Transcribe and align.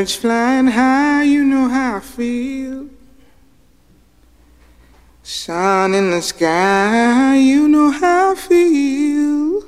Birds 0.00 0.14
flying 0.14 0.66
high, 0.66 1.24
you 1.24 1.44
know 1.44 1.68
how 1.68 1.98
I 1.98 2.00
feel. 2.00 2.86
Sun 5.22 5.92
in 5.92 6.10
the 6.10 6.22
sky, 6.22 7.36
you 7.36 7.68
know 7.68 7.90
how 7.90 8.32
I 8.32 8.34
feel. 8.34 9.62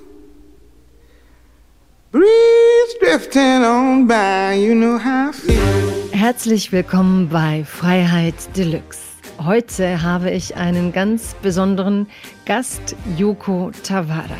Breeze 2.10 2.95
drifting 2.98 3.62
on 3.62 4.06
by, 4.06 4.54
you 4.54 4.74
know 4.74 4.96
how 4.96 5.29
I 5.29 5.32
feel. 5.32 6.10
Herzlich 6.13 6.72
willkommen 6.72 7.28
bei 7.28 7.62
Freiheit 7.67 8.56
Deluxe. 8.56 9.01
Heute 9.38 10.01
habe 10.01 10.30
ich 10.30 10.56
einen 10.56 10.92
ganz 10.92 11.37
besonderen 11.42 12.06
Gast, 12.46 12.96
Yoko 13.19 13.71
Tawada. 13.83 14.38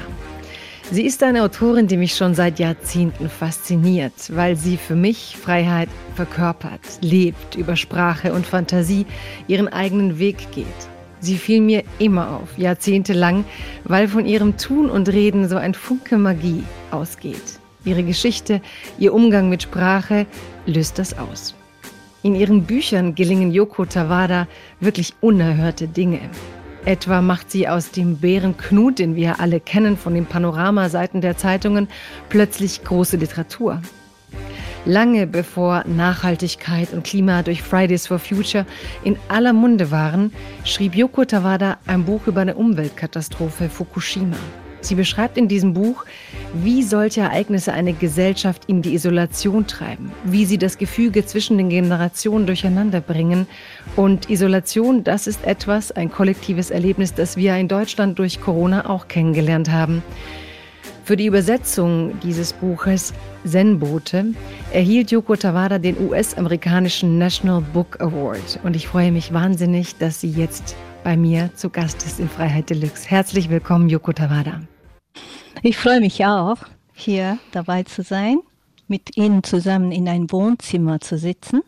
Sie 0.93 1.07
ist 1.07 1.23
eine 1.23 1.43
Autorin, 1.43 1.87
die 1.87 1.97
mich 1.97 2.15
schon 2.15 2.35
seit 2.35 2.59
Jahrzehnten 2.59 3.31
fasziniert, 3.31 4.13
weil 4.29 4.57
sie 4.57 4.77
für 4.77 4.95
mich 4.95 5.39
Freiheit 5.39 5.89
verkörpert, 6.17 6.81
lebt, 7.01 7.55
über 7.55 7.77
Sprache 7.77 8.35
und 8.35 8.45
Fantasie 8.45 9.07
ihren 9.49 9.69
eigenen 9.69 10.19
Weg 10.19 10.53
geht. 10.53 10.67
Sie 11.19 11.39
fiel 11.39 11.63
mir 11.63 11.83
immer 11.99 12.37
auf, 12.37 12.59
jahrzehntelang, 12.59 13.47
weil 13.85 14.07
von 14.07 14.27
ihrem 14.27 14.59
Tun 14.59 14.91
und 14.91 15.09
Reden 15.09 15.49
so 15.49 15.57
ein 15.57 15.73
Funke 15.73 16.19
Magie 16.19 16.63
ausgeht. 16.91 17.59
Ihre 17.87 18.03
Geschichte, 18.03 18.61
ihr 18.99 19.15
Umgang 19.15 19.49
mit 19.49 19.63
Sprache 19.63 20.27
löst 20.67 20.99
das 20.99 21.17
aus. 21.17 21.55
In 22.23 22.35
ihren 22.35 22.65
Büchern 22.65 23.15
gelingen 23.15 23.51
Yoko 23.51 23.87
Tawada 23.87 24.47
wirklich 24.79 25.15
unerhörte 25.23 25.89
Dinge. 25.89 26.21
Etwa 26.85 27.23
macht 27.23 27.53
sie 27.53 27.69
aus 27.69 27.93
dem 27.93 28.17
Bären 28.17 28.57
Knut, 28.57 28.99
den 28.99 29.15
wir 29.15 29.39
alle 29.39 29.61
kennen 29.61 29.97
von 29.97 30.15
den 30.15 30.27
Panoramaseiten 30.27 31.21
der 31.21 31.37
Zeitungen, 31.37 31.87
plötzlich 32.29 32.83
große 32.83 33.17
Literatur. 33.17 33.81
Lange 34.85 35.29
bevor 35.29 35.85
Nachhaltigkeit 35.87 36.93
und 36.93 37.05
Klima 37.05 37.45
durch 37.45 37.63
Fridays 37.63 38.09
for 38.09 38.19
Future 38.19 38.67
in 39.05 39.17
aller 39.29 39.53
Munde 39.53 39.93
waren, 39.93 40.33
schrieb 40.65 40.97
Yoko 40.97 41.25
Tawada 41.25 41.79
ein 41.87 42.05
Buch 42.05 42.27
über 42.27 42.41
eine 42.41 42.57
Umweltkatastrophe 42.57 43.69
Fukushima. 43.69 44.37
Sie 44.83 44.97
beschreibt 44.97 45.39
in 45.39 45.49
diesem 45.49 45.75
Buch, 45.75 46.05
wie 46.55 46.83
solche 46.83 47.23
Ereignisse 47.23 47.73
eine 47.73 47.93
Gesellschaft 47.93 48.65
in 48.67 48.83
die 48.83 48.95
Isolation 48.95 49.67
treiben, 49.67 50.13
wie 50.25 50.45
sie 50.45 50.59
das 50.59 50.77
Gefüge 50.77 51.25
zwischen 51.25 51.57
den 51.57 51.69
Generationen 51.69 52.47
durcheinander 52.47 53.01
bringen. 53.01 53.47
Und 53.97 54.29
Isolation, 54.29 55.05
das 55.05 55.27
ist 55.27 55.45
etwas, 55.47 55.93
ein 55.93 56.11
kollektives 56.11 56.71
Erlebnis, 56.71 57.15
das 57.15 57.37
wir 57.37 57.57
in 57.57 57.69
Deutschland 57.69 58.19
durch 58.19 58.41
Corona 58.41 58.91
auch 58.91 59.09
kennengelernt 59.09 59.71
haben. 59.71 60.03
Für 61.05 61.17
die 61.17 61.27
Übersetzung 61.27 62.19
dieses 62.21 62.53
Buches 62.53 63.13
Zen-Boote 63.45 64.35
erhielt 64.73 65.11
Yoko 65.11 65.35
Tawada 65.35 65.79
den 65.79 65.97
US-amerikanischen 65.99 67.19
National 67.19 67.61
Book 67.61 68.01
Award. 68.01 68.61
Und 68.63 68.77
ich 68.77 68.87
freue 68.87 69.11
mich 69.11 69.33
wahnsinnig, 69.33 69.97
dass 69.97 70.21
sie 70.21 70.31
jetzt 70.31 70.77
bei 71.03 71.17
mir 71.17 71.51
zu 71.55 71.71
Gast 71.71 72.05
ist 72.07 72.21
in 72.21 72.29
Freiheit 72.29 72.71
Deluxe. 72.71 73.09
Herzlich 73.09 73.51
willkommen, 73.51 73.89
Yoko 73.89 74.13
Tawada. 74.13 74.61
Ich 75.63 75.77
freue 75.77 76.01
mich 76.01 76.25
auch, 76.25 76.57
hier 76.95 77.39
dabei 77.53 77.83
zu 77.83 78.03
sein, 78.03 78.39
mit 78.89 79.17
Ihnen 79.17 79.43
zusammen 79.43 79.93
in 79.93 80.09
ein 80.09 80.31
Wohnzimmer 80.31 81.01
zu 81.01 81.19
sitzen. 81.19 81.63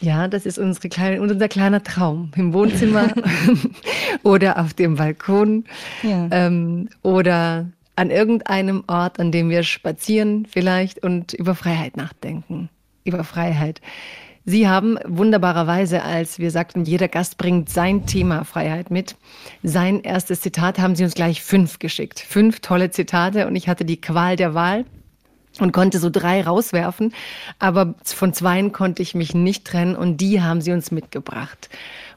Ja, 0.00 0.28
das 0.28 0.44
ist 0.44 0.58
unsere 0.58 0.88
kleine, 0.88 1.20
unser 1.20 1.48
kleiner 1.48 1.82
Traum. 1.82 2.30
Im 2.36 2.52
Wohnzimmer 2.52 3.12
oder 4.22 4.58
auf 4.58 4.74
dem 4.74 4.96
Balkon 4.96 5.64
ja. 6.02 6.28
ähm, 6.30 6.88
oder 7.02 7.66
an 7.96 8.10
irgendeinem 8.10 8.84
Ort, 8.86 9.20
an 9.20 9.30
dem 9.30 9.50
wir 9.50 9.62
spazieren 9.62 10.46
vielleicht 10.50 11.02
und 11.02 11.32
über 11.32 11.54
Freiheit 11.54 11.96
nachdenken. 11.96 12.68
Über 13.04 13.22
Freiheit. 13.22 13.80
Sie 14.46 14.68
haben 14.68 14.98
wunderbarerweise, 15.06 16.02
als 16.02 16.38
wir 16.38 16.50
sagten, 16.50 16.84
jeder 16.84 17.08
Gast 17.08 17.38
bringt 17.38 17.70
sein 17.70 18.04
Thema 18.04 18.44
Freiheit 18.44 18.90
mit. 18.90 19.16
Sein 19.62 20.00
erstes 20.00 20.42
Zitat 20.42 20.78
haben 20.78 20.96
Sie 20.96 21.04
uns 21.04 21.14
gleich 21.14 21.42
fünf 21.42 21.78
geschickt. 21.78 22.20
Fünf 22.20 22.60
tolle 22.60 22.90
Zitate 22.90 23.46
und 23.46 23.56
ich 23.56 23.68
hatte 23.68 23.86
die 23.86 24.00
Qual 24.00 24.36
der 24.36 24.52
Wahl 24.52 24.84
und 25.60 25.72
konnte 25.72 25.98
so 25.98 26.10
drei 26.10 26.42
rauswerfen. 26.42 27.14
Aber 27.58 27.94
von 28.04 28.34
zweien 28.34 28.72
konnte 28.72 29.00
ich 29.00 29.14
mich 29.14 29.34
nicht 29.34 29.64
trennen 29.64 29.96
und 29.96 30.18
die 30.18 30.42
haben 30.42 30.60
Sie 30.60 30.72
uns 30.72 30.90
mitgebracht. 30.90 31.70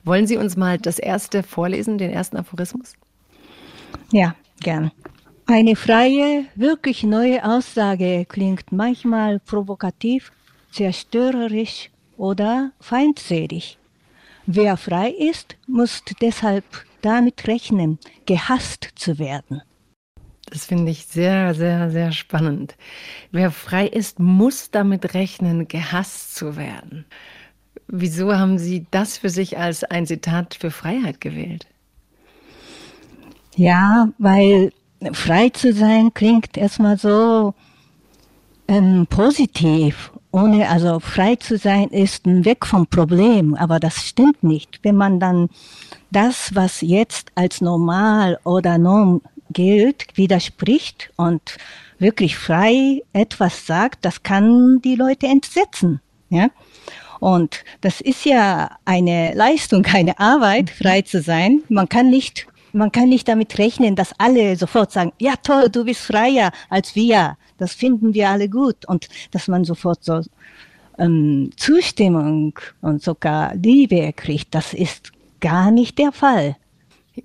Wollen 0.03 0.27
Sie 0.27 0.35
uns 0.35 0.57
mal 0.57 0.77
das 0.77 0.99
erste 0.99 1.43
vorlesen, 1.43 1.97
den 1.97 2.11
ersten 2.11 2.35
Aphorismus? 2.35 2.95
Ja, 4.11 4.35
gern. 4.59 4.91
Eine 5.45 5.77
freie, 5.77 6.43
wirklich 6.55 7.03
neue 7.03 7.45
Aussage 7.45 8.25
klingt 8.27 8.73
manchmal 8.73 9.39
provokativ, 9.39 10.33
zerstörerisch 10.71 11.89
oder 12.17 12.71
feindselig. 12.79 13.77
Wer 14.45 14.77
frei 14.77 15.09
ist, 15.09 15.55
muss 15.67 16.03
deshalb 16.21 16.63
damit 17.01 17.47
rechnen, 17.47 17.99
gehasst 18.25 18.89
zu 18.95 19.19
werden. 19.19 19.61
Das 20.49 20.65
finde 20.65 20.91
ich 20.91 21.05
sehr, 21.05 21.53
sehr, 21.53 21.91
sehr 21.91 22.11
spannend. 22.13 22.75
Wer 23.31 23.51
frei 23.51 23.87
ist, 23.87 24.19
muss 24.19 24.71
damit 24.71 25.13
rechnen, 25.13 25.67
gehasst 25.67 26.35
zu 26.35 26.55
werden. 26.55 27.05
Wieso 27.87 28.33
haben 28.33 28.57
Sie 28.57 28.85
das 28.91 29.17
für 29.17 29.29
sich 29.29 29.57
als 29.57 29.83
ein 29.83 30.05
Zitat 30.05 30.55
für 30.55 30.71
Freiheit 30.71 31.21
gewählt? 31.21 31.67
Ja, 33.55 34.09
weil 34.17 34.71
frei 35.13 35.49
zu 35.49 35.73
sein 35.73 36.13
klingt 36.13 36.57
erstmal 36.57 36.97
so 36.97 37.53
ähm, 38.67 39.07
positiv. 39.09 40.11
Ohne, 40.31 40.69
also 40.69 40.99
frei 40.99 41.35
zu 41.35 41.57
sein 41.57 41.87
ist 41.89 42.25
ein 42.25 42.43
Weg 42.45 42.65
vom 42.65 42.85
Problem, 42.87 43.55
aber 43.55 43.79
das 43.79 43.95
stimmt 44.05 44.43
nicht. 44.43 44.79
Wenn 44.83 44.95
man 44.95 45.19
dann 45.19 45.49
das, 46.11 46.53
was 46.53 46.81
jetzt 46.81 47.31
als 47.35 47.61
normal 47.61 48.39
oder 48.43 48.77
Norm 48.77 49.21
gilt, 49.51 50.05
widerspricht 50.15 51.11
und 51.15 51.57
wirklich 51.97 52.37
frei 52.37 53.01
etwas 53.13 53.65
sagt, 53.65 54.03
das 54.05 54.23
kann 54.23 54.81
die 54.83 54.95
Leute 54.95 55.27
entsetzen. 55.27 56.01
Ja? 56.29 56.49
Und 57.19 57.63
das 57.81 58.01
ist 58.01 58.25
ja 58.25 58.69
eine 58.85 59.33
Leistung, 59.33 59.85
eine 59.93 60.19
Arbeit, 60.19 60.69
frei 60.69 61.01
zu 61.01 61.21
sein. 61.21 61.63
Man 61.69 61.89
kann 61.89 62.09
nicht 62.09 62.47
man 62.73 62.91
kann 62.91 63.09
nicht 63.09 63.27
damit 63.27 63.57
rechnen, 63.57 63.95
dass 63.95 64.13
alle 64.19 64.55
sofort 64.55 64.91
sagen, 64.91 65.11
ja 65.17 65.33
toll, 65.41 65.69
du 65.69 65.85
bist 65.85 66.01
freier 66.01 66.51
als 66.69 66.95
wir. 66.95 67.37
Das 67.57 67.73
finden 67.73 68.13
wir 68.13 68.29
alle 68.29 68.49
gut. 68.49 68.85
Und 68.85 69.07
dass 69.31 69.47
man 69.47 69.65
sofort 69.65 70.03
so 70.03 70.21
ähm, 70.97 71.51
Zustimmung 71.55 72.59
und 72.81 73.01
sogar 73.01 73.55
Liebe 73.55 74.13
kriegt, 74.13 74.53
das 74.55 74.73
ist 74.73 75.11
gar 75.39 75.71
nicht 75.71 75.97
der 75.97 76.11
Fall. 76.11 76.55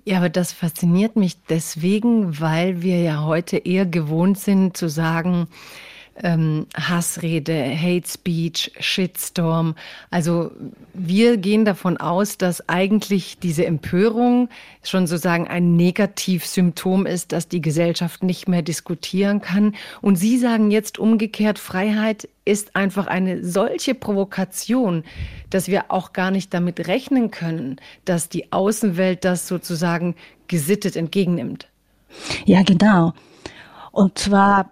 Ja, 0.05 0.17
aber 0.17 0.29
das 0.29 0.51
fasziniert 0.51 1.15
mich 1.15 1.37
deswegen, 1.49 2.39
weil 2.39 2.81
wir 2.81 3.01
ja 3.01 3.23
heute 3.23 3.57
eher 3.57 3.85
gewohnt 3.85 4.39
sind 4.39 4.75
zu 4.75 4.89
sagen, 4.89 5.47
ähm, 6.21 6.67
Hassrede, 6.75 7.75
Hate 7.75 8.07
Speech, 8.07 8.71
Shitstorm. 8.79 9.75
Also 10.11 10.51
wir 10.93 11.37
gehen 11.37 11.65
davon 11.65 11.97
aus, 11.97 12.37
dass 12.37 12.67
eigentlich 12.69 13.39
diese 13.39 13.65
Empörung 13.65 14.49
schon 14.83 15.07
sozusagen 15.07 15.47
ein 15.47 15.75
Negativsymptom 15.75 17.05
ist, 17.05 17.31
dass 17.31 17.47
die 17.47 17.61
Gesellschaft 17.61 18.23
nicht 18.23 18.47
mehr 18.47 18.61
diskutieren 18.61 19.41
kann. 19.41 19.75
Und 20.01 20.15
Sie 20.17 20.37
sagen 20.37 20.71
jetzt 20.71 20.99
umgekehrt, 20.99 21.57
Freiheit 21.57 22.29
ist 22.45 22.75
einfach 22.75 23.07
eine 23.07 23.43
solche 23.43 23.95
Provokation, 23.95 25.03
dass 25.49 25.67
wir 25.67 25.85
auch 25.89 26.13
gar 26.13 26.29
nicht 26.29 26.53
damit 26.53 26.87
rechnen 26.87 27.31
können, 27.31 27.77
dass 28.05 28.29
die 28.29 28.51
Außenwelt 28.51 29.23
das 29.25 29.47
sozusagen 29.47 30.15
gesittet 30.47 30.95
entgegennimmt. 30.95 31.67
Ja, 32.45 32.61
genau. 32.61 33.13
Und 33.91 34.17
zwar 34.17 34.71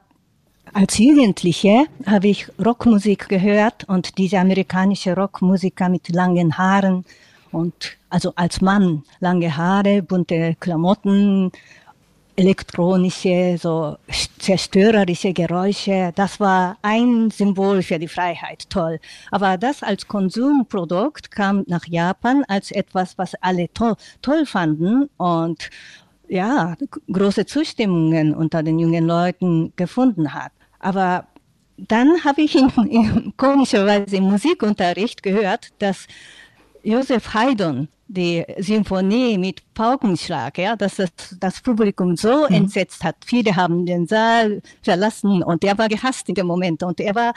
als 0.74 0.98
Jugendliche 0.98 1.86
habe 2.06 2.28
ich 2.28 2.48
Rockmusik 2.64 3.28
gehört 3.30 3.84
und 3.86 4.18
diese 4.18 4.40
amerikanische 4.40 5.16
Rockmusiker 5.16 5.90
mit 5.90 6.10
langen 6.10 6.58
Haaren 6.58 7.06
und 7.52 7.98
also 8.10 8.34
als 8.36 8.62
Mann 8.62 9.04
lange 9.20 9.56
Haare, 9.56 10.02
bunte 10.02 10.56
Klamotten, 10.60 11.52
elektronische, 12.36 13.58
so 13.60 13.98
zerstörerische 14.40 15.34
Geräusche. 15.34 16.12
Das 16.16 16.40
war 16.40 16.78
ein 16.82 17.30
Symbol 17.30 17.84
für 17.84 18.00
die 18.00 18.08
Freiheit, 18.08 18.70
toll. 18.70 19.00
Aber 19.30 19.58
das 19.58 19.84
als 19.84 20.08
Konsumprodukt 20.08 21.32
kam 21.32 21.64
nach 21.68 21.86
Japan 21.86 22.44
als 22.48 22.72
etwas, 22.72 23.18
was 23.18 23.36
alle 23.36 23.72
toll, 23.74 23.96
toll 24.22 24.46
fanden 24.46 25.10
und 25.18 25.70
ja, 26.30 26.78
große 27.12 27.46
Zustimmungen 27.46 28.34
unter 28.34 28.64
den 28.64 28.80
jungen 28.80 29.06
Leuten 29.06 29.74
gefunden 29.76 30.34
hat. 30.34 30.54
Aber 30.82 31.28
dann 31.78 32.24
habe 32.24 32.42
ich 32.42 32.56
in, 32.56 32.70
in, 32.90 33.34
komischerweise 33.38 34.18
im 34.18 34.26
Musikunterricht 34.26 35.24
gehört, 35.24 35.70
dass 35.80 36.08
Josef 36.84 37.34
Haydn 37.34 37.88
die 38.08 38.44
Symphonie 38.58 39.38
mit 39.38 39.62
Paukenschlag, 39.74 40.58
ja, 40.58 40.76
dass 40.76 40.98
das, 40.98 41.10
das 41.40 41.62
Publikum 41.62 42.18
so 42.18 42.46
mhm. 42.50 42.56
entsetzt 42.56 43.04
hat. 43.06 43.16
Viele 43.26 43.56
haben 43.56 43.86
den 43.86 44.06
Saal 44.06 44.62
verlassen 44.82 45.42
und 45.44 45.64
er 45.64 45.78
war 45.78 45.88
gehasst 45.88 46.28
in 46.28 46.36
dem 46.36 46.48
Moment 46.48 46.84
und 46.84 47.00
er 47.00 47.16
war 47.16 47.34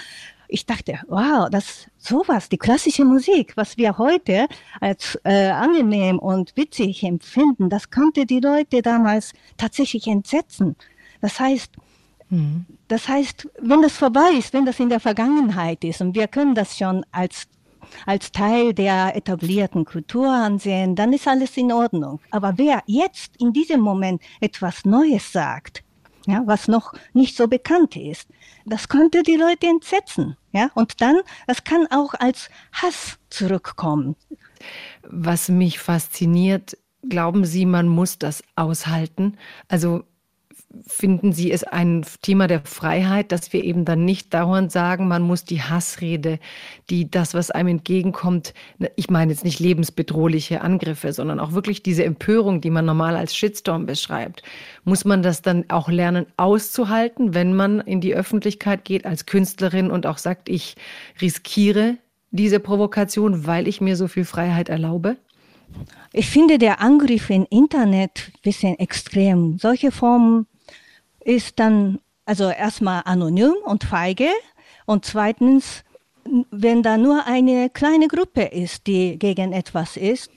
ich 0.47 0.67
dachte, 0.67 1.01
wow, 1.09 1.49
das 1.51 1.87
sowas, 1.99 2.49
die 2.49 2.59
klassische 2.59 3.05
Musik, 3.05 3.57
was 3.57 3.77
wir 3.77 3.97
heute 3.99 4.47
als 4.81 5.19
äh, 5.25 5.49
angenehm 5.49 6.19
und 6.19 6.57
witzig 6.57 7.03
empfinden, 7.03 7.71
das 7.71 7.91
konnte 7.91 8.27
die 8.27 8.41
Leute 8.41 8.83
damals 8.83 9.33
tatsächlich 9.57 10.07
entsetzen. 10.07 10.77
Das 11.21 11.41
heißt, 11.41 11.71
mhm. 12.31 12.67
das 12.89 13.09
heißt, 13.09 13.49
wenn 13.61 13.83
das 13.83 13.97
vorbei 13.97 14.31
ist, 14.39 14.53
wenn 14.53 14.67
das 14.67 14.81
in 14.81 14.89
der 14.89 15.01
Vergangenheit 15.01 15.85
ist 15.85 16.01
und 16.01 16.15
wir 16.15 16.29
können 16.29 16.55
das 16.55 16.77
schon 16.77 17.05
als 17.13 17.47
als 18.07 18.33
Teil 18.33 18.75
der 18.75 19.15
etablierten 19.15 19.85
Kultur 19.85 20.29
ansehen, 20.29 20.97
dann 20.97 21.13
ist 21.13 21.29
alles 21.29 21.57
in 21.57 21.71
Ordnung. 21.71 22.21
Aber 22.31 22.55
wer 22.57 22.83
jetzt 22.87 23.37
in 23.39 23.53
diesem 23.53 23.81
Moment 23.81 24.23
etwas 24.41 24.85
Neues 24.85 25.31
sagt, 25.31 25.85
ja, 26.27 26.43
was 26.47 26.69
noch 26.69 26.95
nicht 27.13 27.37
so 27.37 27.49
bekannt 27.49 27.97
ist. 27.97 28.29
Das 28.65 28.89
konnte 28.89 29.23
die 29.23 29.37
Leute 29.37 29.67
entsetzen. 29.67 30.37
Ja, 30.53 30.71
und 30.75 31.01
dann, 31.01 31.17
das 31.47 31.65
kann 31.65 31.87
auch 31.91 32.15
als 32.15 32.49
Hass 32.73 33.19
zurückkommen. 33.29 34.17
Was 35.03 35.49
mich 35.49 35.79
fasziniert, 35.79 36.79
glauben 37.09 37.45
Sie, 37.45 37.67
man 37.67 37.89
muss 37.89 38.19
das 38.19 38.43
aushalten? 38.57 39.37
Also 39.69 40.05
finden 40.87 41.33
Sie 41.33 41.51
es 41.51 41.65
ein 41.65 42.05
Thema 42.23 42.47
der 42.47 42.61
Freiheit, 42.65 43.33
dass 43.33 43.53
wir 43.53 43.65
eben 43.65 43.85
dann 43.85 44.05
nicht 44.05 44.33
dauernd 44.35 44.73
sagen, 44.73 45.09
man 45.09 45.23
muss 45.23 45.45
die 45.45 45.63
Hassrede, 45.63 46.39
die 46.91 47.11
das, 47.11 47.35
was 47.35 47.51
einem 47.51 47.69
entgegenkommt, 47.69 48.55
ne, 48.79 48.91
ich 48.97 49.11
meine 49.11 49.33
jetzt 49.33 49.45
nicht 49.45 49.61
lebensbedrohliche 49.61 50.61
Angriffe, 50.61 51.13
sondern 51.13 51.41
auch 51.41 51.53
wirklich 51.53 51.83
diese 51.83 52.05
Empörung, 52.05 52.61
die 52.61 52.71
man 52.71 52.85
normal 52.85 53.17
als 53.17 53.35
Shitstorm 53.37 53.87
beschreibt, 53.87 54.43
muss 54.85 55.05
man 55.05 55.23
das 55.23 55.43
dann 55.43 55.65
auch 55.69 55.89
lernen 55.89 56.27
auszuhalten, 56.37 57.35
wenn 57.35 57.55
man 57.55 57.81
in 57.81 58.01
die 58.01 58.15
Öffentlichkeit 58.15 58.85
geht 58.85 59.07
als 59.07 59.27
Künstlerin 59.27 59.91
und 59.91 60.07
auch 60.07 60.19
sagt, 60.19 60.49
ich 60.49 60.77
riskiere 61.21 61.97
diese 62.31 62.61
Provokation, 62.61 63.47
weil 63.47 63.69
ich 63.69 63.81
mir 63.81 63.97
so 63.97 64.09
viel 64.09 64.25
Freiheit 64.25 64.69
erlaube? 64.69 65.17
Ich 66.13 66.29
finde 66.29 66.59
der 66.59 66.81
Angriff 66.81 67.31
im 67.31 67.47
Internet 67.51 68.31
ein 68.35 68.41
bisschen 68.43 68.79
extrem. 68.79 69.59
Solche 69.59 69.91
Formen 69.91 70.47
ist 71.25 71.59
dann 71.59 71.99
also 72.25 72.49
erstmal 72.49 73.03
anonym 73.05 73.55
und 73.65 73.85
feige 73.85 74.29
und 74.87 75.05
zweitens, 75.05 75.85
wenn 76.51 76.83
da 76.83 76.97
nur 76.97 77.27
eine 77.27 77.71
kleine 77.71 78.09
Gruppe 78.09 78.43
ist, 78.43 78.87
die 78.87 79.19
gegen 79.19 79.53
etwas 79.53 79.97
ist, 79.97 80.31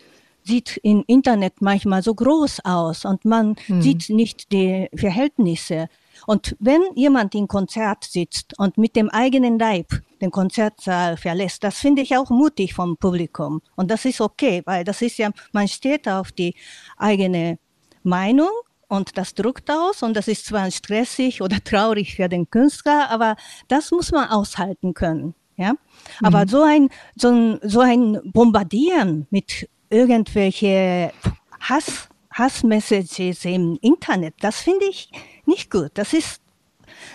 sieht 0.43 0.77
im 0.77 1.03
Internet 1.07 1.61
manchmal 1.61 2.01
so 2.01 2.15
groß 2.15 2.61
aus 2.63 3.03
und 3.03 3.25
man 3.25 3.55
hm. 3.65 3.81
sieht 3.81 4.09
nicht 4.09 4.51
die 4.51 4.87
Verhältnisse. 4.95 5.89
Und 6.25 6.55
wenn 6.59 6.81
jemand 6.95 7.35
im 7.35 7.47
Konzert 7.47 8.05
sitzt 8.05 8.57
und 8.57 8.77
mit 8.77 8.95
dem 8.95 9.09
eigenen 9.09 9.59
Leib 9.59 9.87
den 10.21 10.31
Konzertsaal 10.31 11.17
verlässt, 11.17 11.63
das 11.63 11.77
finde 11.77 12.01
ich 12.01 12.15
auch 12.15 12.29
mutig 12.29 12.73
vom 12.73 12.97
Publikum. 12.97 13.61
Und 13.75 13.91
das 13.91 14.05
ist 14.05 14.21
okay, 14.21 14.61
weil 14.65 14.83
das 14.83 15.01
ist 15.01 15.17
ja, 15.17 15.31
man 15.51 15.67
steht 15.67 16.07
auf 16.07 16.31
die 16.31 16.55
eigene 16.97 17.59
Meinung 18.03 18.49
und 18.87 19.17
das 19.17 19.33
druckt 19.33 19.69
aus 19.69 20.03
und 20.03 20.15
das 20.15 20.27
ist 20.27 20.45
zwar 20.45 20.69
stressig 20.71 21.41
oder 21.41 21.57
traurig 21.63 22.15
für 22.15 22.29
den 22.29 22.49
Künstler, 22.49 23.09
aber 23.09 23.35
das 23.67 23.91
muss 23.91 24.11
man 24.11 24.29
aushalten 24.29 24.93
können. 24.93 25.35
Ja? 25.57 25.73
Aber 26.21 26.45
mhm. 26.45 26.49
so 26.49 26.63
ein, 26.63 26.89
so 27.15 27.29
ein, 27.29 27.59
so 27.63 27.79
ein 27.81 28.19
Bombardieren 28.25 29.27
mit 29.29 29.69
irgendwelche 29.89 31.11
Hass, 31.59 32.09
Hassmessages 32.31 33.45
im 33.45 33.77
Internet, 33.81 34.35
das 34.39 34.61
finde 34.61 34.85
ich 34.85 35.09
nicht 35.45 35.71
gut. 35.71 35.91
Das 35.95 36.13
ist, 36.13 36.41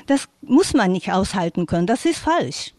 das 0.06 0.28
muss 0.40 0.74
man 0.74 0.92
nicht 0.92 1.12
aushalten 1.12 1.66
können. 1.66 1.86
Das 1.86 2.04
ist 2.04 2.18
falsch. 2.18 2.74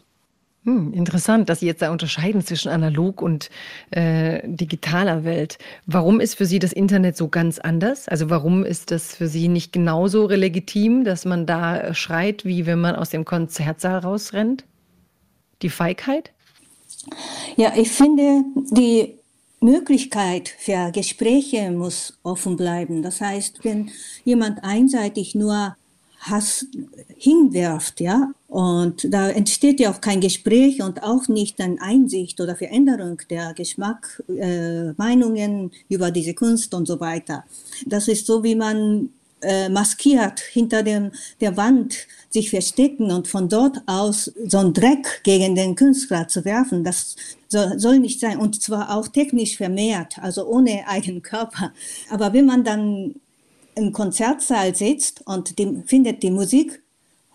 Hm, 0.66 0.94
interessant, 0.94 1.50
dass 1.50 1.60
Sie 1.60 1.66
jetzt 1.66 1.82
da 1.82 1.92
unterscheiden 1.92 2.42
zwischen 2.42 2.70
analog 2.70 3.22
und 3.22 3.50
äh, 3.92 4.42
digitaler 4.46 5.26
Welt. 5.26 5.58
Warum 5.86 6.22
ist 6.22 6.36
für 6.36 6.46
Sie 6.46 6.60
das 6.60 6.72
Internet 6.72 7.18
so 7.18 7.28
ganz 7.28 7.60
anders? 7.60 8.08
Also 8.08 8.30
warum 8.30 8.64
ist 8.64 8.92
das 8.92 9.14
für 9.16 9.28
Sie 9.28 9.50
nicht 9.50 9.74
genauso 9.74 10.30
legitim, 10.30 11.04
dass 11.04 11.26
man 11.26 11.46
da 11.46 11.94
schreit, 11.94 12.46
wie 12.46 12.66
wenn 12.66 12.80
man 12.80 12.96
aus 12.96 13.10
dem 13.10 13.26
Konzertsaal 13.26 14.00
rausrennt? 14.00 14.64
Die 15.62 15.70
Feigheit? 15.70 16.32
Ja, 17.58 17.74
ich 17.76 17.92
finde, 17.92 18.44
die 18.72 19.16
Möglichkeit 19.60 20.48
für 20.48 20.92
Gespräche 20.92 21.72
muss 21.72 22.20
offen 22.24 22.56
bleiben. 22.56 23.02
Das 23.02 23.20
heißt, 23.20 23.64
wenn 23.64 23.92
jemand 24.24 24.64
einseitig 24.64 25.36
nur 25.36 25.76
Hass 26.24 26.66
hinwirft, 27.18 28.00
ja, 28.02 28.32
und 28.48 29.12
da 29.14 29.30
entsteht 29.30 29.80
ja 29.80 29.92
auch 29.92 30.00
kein 30.00 30.22
Gespräch 30.22 30.82
und 30.82 31.04
auch 31.04 31.28
nicht 31.28 31.60
eine 31.60 31.82
Einsicht 31.82 32.40
oder 32.40 32.56
Veränderung 32.56 33.18
der 33.30 33.54
Geschmack, 33.54 34.24
äh, 34.30 34.94
Meinungen 34.94 35.72
über 35.90 36.12
diese 36.12 36.34
Kunst 36.34 36.74
und 36.74 36.88
so 36.88 37.00
weiter. 37.00 37.46
Das 37.86 38.08
ist 38.08 38.26
so, 38.28 38.44
wie 38.44 38.56
man 38.56 39.10
äh, 39.42 39.70
maskiert 39.70 40.40
hinter 40.40 40.84
dem, 40.84 41.12
der 41.42 41.58
Wand 41.58 42.08
sich 42.30 42.50
verstecken 42.50 43.12
und 43.12 43.28
von 43.28 43.50
dort 43.50 43.82
aus 43.86 44.32
so 44.46 44.58
einen 44.58 44.74
Dreck 44.74 45.22
gegen 45.24 45.56
den 45.56 45.76
Künstler 45.76 46.28
zu 46.28 46.46
werfen, 46.46 46.84
das 46.84 47.16
soll, 47.48 47.80
soll 47.80 48.00
nicht 48.00 48.20
sein. 48.20 48.38
Und 48.38 48.62
zwar 48.62 48.96
auch 48.96 49.08
technisch 49.08 49.58
vermehrt, 49.58 50.18
also 50.20 50.46
ohne 50.46 50.88
eigenen 50.88 51.22
Körper. 51.22 51.74
Aber 52.10 52.34
wenn 52.34 52.46
man 52.46 52.64
dann 52.64 53.16
im 53.76 53.92
Konzertsaal 53.92 54.76
sitzt 54.76 55.26
und 55.26 55.58
die, 55.60 55.84
findet 55.86 56.24
die 56.24 56.32
Musik 56.32 56.84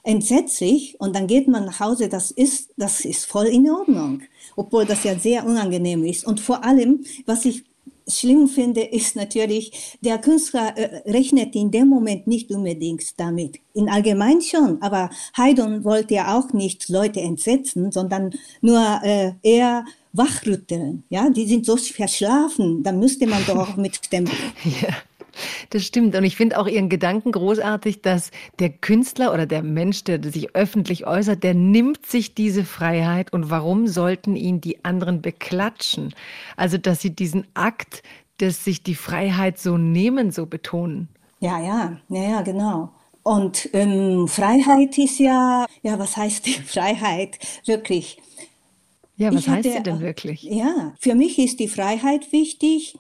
entsetzlich 0.02 0.98
und 1.00 1.14
dann 1.14 1.26
geht 1.26 1.48
man 1.48 1.66
nach 1.66 1.80
Hause, 1.80 2.08
das 2.08 2.30
ist, 2.30 2.70
das 2.76 3.04
ist 3.04 3.26
voll 3.26 3.46
in 3.46 3.68
Ordnung, 3.70 4.22
obwohl 4.56 4.86
das 4.86 5.04
ja 5.04 5.18
sehr 5.18 5.44
unangenehm 5.44 6.04
ist. 6.04 6.26
Und 6.26 6.40
vor 6.40 6.64
allem, 6.64 7.04
was 7.26 7.44
ich 7.44 7.64
schlimm 8.08 8.48
finde, 8.48 8.82
ist 8.82 9.16
natürlich, 9.16 9.96
der 10.00 10.18
Künstler 10.18 10.76
äh, 10.76 11.10
rechnet 11.10 11.54
in 11.54 11.70
dem 11.70 11.88
Moment 11.88 12.26
nicht 12.26 12.50
unbedingt 12.50 13.02
damit. 13.20 13.60
In 13.74 13.88
allgemein 13.88 14.40
schon, 14.40 14.80
aber 14.80 15.10
Haydn 15.36 15.84
wollte 15.84 16.14
ja 16.14 16.38
auch 16.38 16.52
nicht 16.52 16.88
Leute 16.88 17.20
entsetzen, 17.20 17.92
sondern 17.92 18.30
nur 18.60 19.00
äh, 19.02 19.32
eher 19.42 19.84
wachrütteln. 20.12 21.04
Ja, 21.10 21.28
die 21.28 21.46
sind 21.46 21.66
so 21.66 21.76
verschlafen, 21.76 22.82
da 22.82 22.92
müsste 22.92 23.26
man 23.26 23.44
doch 23.46 23.76
mit 23.76 24.10
dem 24.12 24.24
ja. 24.80 24.88
Das 25.70 25.84
stimmt. 25.84 26.14
Und 26.14 26.24
ich 26.24 26.36
finde 26.36 26.58
auch 26.58 26.66
Ihren 26.66 26.88
Gedanken 26.88 27.32
großartig, 27.32 28.02
dass 28.02 28.30
der 28.58 28.70
Künstler 28.70 29.32
oder 29.32 29.46
der 29.46 29.62
Mensch, 29.62 30.04
der 30.04 30.22
sich 30.22 30.54
öffentlich 30.54 31.06
äußert, 31.06 31.42
der 31.42 31.54
nimmt 31.54 32.06
sich 32.06 32.34
diese 32.34 32.64
Freiheit. 32.64 33.32
Und 33.32 33.50
warum 33.50 33.86
sollten 33.86 34.36
ihn 34.36 34.60
die 34.60 34.84
anderen 34.84 35.22
beklatschen? 35.22 36.14
Also, 36.56 36.78
dass 36.78 37.00
Sie 37.00 37.14
diesen 37.14 37.46
Akt, 37.54 38.02
dass 38.38 38.64
sich 38.64 38.82
die 38.82 38.94
Freiheit 38.94 39.58
so 39.58 39.78
nehmen, 39.78 40.30
so 40.30 40.46
betonen. 40.46 41.08
Ja, 41.40 41.60
ja, 41.60 41.98
ja, 42.08 42.22
ja, 42.22 42.42
genau. 42.42 42.90
Und 43.22 43.68
ähm, 43.74 44.26
Freiheit 44.26 44.96
ist 44.96 45.18
ja, 45.18 45.66
ja, 45.82 45.98
was 45.98 46.16
heißt 46.16 46.46
die 46.46 46.52
Freiheit 46.66 47.38
wirklich? 47.66 48.18
Ja, 49.16 49.32
was 49.34 49.40
ich 49.40 49.48
heißt 49.48 49.68
hatte, 49.68 49.76
sie 49.76 49.82
denn 49.82 50.00
wirklich? 50.00 50.42
Ja, 50.44 50.94
für 50.98 51.14
mich 51.14 51.38
ist 51.38 51.60
die 51.60 51.68
Freiheit 51.68 52.32
wichtig, 52.32 52.96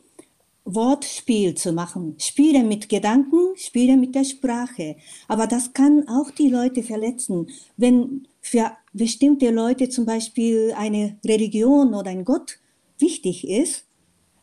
Wortspiel 0.74 1.54
zu 1.54 1.72
machen. 1.72 2.14
Spiele 2.18 2.62
mit 2.62 2.88
Gedanken, 2.88 3.56
spiele 3.56 3.96
mit 3.96 4.14
der 4.14 4.24
Sprache. 4.24 4.96
Aber 5.26 5.46
das 5.46 5.72
kann 5.72 6.06
auch 6.08 6.30
die 6.30 6.50
Leute 6.50 6.82
verletzen. 6.82 7.48
Wenn 7.76 8.28
für 8.40 8.72
bestimmte 8.92 9.50
Leute 9.50 9.88
zum 9.88 10.04
Beispiel 10.04 10.74
eine 10.76 11.18
Religion 11.24 11.94
oder 11.94 12.10
ein 12.10 12.24
Gott 12.24 12.58
wichtig 12.98 13.48
ist, 13.48 13.86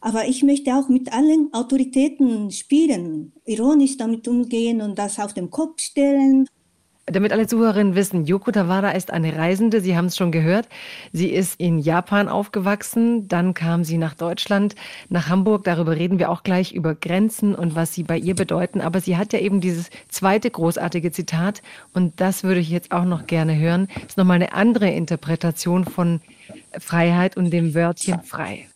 aber 0.01 0.27
ich 0.27 0.43
möchte 0.43 0.75
auch 0.75 0.89
mit 0.89 1.11
allen 1.13 1.53
Autoritäten 1.53 2.51
spielen, 2.51 3.33
ironisch 3.45 3.97
damit 3.97 4.27
umgehen 4.27 4.81
und 4.81 4.97
das 4.97 5.19
auf 5.19 5.33
den 5.33 5.49
Kopf 5.49 5.81
stellen 5.81 6.47
damit 7.07 7.31
alle 7.31 7.45
Zuhörerinnen 7.45 7.93
wissen, 7.93 8.25
Yoko 8.25 8.51
Tawada 8.51 8.89
ist 8.89 9.11
eine 9.11 9.37
Reisende, 9.37 9.79
Sie 9.79 9.95
haben 9.95 10.07
es 10.07 10.17
schon 10.17 10.31
gehört. 10.31 10.67
Sie 11.13 11.29
ist 11.29 11.59
in 11.59 11.77
Japan 11.77 12.27
aufgewachsen, 12.27 13.27
dann 13.27 13.53
kam 13.53 13.83
sie 13.83 13.99
nach 13.99 14.15
Deutschland, 14.15 14.73
nach 15.09 15.29
Hamburg. 15.29 15.63
Darüber 15.65 15.95
reden 15.95 16.17
wir 16.17 16.31
auch 16.31 16.41
gleich 16.41 16.71
über 16.71 16.95
Grenzen 16.95 17.53
und 17.53 17.75
was 17.75 17.93
sie 17.93 18.01
bei 18.01 18.17
ihr 18.17 18.33
bedeuten. 18.33 18.81
Aber 18.81 19.01
sie 19.01 19.17
hat 19.17 19.33
ja 19.33 19.39
eben 19.39 19.61
dieses 19.61 19.91
zweite 20.09 20.49
großartige 20.49 21.11
Zitat 21.11 21.61
und 21.93 22.19
das 22.19 22.43
würde 22.43 22.59
ich 22.59 22.71
jetzt 22.71 22.91
auch 22.91 23.05
noch 23.05 23.27
gerne 23.27 23.55
hören. 23.55 23.87
Das 23.93 24.03
ist 24.05 24.17
nochmal 24.17 24.37
eine 24.37 24.53
andere 24.53 24.89
Interpretation 24.89 25.85
von 25.85 26.21
Freiheit 26.79 27.37
und 27.37 27.51
dem 27.51 27.75
Wörtchen 27.75 28.23
frei. 28.23 28.67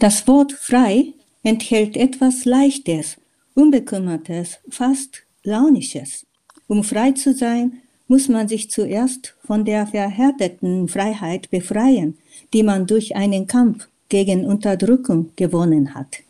Das 0.00 0.26
Wort 0.26 0.50
frei 0.50 1.12
enthält 1.44 1.96
etwas 1.96 2.44
Leichtes, 2.44 3.16
Unbekümmertes, 3.54 4.58
fast 4.68 5.22
Launisches. 5.44 6.26
Um 6.72 6.84
frei 6.84 7.12
zu 7.12 7.34
sein, 7.34 7.82
muss 8.08 8.30
man 8.30 8.48
sich 8.48 8.70
zuerst 8.70 9.34
von 9.46 9.66
der 9.66 9.86
verhärteten 9.86 10.88
Freiheit 10.88 11.50
befreien, 11.50 12.16
die 12.54 12.62
man 12.62 12.86
durch 12.86 13.14
einen 13.14 13.46
Kampf 13.46 13.88
gegen 14.08 14.46
Unterdrückung 14.46 15.32
gewonnen 15.36 15.94
hat. 15.94 16.20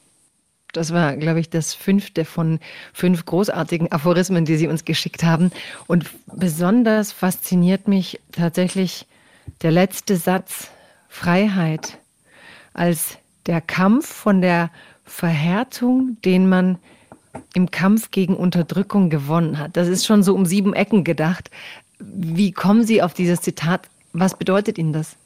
Das 0.72 0.92
war, 0.92 1.16
glaube 1.16 1.38
ich, 1.38 1.48
das 1.48 1.74
fünfte 1.74 2.24
von 2.24 2.58
fünf 2.92 3.24
großartigen 3.24 3.92
Aphorismen, 3.92 4.44
die 4.44 4.56
Sie 4.56 4.66
uns 4.66 4.84
geschickt 4.84 5.22
haben. 5.22 5.52
Und 5.86 6.10
besonders 6.26 7.12
fasziniert 7.12 7.86
mich 7.86 8.18
tatsächlich 8.32 9.06
der 9.62 9.70
letzte 9.70 10.16
Satz, 10.16 10.70
Freiheit, 11.08 11.98
als 12.74 13.16
der 13.46 13.60
Kampf 13.60 14.08
von 14.08 14.40
der 14.40 14.72
Verhärtung, 15.04 16.16
den 16.24 16.48
man 16.48 16.80
im 17.54 17.70
Kampf 17.70 18.10
gegen 18.10 18.36
Unterdrückung 18.36 19.10
gewonnen 19.10 19.58
hat. 19.58 19.76
Das 19.76 19.88
ist 19.88 20.06
schon 20.06 20.22
so 20.22 20.34
um 20.34 20.46
sieben 20.46 20.74
Ecken 20.74 21.04
gedacht. 21.04 21.50
Wie 21.98 22.52
kommen 22.52 22.84
Sie 22.84 23.02
auf 23.02 23.14
dieses 23.14 23.40
Zitat? 23.40 23.82
Was 24.12 24.36
bedeutet 24.36 24.78
Ihnen 24.78 24.92
das? 24.92 25.16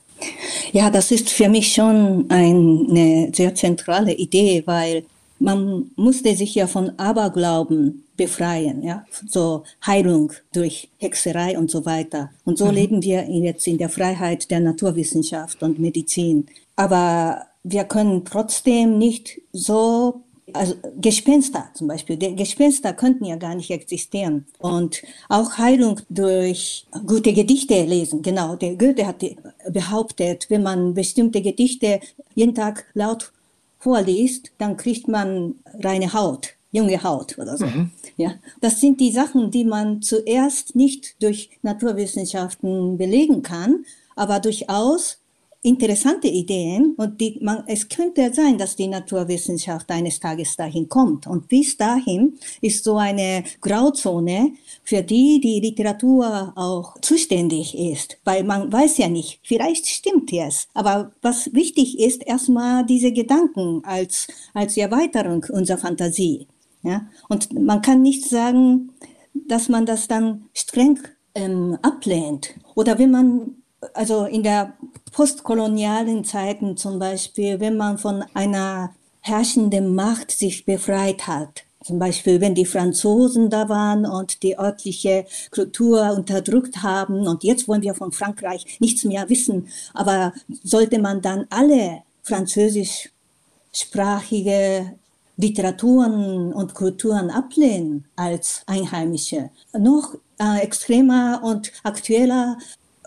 Ja, 0.72 0.90
das 0.90 1.10
ist 1.10 1.30
für 1.30 1.48
mich 1.48 1.72
schon 1.72 2.26
eine 2.30 3.30
sehr 3.34 3.54
zentrale 3.54 4.14
Idee, 4.14 4.62
weil 4.66 5.04
man 5.38 5.90
musste 5.96 6.34
sich 6.34 6.54
ja 6.54 6.66
von 6.66 6.98
Aberglauben 6.98 8.04
befreien, 8.16 8.82
ja, 8.82 9.04
so 9.28 9.64
Heilung 9.86 10.32
durch 10.52 10.88
Hexerei 10.98 11.58
und 11.58 11.70
so 11.70 11.84
weiter. 11.84 12.30
Und 12.44 12.56
so 12.56 12.66
mhm. 12.66 12.72
leben 12.72 13.02
wir 13.02 13.28
jetzt 13.28 13.66
in 13.66 13.76
der 13.76 13.90
Freiheit 13.90 14.50
der 14.50 14.60
Naturwissenschaft 14.60 15.62
und 15.62 15.78
Medizin. 15.78 16.46
Aber 16.76 17.42
wir 17.62 17.84
können 17.84 18.25
trotzdem 18.25 18.96
nicht 18.96 19.40
so 19.52 20.22
also 20.53 20.75
Gespenster 21.00 21.69
zum 21.75 21.88
Beispiel, 21.88 22.17
die 22.17 22.37
Gespenster 22.37 22.93
könnten 22.93 23.25
ja 23.25 23.37
gar 23.37 23.55
nicht 23.55 23.71
existieren. 23.71 24.47
Und 24.59 25.03
auch 25.29 25.59
Heilung 25.59 26.00
durch 26.09 26.87
gute 27.07 27.33
Gedichte 27.33 27.85
lesen. 27.85 28.23
Genau, 28.23 28.57
der 28.57 28.76
Goethe 28.76 29.07
hat 29.07 29.25
behauptet, 29.69 30.47
wenn 30.49 30.62
man 30.62 30.95
bestimmte 30.95 31.43
Gedichte 31.43 32.00
jeden 32.35 32.55
Tag 32.55 32.85
laut 32.95 33.33
vorliest, 33.79 34.50
dann 34.59 34.76
kriegt 34.76 35.09
man 35.09 35.57
reine 35.81 36.12
Haut, 36.12 36.55
junge 36.73 37.03
Haut 37.03 37.38
oder 37.38 37.57
so. 37.57 37.67
Mhm. 37.67 37.91
Ja, 38.17 38.35
das 38.61 38.81
sind 38.81 39.00
die 39.00 39.12
Sachen, 39.12 39.50
die 39.50 39.65
man 39.65 40.00
zuerst 40.00 40.75
nicht 40.75 41.23
durch 41.23 41.50
Naturwissenschaften 41.62 42.97
belegen 42.97 43.43
kann, 43.43 43.85
aber 44.15 44.41
durchaus 44.41 45.19
interessante 45.66 46.28
Ideen 46.28 46.94
und 46.96 47.20
die, 47.20 47.40
man, 47.42 47.64
es 47.66 47.88
könnte 47.88 48.32
sein, 48.32 48.56
dass 48.56 48.76
die 48.76 48.87
Naturwissenschaft 48.87 49.90
eines 49.90 50.20
Tages 50.20 50.54
dahin 50.54 50.88
kommt. 50.88 51.26
Und 51.26 51.49
bis 51.49 51.76
dahin 51.76 52.38
ist 52.61 52.85
so 52.85 52.99
eine 52.99 53.42
Grauzone, 53.61 54.52
für 54.85 55.02
die 55.02 55.40
die 55.40 55.58
Literatur 55.58 56.52
auch 56.54 56.94
zuständig 57.00 57.76
ist, 57.76 58.16
weil 58.23 58.44
man 58.44 58.73
weiß 58.73 58.99
ja 58.99 59.08
nicht, 59.08 59.40
vielleicht 59.42 59.88
stimmt 59.88 60.32
es. 60.32 60.68
Aber 60.73 61.11
was 61.20 61.52
wichtig 61.52 61.99
ist, 61.99 62.25
erstmal 62.25 62.87
diese 62.87 63.11
Gedanken 63.11 63.82
als, 63.85 64.28
als 64.54 64.76
Erweiterung 64.76 65.44
unserer 65.50 65.78
Fantasie. 65.78 66.46
Ja? 66.85 67.08
Und 67.28 67.52
man 67.61 67.82
kann 67.82 68.02
nicht 68.02 68.25
sagen, 68.28 68.92
dass 69.35 69.68
man 69.68 69.85
das 69.85 70.06
dann 70.06 70.44
streng 70.54 71.00
ähm, 71.35 71.76
ablehnt. 71.82 72.54
Oder 72.76 73.00
wenn 73.00 73.11
man 73.11 73.56
also 73.95 74.25
in 74.25 74.43
der 74.43 74.73
postkolonialen 75.12 76.25
Zeiten 76.25 76.76
zum 76.76 76.99
Beispiel, 76.99 77.61
wenn 77.61 77.76
man 77.76 77.99
von 77.99 78.25
einer 78.35 78.90
herrschenden 79.21 79.95
Macht 79.95 80.31
sich 80.31 80.64
befreit 80.64 81.26
hat, 81.26 81.64
zum 81.85 81.99
Beispiel, 81.99 82.40
wenn 82.40 82.55
die 82.55 82.66
Franzosen 82.66 83.50
da 83.50 83.69
waren 83.69 84.07
und 84.07 84.43
die 84.43 84.59
örtliche 84.59 85.26
Kultur 85.50 86.14
unterdrückt 86.16 86.83
haben 86.83 87.28
und 87.28 87.45
jetzt 87.45 87.69
wollen 87.69 87.83
wir 87.83 87.95
von 87.95 88.12
Frankreich 88.12 88.78
nichts 88.81 89.05
mehr 89.05 89.28
wissen, 89.28 89.69
aber 89.95 90.33
sollte 90.64 90.99
man 90.99 91.23
dann 91.23 91.47
alle 91.50 92.02
französischsprachige 92.23 94.97
Literaturen 95.37 96.52
und 96.52 96.75
Kulturen 96.75 97.31
ablehnen 97.31 98.07
als 98.16 98.62
Einheimische. 98.66 99.50
Noch 99.78 100.16
äh, 100.40 100.62
extremer 100.62 101.40
und 101.45 101.73
aktueller 101.83 102.57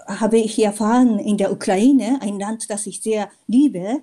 habe 0.10 0.38
ich 0.40 0.58
erfahren 0.62 1.20
in 1.20 1.38
der 1.38 1.52
Ukraine, 1.52 2.20
ein 2.22 2.40
Land, 2.40 2.70
das 2.70 2.88
ich 2.88 3.02
sehr 3.02 3.30
liebe, 3.48 4.02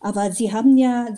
aber 0.00 0.30
sie 0.30 0.52
haben 0.52 0.76
ja, 0.76 1.08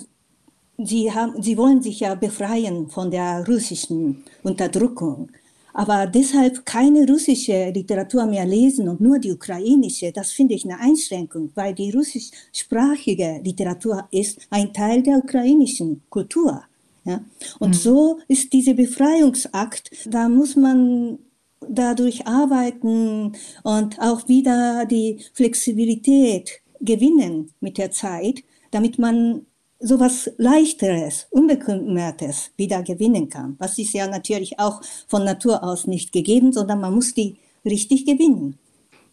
sie 0.79 1.13
haben, 1.13 1.43
sie 1.43 1.57
wollen 1.59 1.83
sich 1.83 2.01
ja 2.01 2.15
befreien 2.15 2.89
von 2.89 3.11
der 3.11 3.45
russischen 3.47 4.23
Unterdrückung. 4.43 5.31
Aber 5.75 6.07
deshalb 6.07 6.65
keine 6.65 7.07
russische 7.07 7.71
Literatur 7.71 8.27
mehr 8.27 8.47
lesen 8.47 8.89
und 8.89 9.01
nur 9.01 9.19
die 9.19 9.33
ukrainische, 9.33 10.11
das 10.11 10.33
finde 10.33 10.55
ich 10.55 10.65
eine 10.65 10.81
Einschränkung, 10.81 11.51
weil 11.55 11.75
die 11.75 11.91
russischsprachige 11.91 13.41
Literatur 13.45 14.09
ist 14.11 14.39
ein 14.51 14.73
Teil 14.73 15.03
der 15.03 15.19
ukrainischen 15.19 16.03
Kultur. 16.09 16.63
Ja? 17.05 17.21
Und 17.59 17.71
mhm. 17.71 17.75
so 17.75 18.19
ist 18.29 18.53
dieser 18.53 18.75
Befreiungsakt, 18.75 19.91
da 20.07 20.29
muss 20.29 20.57
man 20.57 21.19
dadurch 21.67 22.27
arbeiten 22.27 23.37
und 23.63 24.01
auch 24.01 24.29
wieder 24.29 24.87
die 24.87 25.25
Flexibilität 25.35 26.61
gewinnen 26.81 27.53
mit 27.61 27.79
der 27.79 27.91
Zeit, 27.91 28.43
damit 28.71 28.99
man 28.99 29.47
sowas 29.81 30.31
leichteres, 30.39 31.27
unbekümmertes 31.31 32.51
wieder 32.57 32.83
gewinnen 32.83 33.29
kann. 33.29 33.57
Was 33.59 33.79
ist 33.79 33.95
ja 33.95 34.09
natürlich 34.09 34.59
auch 34.59 34.83
von 35.07 35.25
Natur 35.25 35.63
aus 35.63 35.87
nicht 35.87 36.13
gegeben, 36.13 36.53
sondern 36.53 36.81
man 36.81 36.95
muss 36.95 37.15
die 37.15 37.37
richtig 37.65 38.07
gewinnen. 38.07 38.59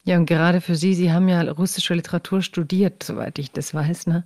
Ja, 0.05 0.17
und 0.17 0.27
gerade 0.27 0.61
für 0.61 0.75
Sie, 0.75 0.93
Sie 0.93 1.11
haben 1.11 1.27
ja 1.27 1.41
russische 1.51 1.95
Literatur 1.95 2.41
studiert, 2.41 3.03
soweit 3.03 3.39
ich 3.39 3.51
das 3.51 3.73
weiß. 3.73 4.07
Ne? 4.07 4.23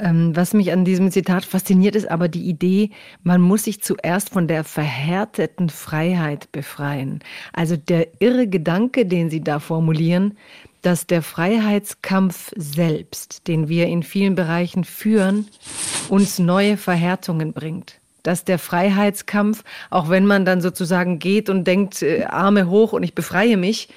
Hm. 0.00 0.06
Ähm, 0.06 0.36
was 0.36 0.54
mich 0.54 0.72
an 0.72 0.84
diesem 0.84 1.10
Zitat 1.10 1.44
fasziniert, 1.44 1.94
ist 1.94 2.10
aber 2.10 2.28
die 2.28 2.48
Idee, 2.48 2.90
man 3.22 3.40
muss 3.40 3.64
sich 3.64 3.80
zuerst 3.80 4.30
von 4.30 4.48
der 4.48 4.64
verhärteten 4.64 5.68
Freiheit 5.68 6.50
befreien. 6.52 7.20
Also 7.52 7.76
der 7.76 8.08
irre 8.20 8.48
Gedanke, 8.48 9.06
den 9.06 9.30
Sie 9.30 9.42
da 9.42 9.58
formulieren, 9.60 10.36
dass 10.82 11.06
der 11.06 11.22
Freiheitskampf 11.22 12.52
selbst, 12.56 13.48
den 13.48 13.68
wir 13.68 13.86
in 13.86 14.02
vielen 14.02 14.34
Bereichen 14.34 14.84
führen, 14.84 15.48
uns 16.08 16.38
neue 16.38 16.76
Verhärtungen 16.76 17.52
bringt 17.52 18.00
dass 18.24 18.42
der 18.42 18.58
Freiheitskampf, 18.58 19.64
auch 19.90 20.08
wenn 20.08 20.24
man 20.24 20.46
dann 20.46 20.62
sozusagen 20.62 21.18
geht 21.18 21.50
und 21.50 21.64
denkt, 21.64 22.02
äh, 22.02 22.24
Arme 22.24 22.70
hoch 22.70 22.94
und 22.94 23.02
ich 23.02 23.14
befreie 23.14 23.58
mich, 23.58 23.90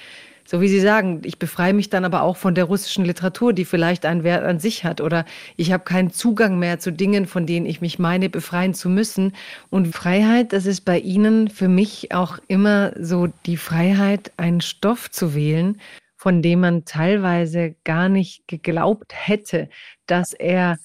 so 0.49 0.61
wie 0.61 0.69
Sie 0.69 0.79
sagen, 0.79 1.21
ich 1.25 1.39
befreie 1.39 1.73
mich 1.73 1.89
dann 1.89 2.05
aber 2.05 2.21
auch 2.23 2.37
von 2.37 2.55
der 2.55 2.63
russischen 2.63 3.03
Literatur, 3.03 3.51
die 3.51 3.65
vielleicht 3.65 4.05
einen 4.05 4.23
Wert 4.23 4.45
an 4.45 4.59
sich 4.59 4.85
hat. 4.85 5.01
Oder 5.01 5.25
ich 5.57 5.73
habe 5.73 5.83
keinen 5.83 6.11
Zugang 6.11 6.57
mehr 6.57 6.79
zu 6.79 6.91
Dingen, 6.91 7.27
von 7.27 7.45
denen 7.45 7.65
ich 7.65 7.81
mich 7.81 7.99
meine, 7.99 8.29
befreien 8.29 8.73
zu 8.73 8.89
müssen. 8.89 9.33
Und 9.69 9.93
Freiheit, 9.93 10.53
das 10.53 10.65
ist 10.65 10.81
bei 10.81 10.99
Ihnen 10.99 11.49
für 11.49 11.67
mich 11.67 12.13
auch 12.13 12.39
immer 12.47 12.93
so 12.97 13.27
die 13.45 13.57
Freiheit, 13.57 14.31
einen 14.37 14.61
Stoff 14.61 15.11
zu 15.11 15.35
wählen, 15.35 15.81
von 16.15 16.41
dem 16.41 16.61
man 16.61 16.85
teilweise 16.85 17.75
gar 17.83 18.07
nicht 18.07 18.47
geglaubt 18.47 19.13
hätte, 19.13 19.67
dass 20.05 20.31
er 20.31 20.77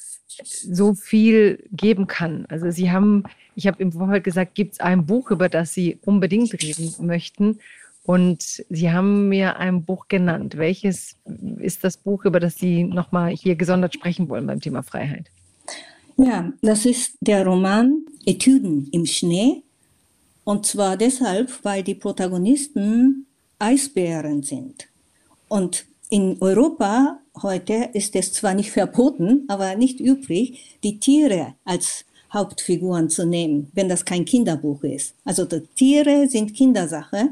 so 0.44 0.94
viel 0.94 1.64
geben 1.70 2.08
kann. 2.08 2.46
Also 2.48 2.70
Sie 2.72 2.90
haben, 2.90 3.22
ich 3.54 3.68
habe 3.68 3.80
im 3.80 3.92
Vorfeld 3.92 4.24
gesagt, 4.24 4.56
gibt 4.56 4.72
es 4.72 4.80
ein 4.80 5.06
Buch, 5.06 5.30
über 5.30 5.48
das 5.48 5.72
Sie 5.72 5.98
unbedingt 6.02 6.52
reden 6.52 7.06
möchten. 7.06 7.60
Und 8.04 8.64
Sie 8.68 8.90
haben 8.90 9.28
mir 9.28 9.56
ein 9.58 9.84
Buch 9.84 10.08
genannt. 10.08 10.56
Welches 10.56 11.16
ist 11.58 11.84
das 11.84 11.96
Buch, 11.96 12.24
über 12.24 12.40
das 12.40 12.56
Sie 12.56 12.84
nochmal 12.84 13.30
hier 13.30 13.54
gesondert 13.54 13.94
sprechen 13.94 14.28
wollen 14.28 14.46
beim 14.46 14.60
Thema 14.60 14.82
Freiheit? 14.82 15.26
Ja, 16.16 16.52
das 16.62 16.84
ist 16.84 17.14
der 17.20 17.46
Roman 17.46 18.04
Etüden 18.26 18.88
im 18.92 19.06
Schnee. 19.06 19.62
Und 20.44 20.66
zwar 20.66 20.96
deshalb, 20.96 21.64
weil 21.64 21.82
die 21.84 21.94
Protagonisten 21.94 23.26
Eisbären 23.58 24.42
sind. 24.42 24.88
Und 25.48 25.86
in 26.10 26.36
Europa 26.40 27.20
heute 27.40 27.90
ist 27.92 28.16
es 28.16 28.32
zwar 28.32 28.54
nicht 28.54 28.72
verboten, 28.72 29.44
aber 29.48 29.76
nicht 29.76 30.00
üblich, 30.00 30.76
die 30.82 30.98
Tiere 30.98 31.54
als 31.64 32.04
Hauptfiguren 32.32 33.08
zu 33.08 33.24
nehmen, 33.24 33.70
wenn 33.74 33.88
das 33.88 34.04
kein 34.04 34.24
Kinderbuch 34.24 34.82
ist. 34.82 35.14
Also 35.24 35.44
die 35.44 35.60
Tiere 35.76 36.28
sind 36.28 36.54
Kindersache 36.54 37.30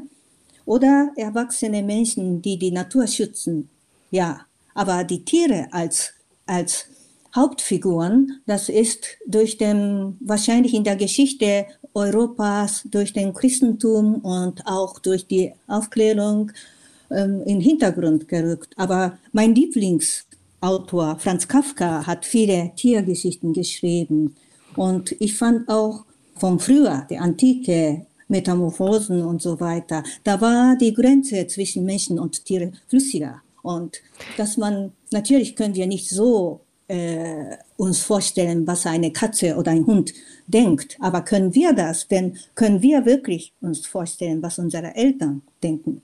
oder 0.71 1.11
erwachsene 1.17 1.83
Menschen, 1.83 2.41
die 2.41 2.57
die 2.57 2.71
Natur 2.71 3.05
schützen. 3.05 3.67
Ja, 4.09 4.45
aber 4.73 5.03
die 5.03 5.25
Tiere 5.25 5.67
als, 5.71 6.13
als 6.45 6.85
Hauptfiguren, 7.35 8.39
das 8.45 8.69
ist 8.69 9.17
durch 9.27 9.57
den, 9.57 10.15
wahrscheinlich 10.21 10.73
in 10.73 10.85
der 10.85 10.95
Geschichte 10.95 11.65
Europas, 11.93 12.83
durch 12.85 13.11
den 13.11 13.33
Christentum 13.33 14.15
und 14.21 14.65
auch 14.65 14.99
durch 14.99 15.27
die 15.27 15.51
Aufklärung 15.67 16.53
ähm, 17.09 17.41
in 17.41 17.59
den 17.59 17.61
Hintergrund 17.61 18.29
gerückt. 18.29 18.73
Aber 18.77 19.17
mein 19.33 19.53
Lieblingsautor, 19.53 21.19
Franz 21.19 21.49
Kafka, 21.49 22.07
hat 22.07 22.25
viele 22.25 22.71
Tiergeschichten 22.77 23.51
geschrieben. 23.51 24.37
Und 24.77 25.11
ich 25.19 25.35
fand 25.35 25.67
auch 25.67 26.05
von 26.37 26.59
früher, 26.59 27.05
der 27.09 27.23
Antike, 27.23 28.05
Metamorphosen 28.31 29.21
und 29.21 29.41
so 29.41 29.59
weiter. 29.59 30.03
Da 30.23 30.41
war 30.41 30.75
die 30.75 30.93
Grenze 30.93 31.45
zwischen 31.47 31.85
Menschen 31.85 32.17
und 32.17 32.43
Tiere 32.45 32.71
flüssiger. 32.87 33.41
Und 33.61 34.01
dass 34.37 34.57
man, 34.57 34.93
natürlich 35.11 35.55
können 35.55 35.75
wir 35.75 35.85
nicht 35.85 36.09
so 36.09 36.61
äh, 36.87 37.57
uns 37.77 37.99
vorstellen, 37.99 38.65
was 38.65 38.85
eine 38.85 39.11
Katze 39.11 39.55
oder 39.55 39.71
ein 39.71 39.85
Hund 39.85 40.13
denkt. 40.47 40.97
Aber 40.99 41.21
können 41.21 41.53
wir 41.53 41.73
das? 41.73 42.07
Denn 42.07 42.37
können 42.55 42.81
wir 42.81 43.05
wirklich 43.05 43.53
uns 43.61 43.85
vorstellen, 43.85 44.41
was 44.41 44.57
unsere 44.57 44.95
Eltern 44.95 45.41
denken? 45.61 46.01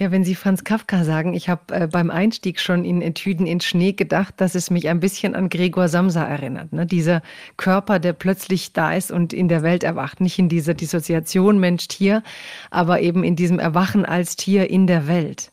Ja, 0.00 0.10
wenn 0.10 0.24
Sie 0.24 0.34
Franz 0.34 0.64
Kafka 0.64 1.04
sagen, 1.04 1.34
ich 1.34 1.50
habe 1.50 1.74
äh, 1.74 1.86
beim 1.86 2.10
Einstieg 2.10 2.58
schon 2.58 2.86
in 2.86 3.02
Etüden 3.02 3.46
in 3.46 3.60
Schnee 3.60 3.92
gedacht, 3.92 4.32
dass 4.38 4.54
es 4.54 4.70
mich 4.70 4.88
ein 4.88 4.98
bisschen 4.98 5.34
an 5.34 5.50
Gregor 5.50 5.88
Samsa 5.88 6.24
erinnert. 6.24 6.72
Ne? 6.72 6.86
Dieser 6.86 7.20
Körper, 7.58 7.98
der 7.98 8.14
plötzlich 8.14 8.72
da 8.72 8.94
ist 8.94 9.12
und 9.12 9.34
in 9.34 9.48
der 9.48 9.62
Welt 9.62 9.84
erwacht. 9.84 10.22
Nicht 10.22 10.38
in 10.38 10.48
dieser 10.48 10.72
Dissoziation 10.72 11.60
Mensch-Tier, 11.60 12.22
aber 12.70 13.02
eben 13.02 13.22
in 13.24 13.36
diesem 13.36 13.58
Erwachen 13.58 14.06
als 14.06 14.36
Tier 14.36 14.70
in 14.70 14.86
der 14.86 15.06
Welt. 15.06 15.50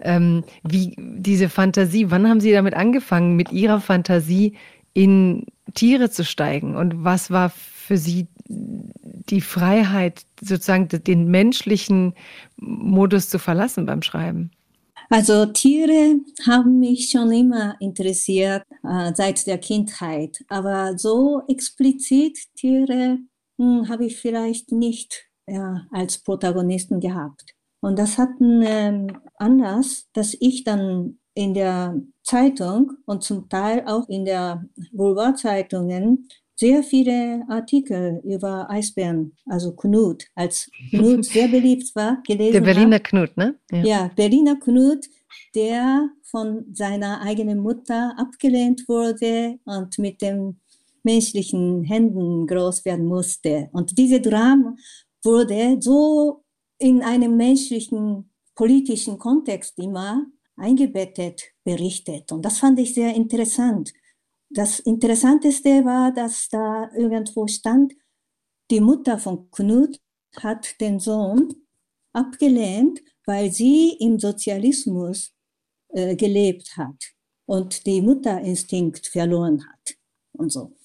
Ähm, 0.00 0.42
wie 0.64 0.96
diese 0.98 1.48
Fantasie, 1.48 2.10
wann 2.10 2.28
haben 2.28 2.40
Sie 2.40 2.50
damit 2.50 2.74
angefangen, 2.74 3.36
mit 3.36 3.52
Ihrer 3.52 3.80
Fantasie 3.80 4.56
in 4.92 5.46
Tiere 5.72 6.10
zu 6.10 6.24
steigen? 6.24 6.74
Und 6.74 7.04
was 7.04 7.30
war 7.30 7.52
für 7.86 7.98
Sie 7.98 8.26
die 8.48 9.40
Freiheit, 9.40 10.24
sozusagen 10.40 10.88
den 10.88 11.28
menschlichen 11.28 12.14
Modus 12.56 13.28
zu 13.28 13.38
verlassen 13.38 13.86
beim 13.86 14.02
Schreiben? 14.02 14.50
Also 15.10 15.46
Tiere 15.46 16.20
haben 16.46 16.78
mich 16.78 17.10
schon 17.10 17.30
immer 17.30 17.76
interessiert 17.80 18.62
äh, 18.82 19.12
seit 19.14 19.46
der 19.46 19.58
Kindheit, 19.58 20.42
aber 20.48 20.96
so 20.96 21.42
explizit 21.46 22.38
Tiere 22.56 23.18
hm, 23.58 23.88
habe 23.88 24.06
ich 24.06 24.16
vielleicht 24.16 24.72
nicht 24.72 25.28
ja, 25.46 25.86
als 25.90 26.18
Protagonisten 26.18 27.00
gehabt. 27.00 27.54
Und 27.80 27.98
das 27.98 28.16
hat 28.16 28.30
einen 28.40 28.62
ähm, 28.62 29.20
Anlass, 29.36 30.08
dass 30.14 30.34
ich 30.40 30.64
dann 30.64 31.18
in 31.34 31.52
der 31.52 32.00
Zeitung 32.22 32.92
und 33.04 33.22
zum 33.22 33.48
Teil 33.50 33.84
auch 33.86 34.08
in 34.08 34.24
der 34.24 34.64
Boulevardzeitungen 34.92 36.28
sehr 36.56 36.82
viele 36.82 37.44
Artikel 37.48 38.20
über 38.24 38.70
Eisbären, 38.70 39.36
also 39.46 39.74
Knut, 39.74 40.24
als 40.34 40.70
Knut 40.90 41.24
sehr 41.24 41.48
beliebt 41.48 41.94
war, 41.94 42.22
gelesen 42.26 42.52
Der 42.52 42.60
Berliner 42.60 42.96
hab. 42.96 43.04
Knut, 43.04 43.36
ne? 43.36 43.58
Ja. 43.70 43.84
ja, 43.84 44.10
Berliner 44.14 44.56
Knut, 44.56 45.06
der 45.54 46.08
von 46.22 46.64
seiner 46.72 47.20
eigenen 47.20 47.58
Mutter 47.58 48.14
abgelehnt 48.16 48.88
wurde 48.88 49.58
und 49.64 49.98
mit 49.98 50.22
den 50.22 50.60
menschlichen 51.02 51.84
Händen 51.84 52.46
groß 52.46 52.84
werden 52.84 53.06
musste. 53.06 53.68
Und 53.72 53.98
diese 53.98 54.20
Drama 54.20 54.74
wurde 55.22 55.76
so 55.80 56.44
in 56.78 57.02
einem 57.02 57.36
menschlichen 57.36 58.30
politischen 58.54 59.18
Kontext 59.18 59.78
immer 59.78 60.26
eingebettet 60.56 61.42
berichtet. 61.64 62.30
Und 62.32 62.44
das 62.44 62.58
fand 62.58 62.78
ich 62.78 62.94
sehr 62.94 63.14
interessant. 63.14 63.92
Das 64.54 64.78
Interessanteste 64.78 65.84
war, 65.84 66.12
dass 66.12 66.48
da 66.48 66.88
irgendwo 66.94 67.48
stand, 67.48 67.92
die 68.70 68.80
Mutter 68.80 69.18
von 69.18 69.50
Knut 69.50 70.00
hat 70.36 70.80
den 70.80 71.00
Sohn 71.00 71.52
abgelehnt, 72.12 73.02
weil 73.26 73.50
sie 73.50 73.96
im 73.98 74.20
Sozialismus 74.20 75.32
äh, 75.88 76.14
gelebt 76.14 76.76
hat 76.76 76.94
und 77.46 77.84
die 77.84 78.00
Mutterinstinkt 78.00 79.08
verloren 79.08 79.66
hat 79.68 79.96
und 80.34 80.52
so. 80.52 80.76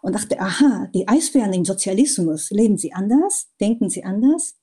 Und 0.00 0.14
dachte, 0.14 0.40
aha, 0.40 0.88
die 0.94 1.06
Eisbären 1.06 1.52
im 1.52 1.66
Sozialismus, 1.66 2.50
leben 2.50 2.78
sie 2.78 2.94
anders? 2.94 3.50
Denken 3.60 3.90
sie 3.90 4.02
anders? 4.02 4.56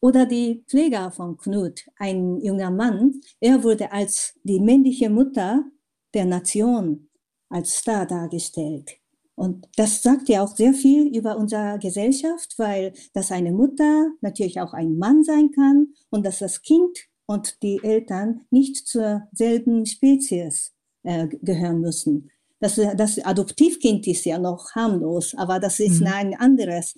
Oder 0.00 0.26
die 0.26 0.64
Pfleger 0.68 1.10
von 1.12 1.38
Knut, 1.38 1.86
ein 1.96 2.42
junger 2.42 2.70
Mann, 2.70 3.22
er 3.40 3.64
wurde 3.64 3.90
als 3.90 4.38
die 4.44 4.60
männliche 4.60 5.08
Mutter 5.08 5.64
der 6.12 6.26
Nation 6.26 7.08
als 7.52 7.78
Star 7.78 8.06
dargestellt. 8.06 8.96
Und 9.34 9.66
das 9.76 10.02
sagt 10.02 10.28
ja 10.28 10.44
auch 10.44 10.54
sehr 10.54 10.74
viel 10.74 11.16
über 11.16 11.36
unsere 11.36 11.78
Gesellschaft, 11.78 12.54
weil 12.58 12.92
das 13.14 13.32
eine 13.32 13.52
Mutter 13.52 14.10
natürlich 14.20 14.60
auch 14.60 14.72
ein 14.72 14.98
Mann 14.98 15.24
sein 15.24 15.50
kann 15.52 15.88
und 16.10 16.24
dass 16.26 16.38
das 16.38 16.62
Kind 16.62 16.98
und 17.26 17.62
die 17.62 17.80
Eltern 17.82 18.42
nicht 18.50 18.86
zur 18.86 19.28
selben 19.32 19.86
Spezies 19.86 20.72
äh, 21.02 21.28
gehören 21.28 21.80
müssen. 21.80 22.30
Das, 22.60 22.76
das 22.76 23.18
Adoptivkind 23.18 24.06
ist 24.06 24.24
ja 24.24 24.38
noch 24.38 24.70
harmlos, 24.74 25.34
aber 25.34 25.58
das 25.58 25.80
ist 25.80 26.00
mhm. 26.00 26.06
ein 26.06 26.34
anderes 26.34 26.94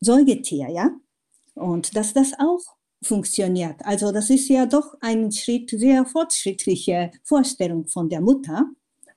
Säugetier, 0.00 0.68
ja. 0.70 0.90
Und 1.54 1.94
dass 1.94 2.14
das 2.14 2.32
auch 2.38 2.60
funktioniert. 3.02 3.76
Also 3.84 4.10
das 4.10 4.30
ist 4.30 4.48
ja 4.48 4.66
doch 4.66 4.94
ein 5.00 5.30
Schritt, 5.30 5.70
sehr 5.70 6.04
fortschrittliche 6.04 7.12
Vorstellung 7.22 7.86
von 7.86 8.08
der 8.08 8.20
Mutter. 8.20 8.66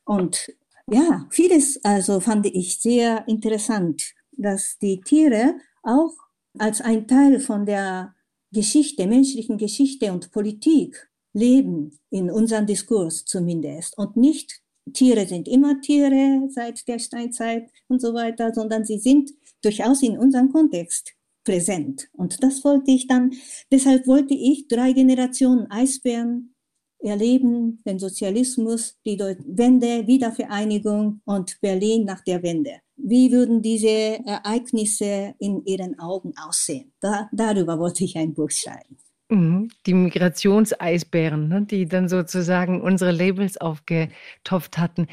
Und 0.05 0.51
ja, 0.91 1.27
vieles 1.30 1.84
also 1.84 2.19
fand 2.19 2.45
ich 2.47 2.80
sehr 2.80 3.27
interessant, 3.27 4.13
dass 4.32 4.77
die 4.80 4.99
Tiere 5.01 5.56
auch 5.84 6.13
als 6.58 6.82
ein 6.82 7.08
Teil 7.08 7.39
von 7.39 7.65
der 7.65 8.13
Geschichte, 8.51 9.08
menschlichen 9.08 9.58
Geschichte 9.58 10.12
und 10.12 10.32
Politik 10.32 11.10
leben, 11.34 11.97
in 12.10 12.30
unserem 12.30 12.65
Diskurs 12.65 13.23
zumindest. 13.23 13.97
Und 13.97 14.17
nicht 14.17 14.62
Tiere 14.93 15.25
sind 15.25 15.47
immer 15.47 15.80
Tiere 15.80 16.47
seit 16.49 16.86
der 16.88 16.99
Steinzeit 16.99 17.69
und 17.88 18.01
so 18.01 18.13
weiter, 18.13 18.54
sondern 18.54 18.84
sie 18.84 18.99
sind 18.99 19.32
durchaus 19.62 20.01
in 20.04 20.17
unserem 20.17 20.51
Kontext 20.51 21.13
präsent. 21.45 22.10
Und 22.13 22.43
das 22.43 22.63
wollte 22.63 22.91
ich 22.91 23.08
dann, 23.08 23.32
deshalb 23.71 24.08
wollte 24.08 24.34
ich 24.34 24.67
drei 24.67 24.91
Generationen 24.91 25.71
Eisbären 25.71 26.54
erleben 27.03 27.81
den 27.85 27.99
Sozialismus, 27.99 28.97
die 29.05 29.19
Wende, 29.19 30.07
Wiedervereinigung 30.07 31.21
und 31.25 31.59
Berlin 31.61 32.05
nach 32.05 32.21
der 32.23 32.43
Wende. 32.43 32.71
Wie 32.95 33.31
würden 33.31 33.61
diese 33.61 34.19
Ereignisse 34.25 35.33
in 35.39 35.65
Ihren 35.65 35.99
Augen 35.99 36.33
aussehen? 36.37 36.93
Da, 36.99 37.29
darüber 37.31 37.79
wollte 37.79 38.03
ich 38.03 38.15
ein 38.15 38.33
Buch 38.33 38.51
schreiben. 38.51 38.97
Mhm. 39.31 39.69
Die 39.85 39.93
Migrationseisbären, 39.93 41.47
ne, 41.47 41.61
die 41.63 41.87
dann 41.87 42.09
sozusagen 42.09 42.81
unsere 42.81 43.11
Labels 43.11 43.57
aufgetopft 43.57 44.77
hatten. 44.77 45.07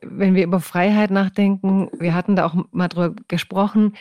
Wenn 0.00 0.34
wir 0.34 0.44
über 0.44 0.60
Freiheit 0.60 1.10
nachdenken, 1.10 1.90
wir 1.98 2.14
hatten 2.14 2.36
da 2.36 2.46
auch 2.46 2.54
mal 2.70 2.88
drüber 2.88 3.16
gesprochen, 3.28 3.96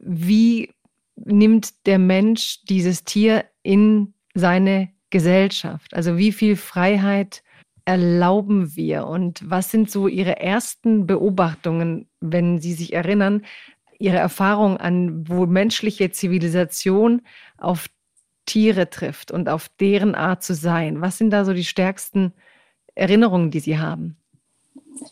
wie 0.00 0.70
nimmt 1.16 1.86
der 1.86 1.98
Mensch 1.98 2.62
dieses 2.68 3.04
Tier 3.04 3.44
in 3.62 4.14
seine 4.34 4.90
Gesellschaft? 5.12 5.94
Also 5.94 6.18
wie 6.18 6.32
viel 6.32 6.56
Freiheit 6.56 7.44
erlauben 7.84 8.74
wir 8.74 9.06
und 9.06 9.48
was 9.48 9.70
sind 9.70 9.88
so 9.90 10.08
Ihre 10.08 10.40
ersten 10.40 11.06
Beobachtungen, 11.06 12.08
wenn 12.20 12.58
Sie 12.58 12.72
sich 12.72 12.92
erinnern, 12.92 13.44
Ihre 14.00 14.16
Erfahrung 14.16 14.78
an, 14.78 15.28
wo 15.28 15.46
menschliche 15.46 16.10
Zivilisation 16.10 17.22
auf 17.58 17.88
Tiere 18.46 18.90
trifft 18.90 19.30
und 19.30 19.48
auf 19.48 19.68
deren 19.80 20.16
Art 20.16 20.42
zu 20.42 20.54
sein? 20.54 21.00
Was 21.00 21.18
sind 21.18 21.30
da 21.30 21.44
so 21.44 21.52
die 21.52 21.64
stärksten 21.64 22.32
Erinnerungen, 22.96 23.52
die 23.52 23.60
Sie 23.60 23.78
haben? 23.78 24.16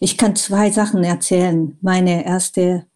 Ich 0.01 0.17
kann 0.17 0.35
zwei 0.35 0.71
Sachen 0.71 1.05
erzählen. 1.05 1.77
Meine 1.81 2.25
erste 2.25 2.87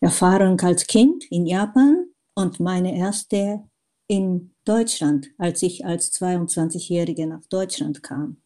Erfahrung 0.00 0.60
als 0.60 0.86
Kind 0.86 1.24
in 1.30 1.46
Japan 1.46 2.06
und 2.34 2.60
meine 2.60 2.96
erste 2.96 3.62
in 4.06 4.50
Deutschland, 4.64 5.28
als 5.38 5.62
ich 5.62 5.84
als 5.84 6.12
22-Jährige 6.12 7.26
nach 7.26 7.44
Deutschland 7.46 8.02
kam. 8.02 8.36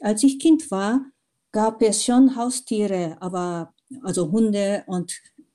Als 0.00 0.22
ich 0.22 0.38
Kind 0.38 0.70
war, 0.70 1.04
gab 1.52 1.82
es 1.82 2.04
schon 2.04 2.36
Haustiere, 2.36 3.16
aber 3.20 3.72
also 4.02 4.30
Hunde 4.30 4.84
und 4.86 5.12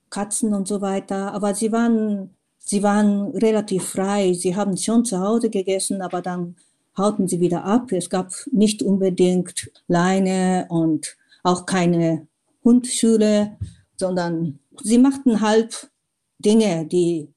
Katzen 0.10 0.54
und 0.54 0.68
so 0.68 0.82
weiter, 0.82 1.34
aber 1.34 1.54
sie 1.54 1.72
waren, 1.72 2.36
sie 2.58 2.82
waren 2.84 3.32
relativ 3.36 3.84
frei. 3.84 4.34
Sie 4.34 4.56
haben 4.56 4.76
schon 4.78 5.06
zu 5.06 5.20
Hause 5.20 5.50
gegessen, 5.50 6.02
aber 6.02 6.22
dann 6.22 6.56
hauten 6.98 7.28
sie 7.28 7.40
wieder 7.40 7.64
ab. 7.64 7.92
Es 7.92 8.10
gab 8.10 8.32
nicht 8.52 8.82
unbedingt 8.82 9.72
Leine 9.88 10.68
und 10.70 11.18
auch 11.44 11.66
keine 11.66 12.28
Hundschule, 12.64 13.58
sondern 13.98 14.60
sie 14.84 14.98
machten 14.98 15.42
halb 15.42 15.90
Dinge, 16.40 16.86
die 16.86 17.34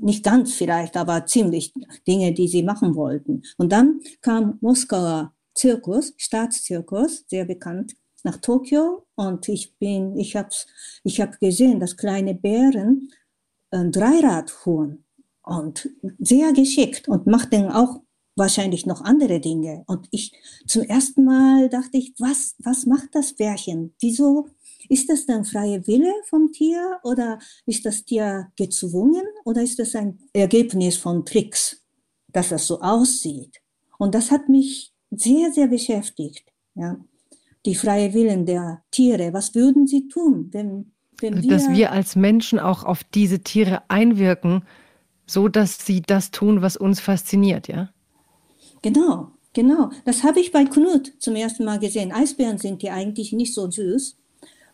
nicht 0.00 0.24
ganz 0.24 0.54
vielleicht, 0.54 0.96
aber 0.96 1.26
ziemlich 1.26 1.72
Dinge, 2.06 2.32
die 2.32 2.48
sie 2.48 2.62
machen 2.62 2.94
wollten. 2.94 3.42
Und 3.56 3.72
dann 3.72 4.00
kam 4.20 4.58
Moskauer 4.60 5.32
Zirkus, 5.54 6.12
Staatszirkus, 6.16 7.24
sehr 7.28 7.44
bekannt, 7.44 7.94
nach 8.26 8.36
Tokio 8.38 9.06
und 9.14 9.48
ich 9.48 9.78
bin, 9.78 10.16
ich 10.18 10.36
habe 10.36 10.48
ich 11.04 11.20
hab 11.20 11.38
gesehen, 11.38 11.80
dass 11.80 11.96
kleine 11.96 12.34
Bären 12.34 13.08
ein 13.70 13.92
Dreirad 13.92 14.50
fuhren 14.50 15.04
und 15.42 15.88
sehr 16.18 16.52
geschickt 16.52 17.08
und 17.08 17.26
machten 17.26 17.70
auch 17.70 18.00
wahrscheinlich 18.34 18.84
noch 18.84 19.00
andere 19.00 19.40
Dinge. 19.40 19.84
Und 19.86 20.08
ich 20.10 20.32
zum 20.66 20.82
ersten 20.82 21.24
Mal 21.24 21.68
dachte 21.68 21.96
ich, 21.96 22.14
was, 22.18 22.54
was 22.58 22.84
macht 22.84 23.14
das 23.14 23.34
Bärchen? 23.34 23.94
Wieso 24.00 24.48
ist 24.88 25.08
das 25.08 25.26
dann 25.26 25.44
freie 25.44 25.86
Wille 25.86 26.12
vom 26.28 26.52
Tier 26.52 26.98
oder 27.02 27.38
ist 27.66 27.84
das 27.86 28.04
Tier 28.04 28.48
gezwungen 28.56 29.24
oder 29.44 29.62
ist 29.62 29.78
das 29.78 29.94
ein 29.94 30.18
Ergebnis 30.32 30.96
von 30.96 31.24
Tricks, 31.24 31.82
dass 32.28 32.50
das 32.50 32.66
so 32.66 32.80
aussieht? 32.80 33.60
Und 33.98 34.14
das 34.14 34.30
hat 34.30 34.48
mich 34.48 34.92
sehr, 35.10 35.52
sehr 35.52 35.68
beschäftigt. 35.68 36.44
Ja. 36.74 36.98
Die 37.64 37.74
freie 37.74 38.12
Willen 38.14 38.46
der 38.46 38.82
Tiere. 38.90 39.32
Was 39.32 39.54
würden 39.54 39.86
sie 39.86 40.08
tun, 40.08 40.48
wenn, 40.52 40.92
wenn 41.20 41.42
wir. 41.42 41.50
Dass 41.50 41.68
wir 41.70 41.92
als 41.92 42.16
Menschen 42.16 42.58
auch 42.58 42.84
auf 42.84 43.02
diese 43.02 43.40
Tiere 43.40 43.82
einwirken, 43.88 44.64
so 45.26 45.48
dass 45.48 45.84
sie 45.84 46.02
das 46.02 46.30
tun, 46.30 46.62
was 46.62 46.76
uns 46.76 47.00
fasziniert, 47.00 47.68
ja? 47.68 47.90
Genau. 48.82 49.32
Genau, 49.56 49.88
das 50.04 50.22
habe 50.22 50.38
ich 50.38 50.52
bei 50.52 50.66
Knut 50.66 51.14
zum 51.18 51.34
ersten 51.34 51.64
Mal 51.64 51.78
gesehen. 51.78 52.12
Eisbären 52.12 52.58
sind 52.58 52.82
ja 52.82 52.92
eigentlich 52.92 53.32
nicht 53.32 53.54
so 53.54 53.70
süß. 53.70 54.18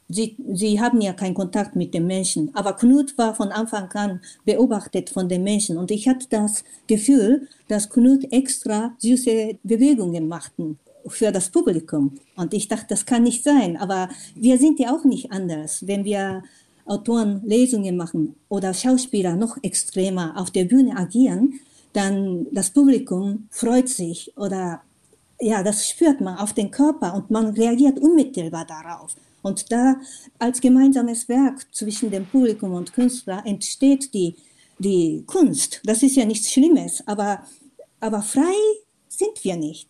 Sie, 0.08 0.36
sie 0.52 0.80
haben 0.80 1.00
ja 1.00 1.12
keinen 1.12 1.34
Kontakt 1.34 1.74
mit 1.74 1.94
den 1.94 2.06
Menschen. 2.06 2.50
Aber 2.54 2.74
Knut 2.74 3.16
war 3.16 3.34
von 3.34 3.48
Anfang 3.48 3.90
an 3.92 4.20
beobachtet 4.44 5.10
von 5.10 5.28
den 5.28 5.42
Menschen. 5.42 5.78
Und 5.78 5.90
ich 5.90 6.06
hatte 6.06 6.26
das 6.28 6.64
Gefühl, 6.86 7.48
dass 7.68 7.88
Knut 7.88 8.30
extra 8.30 8.94
süße 8.98 9.58
Bewegungen 9.62 10.28
machten 10.28 10.78
für 11.06 11.32
das 11.32 11.48
Publikum. 11.48 12.18
Und 12.36 12.52
ich 12.54 12.68
dachte, 12.68 12.86
das 12.90 13.06
kann 13.06 13.22
nicht 13.22 13.42
sein. 13.42 13.76
Aber 13.76 14.08
wir 14.34 14.58
sind 14.58 14.78
ja 14.78 14.94
auch 14.94 15.04
nicht 15.04 15.32
anders. 15.32 15.86
Wenn 15.86 16.04
wir 16.04 16.42
Autoren 16.84 17.42
Lesungen 17.44 17.96
machen 17.96 18.34
oder 18.48 18.74
Schauspieler 18.74 19.36
noch 19.36 19.56
extremer 19.62 20.34
auf 20.36 20.50
der 20.50 20.64
Bühne 20.64 20.96
agieren, 20.96 21.60
dann 21.92 22.46
das 22.52 22.70
Publikum 22.70 23.46
freut 23.50 23.88
sich 23.88 24.36
oder 24.36 24.82
ja, 25.40 25.62
das 25.62 25.88
spürt 25.88 26.20
man 26.20 26.38
auf 26.38 26.52
den 26.52 26.70
Körper 26.70 27.14
und 27.14 27.30
man 27.30 27.46
reagiert 27.50 27.98
unmittelbar 27.98 28.64
darauf. 28.64 29.14
Und 29.42 29.70
da 29.72 29.96
als 30.38 30.60
gemeinsames 30.60 31.28
Werk 31.28 31.66
zwischen 31.74 32.10
dem 32.10 32.26
Publikum 32.26 32.72
und 32.72 32.92
Künstler 32.92 33.42
entsteht 33.44 34.14
die, 34.14 34.36
die 34.78 35.24
Kunst. 35.26 35.80
Das 35.84 36.02
ist 36.02 36.16
ja 36.16 36.24
nichts 36.24 36.50
Schlimmes, 36.50 37.06
aber, 37.06 37.44
aber 38.00 38.22
frei 38.22 38.54
sind 39.08 39.44
wir 39.44 39.56
nicht. 39.56 39.88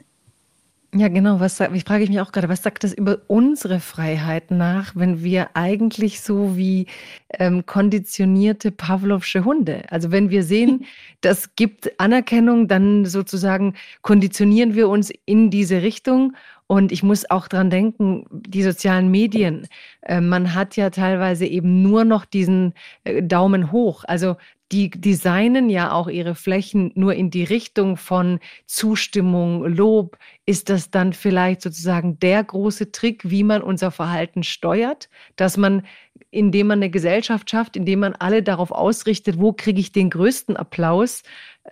Ja, 0.94 1.08
genau. 1.08 1.40
Was 1.40 1.58
ich 1.58 1.84
frage 1.84 2.04
ich 2.04 2.10
mich 2.10 2.20
auch 2.20 2.32
gerade, 2.32 2.50
was 2.50 2.62
sagt 2.62 2.84
das 2.84 2.92
über 2.92 3.22
unsere 3.26 3.80
Freiheit 3.80 4.50
nach, 4.50 4.94
wenn 4.94 5.24
wir 5.24 5.56
eigentlich 5.56 6.20
so 6.20 6.54
wie 6.54 6.86
ähm, 7.30 7.64
konditionierte 7.64 8.70
Pavlovsche 8.70 9.42
Hunde, 9.46 9.84
also 9.88 10.10
wenn 10.10 10.28
wir 10.28 10.44
sehen, 10.44 10.84
das 11.22 11.56
gibt 11.56 11.98
Anerkennung, 11.98 12.68
dann 12.68 13.06
sozusagen 13.06 13.74
konditionieren 14.02 14.74
wir 14.74 14.90
uns 14.90 15.10
in 15.24 15.50
diese 15.50 15.80
Richtung. 15.80 16.34
Und 16.72 16.90
ich 16.90 17.02
muss 17.02 17.28
auch 17.28 17.48
dran 17.48 17.68
denken, 17.68 18.24
die 18.30 18.62
sozialen 18.62 19.10
Medien, 19.10 19.68
äh, 20.00 20.22
man 20.22 20.54
hat 20.54 20.74
ja 20.74 20.88
teilweise 20.88 21.44
eben 21.44 21.82
nur 21.82 22.06
noch 22.06 22.24
diesen 22.24 22.72
äh, 23.04 23.22
Daumen 23.22 23.72
hoch. 23.72 24.04
Also 24.08 24.36
die 24.72 24.88
designen 24.88 25.68
ja 25.68 25.92
auch 25.92 26.08
ihre 26.08 26.34
Flächen 26.34 26.90
nur 26.94 27.12
in 27.12 27.28
die 27.28 27.44
Richtung 27.44 27.98
von 27.98 28.40
Zustimmung, 28.64 29.66
Lob. 29.66 30.16
Ist 30.52 30.68
das 30.68 30.90
dann 30.90 31.14
vielleicht 31.14 31.62
sozusagen 31.62 32.18
der 32.18 32.44
große 32.44 32.92
Trick, 32.92 33.22
wie 33.30 33.42
man 33.42 33.62
unser 33.62 33.90
Verhalten 33.90 34.42
steuert, 34.42 35.08
dass 35.36 35.56
man, 35.56 35.82
indem 36.30 36.66
man 36.66 36.80
eine 36.80 36.90
Gesellschaft 36.90 37.48
schafft, 37.48 37.74
indem 37.74 38.00
man 38.00 38.14
alle 38.14 38.42
darauf 38.42 38.70
ausrichtet, 38.70 39.40
wo 39.40 39.54
kriege 39.54 39.80
ich 39.80 39.92
den 39.92 40.10
größten 40.10 40.58
Applaus, 40.58 41.22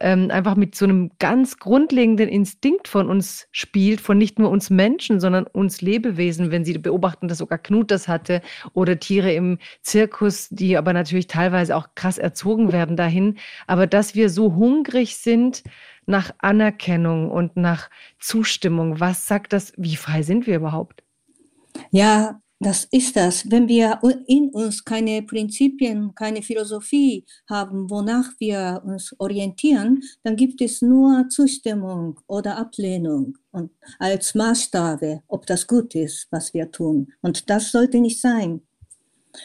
ähm, 0.00 0.30
einfach 0.30 0.56
mit 0.56 0.74
so 0.76 0.86
einem 0.86 1.10
ganz 1.18 1.58
grundlegenden 1.58 2.30
Instinkt 2.30 2.88
von 2.88 3.10
uns 3.10 3.48
spielt, 3.52 4.00
von 4.00 4.16
nicht 4.16 4.38
nur 4.38 4.48
uns 4.48 4.70
Menschen, 4.70 5.20
sondern 5.20 5.46
uns 5.46 5.82
Lebewesen, 5.82 6.50
wenn 6.50 6.64
Sie 6.64 6.78
beobachten, 6.78 7.28
dass 7.28 7.36
sogar 7.36 7.58
Knut 7.58 7.90
das 7.90 8.08
hatte 8.08 8.40
oder 8.72 8.98
Tiere 8.98 9.34
im 9.34 9.58
Zirkus, 9.82 10.48
die 10.48 10.78
aber 10.78 10.94
natürlich 10.94 11.26
teilweise 11.26 11.76
auch 11.76 11.88
krass 11.96 12.16
erzogen 12.16 12.72
werden 12.72 12.96
dahin. 12.96 13.36
Aber 13.66 13.86
dass 13.86 14.14
wir 14.14 14.30
so 14.30 14.54
hungrig 14.54 15.16
sind 15.16 15.64
nach 16.06 16.32
Anerkennung 16.38 17.30
und 17.30 17.56
nach 17.56 17.90
Zustimmung, 18.18 19.00
was 19.00 19.26
sagt 19.26 19.52
das? 19.52 19.72
Wie 19.76 19.96
frei 19.96 20.22
sind 20.22 20.46
wir 20.46 20.56
überhaupt? 20.56 21.02
Ja, 21.90 22.40
das 22.62 22.84
ist 22.90 23.16
das. 23.16 23.50
Wenn 23.50 23.68
wir 23.68 23.98
in 24.26 24.50
uns 24.50 24.84
keine 24.84 25.22
Prinzipien, 25.22 26.14
keine 26.14 26.42
Philosophie 26.42 27.24
haben, 27.48 27.88
wonach 27.88 28.32
wir 28.38 28.82
uns 28.84 29.14
orientieren, 29.18 30.02
dann 30.24 30.36
gibt 30.36 30.60
es 30.60 30.82
nur 30.82 31.26
Zustimmung 31.30 32.20
oder 32.26 32.58
Ablehnung 32.58 33.38
und 33.50 33.70
als 33.98 34.34
Maßstabe, 34.34 35.22
ob 35.26 35.46
das 35.46 35.66
gut 35.66 35.94
ist, 35.94 36.28
was 36.30 36.52
wir 36.52 36.70
tun. 36.70 37.10
Und 37.22 37.48
das 37.48 37.72
sollte 37.72 37.98
nicht 37.98 38.20
sein. 38.20 38.60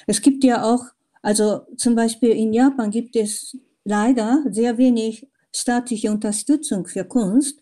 Es 0.07 0.21
gibt 0.21 0.43
ja 0.43 0.63
auch, 0.63 0.83
also 1.21 1.61
zum 1.77 1.95
Beispiel 1.95 2.31
in 2.31 2.51
Japan 2.51 2.91
gibt 2.91 3.15
es 3.15 3.57
leider 3.85 4.43
sehr 4.49 4.77
wenig 4.77 5.25
staatliche 5.55 6.11
Unterstützung 6.11 6.85
für 6.85 7.05
Kunst. 7.05 7.61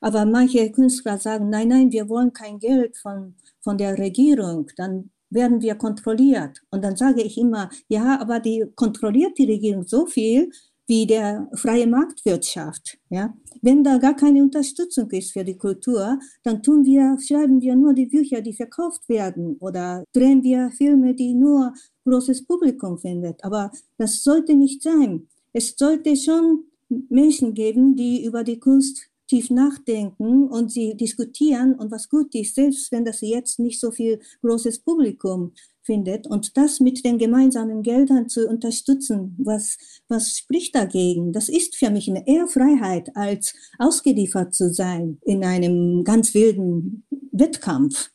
Aber 0.00 0.26
manche 0.26 0.70
Künstler 0.70 1.18
sagen, 1.18 1.48
nein, 1.48 1.68
nein, 1.68 1.92
wir 1.92 2.08
wollen 2.08 2.32
kein 2.32 2.58
Geld 2.58 2.96
von 2.96 3.36
von 3.64 3.78
der 3.78 3.98
Regierung, 3.98 4.70
dann 4.76 5.10
werden 5.30 5.62
wir 5.62 5.74
kontrolliert. 5.74 6.60
Und 6.70 6.84
dann 6.84 6.96
sage 6.96 7.22
ich 7.22 7.38
immer, 7.38 7.70
ja, 7.88 8.20
aber 8.20 8.38
die 8.38 8.66
kontrolliert 8.76 9.36
die 9.38 9.50
Regierung 9.50 9.84
so 9.84 10.06
viel 10.06 10.50
wie 10.86 11.06
der 11.06 11.48
freie 11.54 11.86
Marktwirtschaft. 11.86 12.98
Ja? 13.08 13.34
Wenn 13.62 13.82
da 13.82 13.96
gar 13.96 14.14
keine 14.14 14.42
Unterstützung 14.42 15.10
ist 15.10 15.32
für 15.32 15.42
die 15.42 15.56
Kultur, 15.56 16.18
dann 16.42 16.62
tun 16.62 16.84
wir, 16.84 17.16
schreiben 17.26 17.62
wir 17.62 17.74
nur 17.74 17.94
die 17.94 18.06
Bücher, 18.06 18.42
die 18.42 18.52
verkauft 18.52 19.08
werden 19.08 19.56
oder 19.60 20.04
drehen 20.12 20.42
wir 20.42 20.70
Filme, 20.76 21.14
die 21.14 21.34
nur 21.34 21.72
großes 22.04 22.46
Publikum 22.46 22.98
findet. 22.98 23.42
Aber 23.42 23.72
das 23.96 24.22
sollte 24.22 24.54
nicht 24.54 24.82
sein. 24.82 25.26
Es 25.54 25.74
sollte 25.74 26.14
schon 26.16 26.64
Menschen 26.88 27.54
geben, 27.54 27.96
die 27.96 28.24
über 28.24 28.44
die 28.44 28.58
Kunst 28.58 29.10
tief 29.26 29.50
nachdenken 29.50 30.48
und 30.48 30.70
sie 30.70 30.96
diskutieren 30.96 31.74
und 31.74 31.90
was 31.90 32.08
gut 32.08 32.34
ist, 32.34 32.54
selbst 32.54 32.92
wenn 32.92 33.04
das 33.04 33.20
jetzt 33.20 33.58
nicht 33.58 33.80
so 33.80 33.90
viel 33.90 34.20
großes 34.42 34.80
Publikum 34.80 35.52
findet 35.82 36.26
und 36.26 36.56
das 36.56 36.80
mit 36.80 37.04
den 37.04 37.18
gemeinsamen 37.18 37.82
Geldern 37.82 38.28
zu 38.28 38.48
unterstützen, 38.48 39.36
was, 39.38 39.76
was 40.08 40.38
spricht 40.38 40.74
dagegen? 40.74 41.32
Das 41.32 41.48
ist 41.48 41.76
für 41.76 41.90
mich 41.90 42.08
eine 42.08 42.26
eher 42.26 42.48
Freiheit, 42.48 43.14
als 43.14 43.54
ausgeliefert 43.78 44.54
zu 44.54 44.72
sein 44.72 45.18
in 45.22 45.44
einem 45.44 46.04
ganz 46.04 46.34
wilden 46.34 47.04
Wettkampf. 47.32 48.10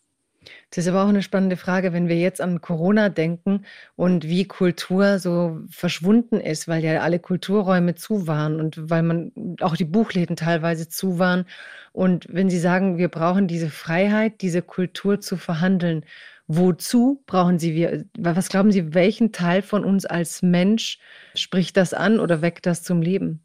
Das 0.71 0.86
ist 0.86 0.89
aber 0.89 1.03
auch 1.03 1.10
eine 1.10 1.23
spannende 1.23 1.58
Frage, 1.58 1.93
wenn 1.93 2.08
wir 2.08 2.17
jetzt 2.17 2.41
an 2.41 2.62
Corona 2.62 3.10
denken 3.10 3.65
und 3.95 4.27
wie 4.27 4.45
Kultur 4.45 5.17
so 5.17 5.60
verschwunden 5.71 6.39
ist, 6.39 6.67
weil 6.67 6.84
ja 6.84 6.99
alle 6.99 7.19
Kulturräume 7.19 7.95
zu 7.95 8.27
waren 8.27 8.60
und 8.60 8.89
weil 8.89 9.01
man 9.01 9.32
auch 9.62 9.75
die 9.75 9.86
Buchläden 9.86 10.36
teilweise 10.36 10.88
zu 10.88 11.17
waren. 11.17 11.45
Und 11.91 12.27
wenn 12.29 12.51
Sie 12.51 12.60
sagen, 12.60 12.99
wir 12.99 13.08
brauchen 13.08 13.47
diese 13.47 13.69
Freiheit, 13.69 14.41
diese 14.41 14.62
Kultur 14.62 15.19
zu 15.21 15.38
verhandeln, 15.38 16.05
wozu 16.47 17.23
brauchen 17.25 17.58
Sie 17.58 17.73
wir? 17.73 18.05
Was 18.17 18.49
glauben 18.49 18.71
Sie, 18.71 18.93
welchen 18.93 19.32
Teil 19.32 19.63
von 19.63 19.84
uns 19.84 20.05
als 20.05 20.43
Mensch 20.43 20.99
spricht 21.34 21.77
das 21.77 21.95
an 21.95 22.19
oder 22.19 22.43
weckt 22.43 22.67
das 22.67 22.84
zum 22.84 23.01
Leben? 23.01 23.41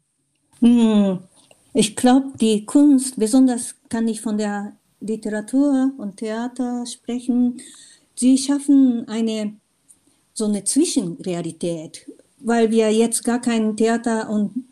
Hm. 0.59 1.19
Ich 1.73 1.95
glaube, 1.95 2.27
die 2.39 2.65
Kunst, 2.65 3.19
besonders 3.19 3.75
kann 3.89 4.07
ich 4.07 4.21
von 4.21 4.37
der 4.37 4.73
Literatur 4.99 5.91
und 5.97 6.17
Theater 6.17 6.85
sprechen, 6.85 7.61
sie 8.15 8.37
schaffen 8.37 9.07
eine 9.07 9.55
so 10.35 10.45
eine 10.45 10.63
Zwischenrealität, 10.63 12.05
weil 12.39 12.69
wir 12.69 12.91
jetzt 12.91 13.23
gar 13.23 13.39
kein 13.39 13.75
Theater 13.75 14.29
und 14.29 14.65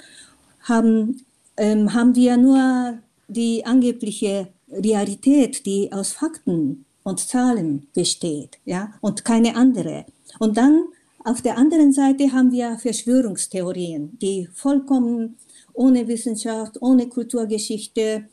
haben, 0.61 1.25
ähm, 1.57 1.93
haben 1.93 2.15
wir 2.15 2.37
nur 2.37 2.99
die 3.27 3.65
angebliche 3.65 4.49
Realität, 4.69 5.65
die 5.65 5.91
aus 5.91 6.11
Fakten 6.11 6.85
und 7.03 7.19
Zahlen 7.19 7.87
besteht, 7.93 8.59
ja, 8.65 8.93
und 9.01 9.23
keine 9.23 9.55
andere. 9.55 10.05
Und 10.39 10.57
dann 10.57 10.85
auf 11.23 11.41
der 11.41 11.57
anderen 11.57 11.93
Seite 11.93 12.33
haben 12.33 12.51
wir 12.51 12.77
Verschwörungstheorien, 12.77 14.17
die 14.19 14.49
vollkommen 14.53 15.37
ohne 15.73 16.07
Wissenschaft, 16.07 16.81
ohne 16.81 17.07
Kulturgeschichte 17.07 18.25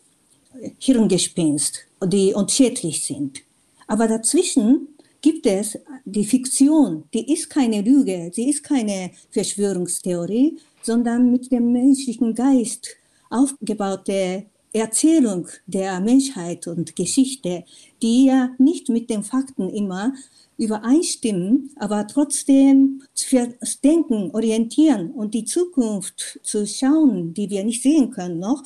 Hirngespinst 0.78 1.86
die 2.06 2.32
und 2.34 2.50
schädlich 2.50 3.04
sind. 3.04 3.40
Aber 3.86 4.08
dazwischen 4.08 4.88
gibt 5.20 5.46
es 5.46 5.78
die 6.04 6.24
Fiktion, 6.24 7.04
die 7.12 7.32
ist 7.32 7.50
keine 7.50 7.82
Lüge, 7.82 8.30
sie 8.32 8.48
ist 8.48 8.62
keine 8.62 9.10
Verschwörungstheorie, 9.30 10.58
sondern 10.82 11.30
mit 11.30 11.52
dem 11.52 11.72
menschlichen 11.72 12.34
Geist 12.34 12.96
aufgebaute 13.28 14.46
Erzählung 14.72 15.48
der 15.66 16.00
Menschheit 16.00 16.66
und 16.66 16.94
Geschichte, 16.94 17.64
die 18.02 18.26
ja 18.26 18.50
nicht 18.58 18.88
mit 18.88 19.10
den 19.10 19.24
Fakten 19.24 19.68
immer 19.68 20.14
übereinstimmen, 20.56 21.70
aber 21.76 22.06
trotzdem 22.06 23.02
fürs 23.14 23.80
Denken 23.82 24.30
orientieren 24.32 25.10
und 25.10 25.34
die 25.34 25.44
Zukunft 25.44 26.38
zu 26.42 26.66
schauen, 26.66 27.34
die 27.34 27.50
wir 27.50 27.64
nicht 27.64 27.82
sehen 27.82 28.10
können 28.10 28.38
noch, 28.38 28.62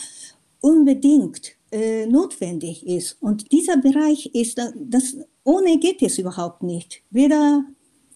unbedingt 0.61 1.54
äh, 1.75 2.07
notwendig 2.07 2.87
ist. 2.87 3.21
Und 3.21 3.51
dieser 3.51 3.77
Bereich 3.77 4.27
ist, 4.33 4.59
äh, 4.59 4.71
das, 4.77 5.17
ohne 5.43 5.77
geht 5.79 6.03
es 6.03 6.19
überhaupt 6.19 6.63
nicht. 6.63 7.03
Weder 7.11 7.65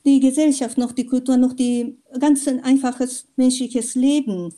die 0.04 0.20
Gesellschaft 0.20 0.78
noch 0.78 0.92
die 0.92 1.06
Kultur 1.06 1.36
noch 1.36 1.54
die 1.54 1.98
ganz 2.20 2.46
einfaches 2.46 3.26
menschliches 3.34 3.96
Leben. 3.96 4.54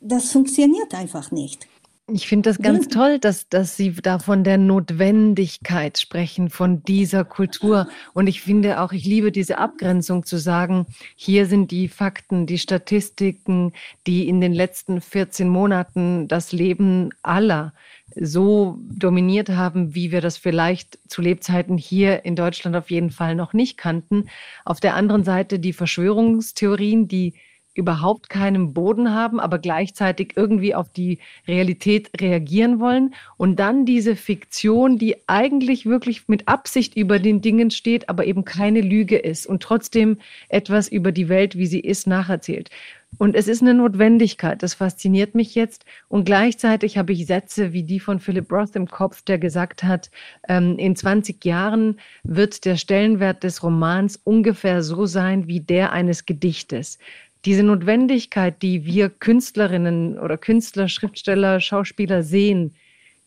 Das 0.00 0.32
funktioniert 0.32 0.94
einfach 0.94 1.30
nicht. 1.30 1.68
Ich 2.12 2.26
finde 2.26 2.50
das 2.50 2.58
ganz 2.58 2.88
toll, 2.88 3.18
dass, 3.18 3.48
dass 3.48 3.76
Sie 3.76 3.92
da 3.92 4.18
von 4.18 4.42
der 4.42 4.58
Notwendigkeit 4.58 5.98
sprechen, 5.98 6.50
von 6.50 6.82
dieser 6.82 7.24
Kultur. 7.24 7.88
Und 8.14 8.26
ich 8.26 8.40
finde 8.40 8.80
auch, 8.80 8.92
ich 8.92 9.04
liebe 9.04 9.30
diese 9.30 9.58
Abgrenzung 9.58 10.24
zu 10.24 10.38
sagen, 10.38 10.86
hier 11.14 11.46
sind 11.46 11.70
die 11.70 11.88
Fakten, 11.88 12.46
die 12.46 12.58
Statistiken, 12.58 13.72
die 14.06 14.28
in 14.28 14.40
den 14.40 14.52
letzten 14.52 15.00
14 15.00 15.48
Monaten 15.48 16.26
das 16.26 16.52
Leben 16.52 17.10
aller 17.22 17.72
so 18.16 18.78
dominiert 18.88 19.50
haben, 19.50 19.94
wie 19.94 20.10
wir 20.10 20.20
das 20.20 20.36
vielleicht 20.36 20.98
zu 21.08 21.22
Lebzeiten 21.22 21.78
hier 21.78 22.24
in 22.24 22.34
Deutschland 22.34 22.76
auf 22.76 22.90
jeden 22.90 23.10
Fall 23.10 23.36
noch 23.36 23.52
nicht 23.52 23.76
kannten. 23.76 24.28
Auf 24.64 24.80
der 24.80 24.94
anderen 24.94 25.22
Seite 25.22 25.60
die 25.60 25.72
Verschwörungstheorien, 25.72 27.06
die 27.06 27.34
überhaupt 27.74 28.28
keinen 28.28 28.72
Boden 28.74 29.14
haben, 29.14 29.38
aber 29.38 29.58
gleichzeitig 29.58 30.32
irgendwie 30.36 30.74
auf 30.74 30.88
die 30.90 31.18
Realität 31.46 32.10
reagieren 32.20 32.80
wollen. 32.80 33.14
Und 33.36 33.56
dann 33.60 33.86
diese 33.86 34.16
Fiktion, 34.16 34.98
die 34.98 35.16
eigentlich 35.28 35.86
wirklich 35.86 36.28
mit 36.28 36.48
Absicht 36.48 36.96
über 36.96 37.18
den 37.18 37.40
Dingen 37.40 37.70
steht, 37.70 38.08
aber 38.08 38.26
eben 38.26 38.44
keine 38.44 38.80
Lüge 38.80 39.18
ist 39.18 39.46
und 39.46 39.62
trotzdem 39.62 40.18
etwas 40.48 40.88
über 40.88 41.12
die 41.12 41.28
Welt, 41.28 41.56
wie 41.56 41.66
sie 41.66 41.80
ist, 41.80 42.06
nacherzählt. 42.06 42.70
Und 43.18 43.34
es 43.34 43.48
ist 43.48 43.60
eine 43.60 43.74
Notwendigkeit, 43.74 44.62
das 44.62 44.74
fasziniert 44.74 45.34
mich 45.34 45.54
jetzt. 45.54 45.84
Und 46.08 46.24
gleichzeitig 46.24 46.96
habe 46.96 47.12
ich 47.12 47.26
Sätze 47.26 47.72
wie 47.72 47.82
die 47.82 47.98
von 47.98 48.20
Philip 48.20 48.50
Roth 48.52 48.76
im 48.76 48.86
Kopf, 48.86 49.22
der 49.22 49.38
gesagt 49.38 49.82
hat, 49.82 50.10
ähm, 50.48 50.78
in 50.78 50.94
20 50.94 51.44
Jahren 51.44 51.98
wird 52.22 52.64
der 52.64 52.76
Stellenwert 52.76 53.42
des 53.42 53.62
Romans 53.62 54.20
ungefähr 54.22 54.82
so 54.82 55.06
sein 55.06 55.48
wie 55.48 55.60
der 55.60 55.92
eines 55.92 56.24
Gedichtes 56.24 56.98
diese 57.44 57.62
Notwendigkeit, 57.62 58.60
die 58.62 58.84
wir 58.84 59.08
Künstlerinnen 59.08 60.18
oder 60.18 60.36
Künstler, 60.36 60.88
Schriftsteller, 60.88 61.60
Schauspieler 61.60 62.22
sehen, 62.22 62.74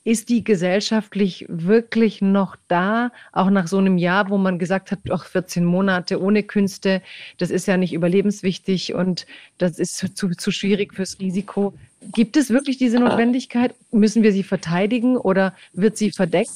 ist 0.06 0.28
die 0.30 0.43
gesellschaftlich 0.43 1.45
wirklich 1.47 2.21
noch 2.21 2.58
da, 2.67 3.12
auch 3.32 3.49
nach 3.49 3.67
so 3.67 3.78
einem 3.78 3.97
Jahr, 3.97 4.30
wo 4.30 4.38
man 4.38 4.60
gesagt 4.60 4.91
hat, 4.91 4.99
auch 5.10 5.23
14 5.23 5.63
Monate 5.63 6.21
ohne 6.21 6.43
Künste, 6.43 7.02
das 7.38 7.49
ist 7.49 7.67
ja 7.67 7.78
nicht 7.78 7.93
überlebenswichtig 7.93 8.93
und 8.93 9.26
das 9.58 9.80
ist 9.80 9.95
zu, 9.95 10.30
zu 10.30 10.52
schwierig 10.52 10.93
fürs 10.93 11.19
Risiko. 11.19 11.73
Gibt 12.13 12.36
es 12.36 12.49
wirklich 12.49 12.78
diese 12.78 12.99
Notwendigkeit? 12.99 13.76
Müssen 13.91 14.23
wir 14.23 14.34
sie 14.34 14.43
verteidigen 14.43 15.15
oder 15.15 15.56
wird 15.71 15.97
sie 15.97 16.12
verdeckt? 16.12 16.52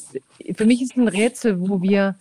Für 0.53 0.65
mich 0.65 0.81
ist 0.81 0.97
ein 0.97 1.07
Rätsel, 1.07 1.69
wo 1.69 1.81
wir, 1.81 2.15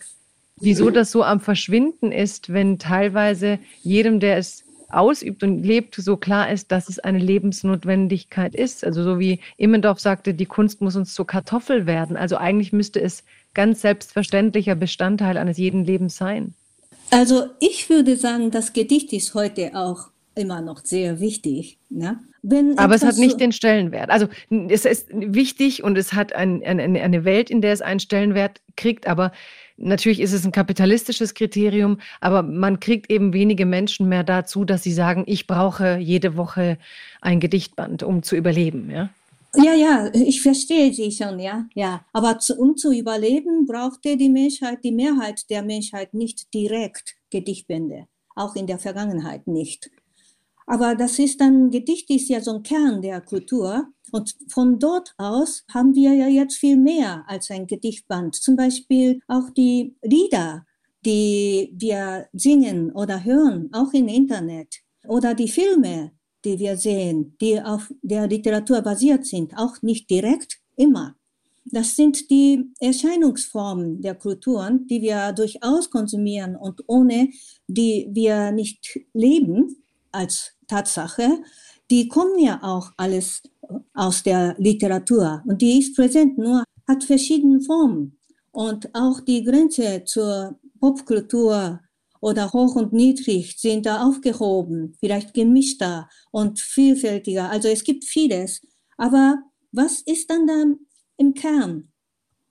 wieso 0.61 0.89
das 0.89 1.11
so 1.11 1.23
am 1.23 1.41
Verschwinden 1.41 2.13
ist, 2.13 2.53
wenn 2.53 2.79
teilweise 2.79 3.59
jedem, 3.83 4.21
der 4.21 4.37
es 4.37 4.63
ausübt 4.89 5.43
und 5.43 5.63
lebt, 5.63 5.95
so 5.95 6.17
klar 6.17 6.51
ist, 6.51 6.71
dass 6.71 6.89
es 6.89 6.99
eine 6.99 7.19
Lebensnotwendigkeit 7.19 8.55
ist. 8.55 8.85
Also 8.85 9.03
so 9.03 9.19
wie 9.19 9.39
Immendorf 9.57 9.99
sagte, 9.99 10.33
die 10.33 10.45
Kunst 10.45 10.81
muss 10.81 10.95
uns 10.95 11.13
zur 11.13 11.27
Kartoffel 11.27 11.85
werden. 11.85 12.15
Also 12.15 12.37
eigentlich 12.37 12.73
müsste 12.73 13.01
es 13.01 13.23
ganz 13.53 13.81
selbstverständlicher 13.81 14.75
Bestandteil 14.75 15.37
eines 15.37 15.57
jeden 15.57 15.83
Lebens 15.83 16.15
sein. 16.15 16.53
Also 17.09 17.45
ich 17.59 17.89
würde 17.89 18.17
sagen, 18.17 18.51
das 18.51 18.73
Gedicht 18.73 19.13
ist 19.13 19.33
heute 19.33 19.71
auch 19.73 20.09
immer 20.35 20.61
noch 20.61 20.83
sehr 20.83 21.19
wichtig. 21.19 21.77
Ne? 21.89 22.19
Aber 22.77 22.95
es 22.95 23.03
hat 23.03 23.17
nicht 23.17 23.39
den 23.39 23.51
Stellenwert. 23.51 24.09
Also 24.09 24.27
es 24.69 24.85
ist 24.85 25.07
wichtig 25.11 25.83
und 25.83 25.97
es 25.97 26.13
hat 26.13 26.33
ein, 26.33 26.63
eine, 26.63 27.01
eine 27.01 27.25
Welt, 27.25 27.49
in 27.49 27.61
der 27.61 27.73
es 27.73 27.81
einen 27.81 27.99
Stellenwert 27.99 28.61
kriegt, 28.75 29.07
aber 29.07 29.31
Natürlich 29.77 30.19
ist 30.19 30.33
es 30.33 30.43
ein 30.43 30.51
kapitalistisches 30.51 31.35
Kriterium, 31.35 31.99
aber 32.19 32.41
man 32.41 32.79
kriegt 32.79 33.11
eben 33.11 33.31
wenige 33.33 33.65
Menschen 33.65 34.09
mehr 34.09 34.23
dazu, 34.23 34.65
dass 34.65 34.83
sie 34.83 34.91
sagen, 34.91 35.23
ich 35.27 35.45
brauche 35.45 35.97
jede 35.97 36.35
Woche 36.35 36.79
ein 37.21 37.39
Gedichtband, 37.39 38.01
um 38.01 38.23
zu 38.23 38.35
überleben, 38.35 38.89
ja? 38.89 39.09
Ja, 39.55 39.73
ja, 39.73 40.09
ich 40.13 40.41
verstehe 40.41 40.93
Sie 40.93 41.11
schon, 41.11 41.39
ja, 41.39 41.65
ja. 41.73 42.05
Aber 42.13 42.37
zu, 42.37 42.55
um 42.59 42.75
zu 42.75 42.91
überleben, 42.91 43.65
brauchte 43.65 44.17
die 44.17 44.29
Menschheit, 44.29 44.83
die 44.83 44.91
Mehrheit 44.91 45.49
der 45.49 45.63
Menschheit 45.63 46.13
nicht 46.13 46.53
direkt 46.53 47.15
Gedichtbände, 47.31 48.07
auch 48.35 48.55
in 48.55 48.67
der 48.67 48.77
Vergangenheit 48.77 49.47
nicht. 49.47 49.89
Aber 50.69 50.95
das 50.95 51.17
ist 51.17 51.39
dann, 51.39 51.71
Gedicht 51.71 52.09
ist 52.09 52.27
ja 52.27 52.41
so 52.41 52.55
ein 52.55 52.63
Kern 52.63 53.01
der 53.01 53.21
Kultur. 53.21 53.87
Und 54.11 54.35
von 54.49 54.79
dort 54.79 55.13
aus 55.17 55.63
haben 55.73 55.95
wir 55.95 56.13
ja 56.13 56.27
jetzt 56.27 56.57
viel 56.57 56.75
mehr 56.75 57.23
als 57.27 57.49
ein 57.49 57.67
Gedichtband. 57.67 58.35
Zum 58.35 58.57
Beispiel 58.57 59.21
auch 59.27 59.49
die 59.49 59.95
Lieder, 60.03 60.65
die 61.05 61.73
wir 61.73 62.27
singen 62.33 62.91
oder 62.91 63.23
hören, 63.23 63.69
auch 63.71 63.93
im 63.93 64.09
Internet. 64.09 64.75
Oder 65.07 65.33
die 65.33 65.47
Filme, 65.47 66.11
die 66.43 66.59
wir 66.59 66.75
sehen, 66.75 67.37
die 67.39 67.61
auf 67.61 67.89
der 68.01 68.27
Literatur 68.27 68.81
basiert 68.81 69.25
sind, 69.25 69.57
auch 69.57 69.81
nicht 69.81 70.09
direkt, 70.09 70.59
immer. 70.75 71.15
Das 71.63 71.95
sind 71.95 72.29
die 72.29 72.71
Erscheinungsformen 72.79 74.01
der 74.01 74.15
Kulturen, 74.15 74.85
die 74.87 75.01
wir 75.01 75.31
durchaus 75.31 75.89
konsumieren 75.89 76.57
und 76.57 76.81
ohne 76.87 77.29
die 77.67 78.09
wir 78.11 78.51
nicht 78.51 78.99
leben 79.13 79.83
als 80.11 80.56
Tatsache, 80.67 81.41
die 81.89 82.07
kommen 82.07 82.39
ja 82.39 82.59
auch 82.61 82.91
alles 82.97 83.43
aus 83.93 84.23
der 84.23 84.55
Literatur 84.57 85.43
und 85.45 85.61
die 85.61 85.79
ist 85.79 85.95
präsent, 85.95 86.37
nur 86.37 86.63
hat 86.87 87.03
verschiedene 87.03 87.61
Formen. 87.61 88.17
Und 88.51 88.93
auch 88.95 89.21
die 89.21 89.43
Grenze 89.43 90.03
zur 90.05 90.59
Popkultur 90.79 91.79
oder 92.19 92.51
hoch 92.51 92.75
und 92.75 92.93
niedrig 92.93 93.55
sind 93.59 93.85
da 93.85 94.03
aufgehoben, 94.03 94.95
vielleicht 94.99 95.33
gemischter 95.33 96.09
und 96.31 96.59
vielfältiger. 96.59 97.49
Also 97.49 97.67
es 97.67 97.83
gibt 97.83 98.05
vieles. 98.05 98.61
Aber 98.97 99.37
was 99.71 100.01
ist 100.01 100.29
dann 100.29 100.47
da 100.47 100.63
im 101.17 101.33
Kern? 101.33 101.91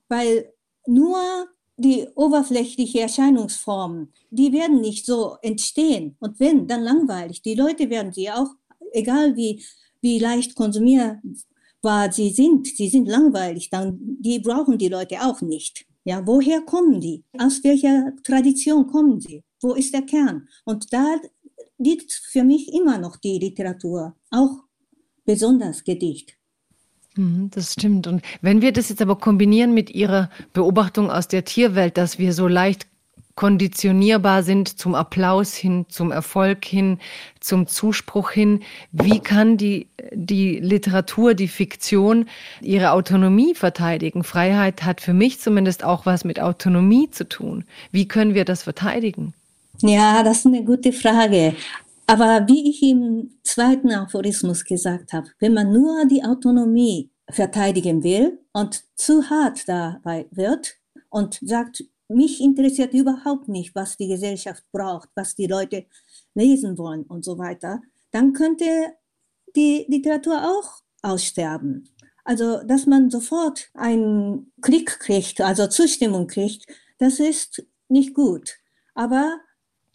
Weil 0.09 0.53
nur 0.87 1.49
die 1.77 2.07
oberflächliche 2.15 3.01
Erscheinungsformen, 3.01 4.13
die 4.31 4.53
werden 4.53 4.81
nicht 4.81 5.05
so 5.05 5.37
entstehen. 5.43 6.17
Und 6.21 6.41
wenn, 6.41 6.67
dann 6.67 6.83
langweilig. 6.83 7.43
Die 7.43 7.55
Leute 7.55 7.91
werden 7.91 8.13
sie 8.13 8.31
auch, 8.31 8.49
egal 8.93 9.37
wie, 9.37 9.63
wie 10.01 10.19
leicht 10.19 10.55
konsumierbar 10.55 12.11
sie 12.11 12.31
sind, 12.31 12.67
sie 12.67 12.89
sind 12.89 13.09
langweilig, 13.09 13.71
dann, 13.71 13.99
die 14.21 14.39
brauchen 14.39 14.79
die 14.79 14.89
Leute 14.89 15.21
auch 15.21 15.41
nicht. 15.43 15.87
Ja, 16.05 16.25
woher 16.27 16.63
kommen 16.63 17.01
die? 17.01 17.25
Aus 17.39 17.63
welcher 17.65 18.13
Tradition 18.23 18.87
kommen 18.87 19.21
sie? 19.21 19.43
Wo 19.61 19.75
ist 19.75 19.93
der 19.93 20.03
Kern? 20.03 20.49
Und 20.65 20.93
da 20.93 21.17
liegt 21.79 22.13
für 22.13 22.45
mich 22.45 22.73
immer 22.73 22.99
noch 22.99 23.17
die 23.17 23.39
Literatur, 23.39 24.15
auch 24.31 24.63
besonders 25.25 25.83
Gedicht. 25.83 26.39
Mhm, 27.17 27.51
das 27.53 27.73
stimmt. 27.73 28.07
Und 28.07 28.23
wenn 28.43 28.63
wir 28.63 28.73
das 28.73 28.89
jetzt 28.89 29.03
aber 29.03 29.17
kombinieren 29.17 29.75
mit 29.75 29.91
Ihrer 29.91 30.31
Beobachtung 30.53 31.11
aus 31.11 31.29
der 31.29 31.45
Tierwelt, 31.45 31.97
dass 31.97 32.19
wir 32.19 32.33
so 32.33 32.47
leicht 32.47 32.87
konditionierbar 33.37 34.43
sind 34.43 34.79
zum 34.79 34.95
Applaus 34.95 35.55
hin, 35.55 35.85
zum 35.89 36.11
Erfolg 36.11 36.65
hin, 36.65 36.99
zum 37.39 37.67
Zuspruch 37.67 38.31
hin. 38.31 38.63
Wie 38.93 39.21
kann 39.21 39.59
die, 39.59 39.89
die 40.13 40.59
Literatur, 40.59 41.35
die 41.35 41.47
Fiktion 41.47 42.27
ihre 42.63 42.93
Autonomie 42.93 43.55
verteidigen? 43.55 44.25
Freiheit 44.25 44.85
hat 44.85 45.03
für 45.03 45.13
mich 45.13 45.39
zumindest 45.39 45.85
auch 45.85 46.07
was 46.07 46.25
mit 46.25 46.41
Autonomie 46.41 47.11
zu 47.11 47.29
tun. 47.29 47.65
Wie 47.93 48.09
können 48.09 48.35
wir 48.35 48.47
das 48.47 48.63
verteidigen? 48.63 49.35
Ja, 49.83 50.23
das 50.23 50.39
ist 50.39 50.47
eine 50.47 50.65
gute 50.65 50.93
Frage. 50.95 51.55
Aber 52.07 52.47
wie 52.47 52.71
ich 52.71 52.83
im 52.83 53.39
zweiten 53.43 53.91
Aphorismus 53.91 54.65
gesagt 54.65 55.13
habe, 55.13 55.29
wenn 55.41 55.55
man 55.55 55.73
nur 55.73 56.07
die 56.07 56.23
Autonomie 56.23 57.11
verteidigen 57.29 58.05
will 58.05 58.39
und 58.53 58.85
zu 58.95 59.29
hart 59.29 59.69
dabei 59.69 60.29
wird 60.31 60.77
und 61.11 61.41
sagt, 61.43 61.85
mich 62.09 62.41
interessiert 62.41 62.95
überhaupt 62.95 63.49
nicht, 63.49 63.75
was 63.75 63.97
die 63.97 64.07
Gesellschaft 64.07 64.63
braucht, 64.71 65.09
was 65.17 65.35
die 65.35 65.49
Leute 65.49 65.87
lesen 66.35 66.79
wollen 66.79 67.03
und 67.03 67.25
so 67.25 67.39
weiter, 67.39 67.81
dann 68.13 68.33
könnte 68.33 68.65
die 69.57 69.87
Literatur 69.89 70.45
auch 70.45 70.83
aussterben. 71.03 71.89
Also, 72.25 72.63
dass 72.65 72.87
man 72.87 73.11
sofort 73.11 73.71
einen 73.75 74.53
Klick 74.61 75.01
kriegt, 75.01 75.41
also 75.41 75.67
Zustimmung 75.67 76.27
kriegt, 76.27 76.67
das 76.99 77.19
ist 77.19 77.65
nicht 77.89 78.15
gut. 78.15 78.57
Aber 78.95 79.39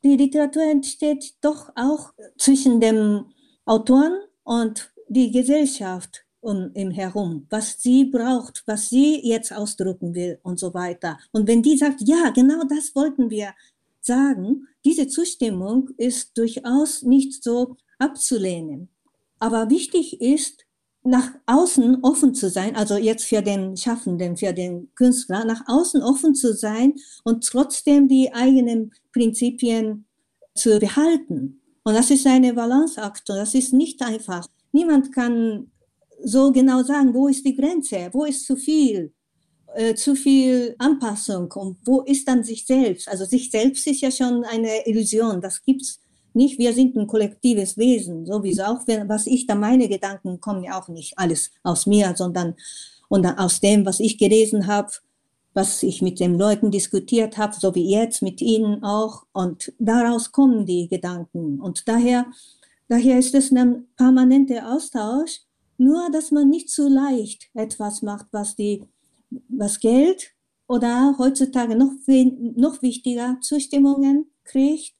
die 0.03 0.17
Literatur 0.17 0.63
entsteht 0.63 1.35
doch 1.41 1.71
auch 1.75 2.13
zwischen 2.37 2.79
dem 2.79 3.25
Autoren 3.65 4.19
und 4.43 4.91
die 5.07 5.31
Gesellschaft 5.31 6.25
um 6.39 6.71
ihm 6.73 6.89
herum, 6.89 7.45
was 7.49 7.81
sie 7.81 8.05
braucht, 8.05 8.63
was 8.65 8.89
sie 8.89 9.19
jetzt 9.23 9.53
ausdrücken 9.53 10.15
will 10.15 10.39
und 10.41 10.59
so 10.59 10.73
weiter. 10.73 11.19
Und 11.31 11.47
wenn 11.47 11.61
die 11.61 11.77
sagt, 11.77 12.01
ja, 12.01 12.31
genau 12.31 12.63
das 12.67 12.95
wollten 12.95 13.29
wir 13.29 13.53
sagen, 14.01 14.67
diese 14.83 15.07
Zustimmung 15.07 15.89
ist 15.97 16.35
durchaus 16.37 17.03
nicht 17.03 17.43
so 17.43 17.77
abzulehnen. 17.99 18.89
Aber 19.37 19.69
wichtig 19.69 20.19
ist, 20.19 20.65
nach 21.03 21.31
außen 21.47 22.03
offen 22.03 22.33
zu 22.35 22.49
sein, 22.49 22.75
also 22.75 22.95
jetzt 22.95 23.25
für 23.25 23.41
den 23.41 23.75
Schaffenden, 23.75 24.37
für 24.37 24.53
den 24.53 24.93
Künstler, 24.95 25.45
nach 25.45 25.63
außen 25.67 26.03
offen 26.03 26.35
zu 26.35 26.53
sein 26.53 26.93
und 27.23 27.45
trotzdem 27.45 28.07
die 28.07 28.31
eigenen 28.33 28.93
Prinzipien 29.11 30.05
zu 30.53 30.79
behalten. 30.79 31.61
Und 31.83 31.95
das 31.95 32.11
ist 32.11 32.27
eine 32.27 32.53
Balanceakt 32.53 33.27
das 33.29 33.55
ist 33.55 33.73
nicht 33.73 34.01
einfach. 34.03 34.47
Niemand 34.71 35.11
kann 35.11 35.71
so 36.23 36.51
genau 36.51 36.83
sagen, 36.83 37.13
wo 37.13 37.27
ist 37.27 37.45
die 37.45 37.55
Grenze, 37.55 38.09
wo 38.11 38.25
ist 38.25 38.45
zu 38.45 38.55
viel, 38.55 39.11
äh, 39.73 39.95
zu 39.95 40.15
viel 40.15 40.75
Anpassung 40.77 41.51
und 41.53 41.77
wo 41.83 42.01
ist 42.01 42.27
dann 42.27 42.43
sich 42.43 42.65
selbst. 42.65 43.07
Also 43.07 43.25
sich 43.25 43.49
selbst 43.49 43.87
ist 43.87 44.01
ja 44.01 44.11
schon 44.11 44.43
eine 44.43 44.85
Illusion, 44.85 45.41
das 45.41 45.63
gibt's 45.63 46.00
nicht. 46.35 46.59
Wir 46.59 46.73
sind 46.73 46.95
ein 46.95 47.07
kollektives 47.07 47.77
Wesen, 47.77 48.25
sowieso 48.25 48.63
auch, 48.63 48.87
wenn, 48.87 49.07
was 49.09 49.27
ich 49.27 49.47
da 49.47 49.55
meine 49.55 49.87
Gedanken 49.87 50.39
kommen 50.39 50.63
ja 50.63 50.79
auch 50.79 50.87
nicht 50.87 51.17
alles 51.17 51.51
aus 51.63 51.85
mir, 51.85 52.13
sondern 52.15 52.55
und 53.09 53.25
aus 53.25 53.59
dem, 53.59 53.85
was 53.85 53.99
ich 53.99 54.17
gelesen 54.17 54.67
habe, 54.67 54.91
was 55.53 55.83
ich 55.83 56.01
mit 56.01 56.19
den 56.19 56.37
Leuten 56.37 56.71
diskutiert 56.71 57.37
habe, 57.37 57.55
so 57.59 57.75
wie 57.75 57.91
jetzt 57.91 58.21
mit 58.21 58.41
Ihnen 58.41 58.83
auch. 58.83 59.25
Und 59.33 59.73
daraus 59.79 60.31
kommen 60.31 60.65
die 60.65 60.87
Gedanken. 60.87 61.59
Und 61.59 61.87
daher, 61.87 62.25
daher 62.87 63.19
ist 63.19 63.35
es 63.35 63.51
ein 63.51 63.87
permanenter 63.97 64.73
Austausch, 64.73 65.41
nur 65.77 66.09
dass 66.11 66.31
man 66.31 66.49
nicht 66.49 66.69
zu 66.69 66.87
leicht 66.87 67.49
etwas 67.53 68.01
macht, 68.01 68.27
was, 68.31 68.55
die, 68.55 68.83
was 69.49 69.79
Geld 69.79 70.31
oder 70.67 71.15
heutzutage 71.17 71.75
noch, 71.75 71.91
noch 72.07 72.81
wichtiger 72.81 73.37
Zustimmungen 73.41 74.31
kriegt. 74.45 74.93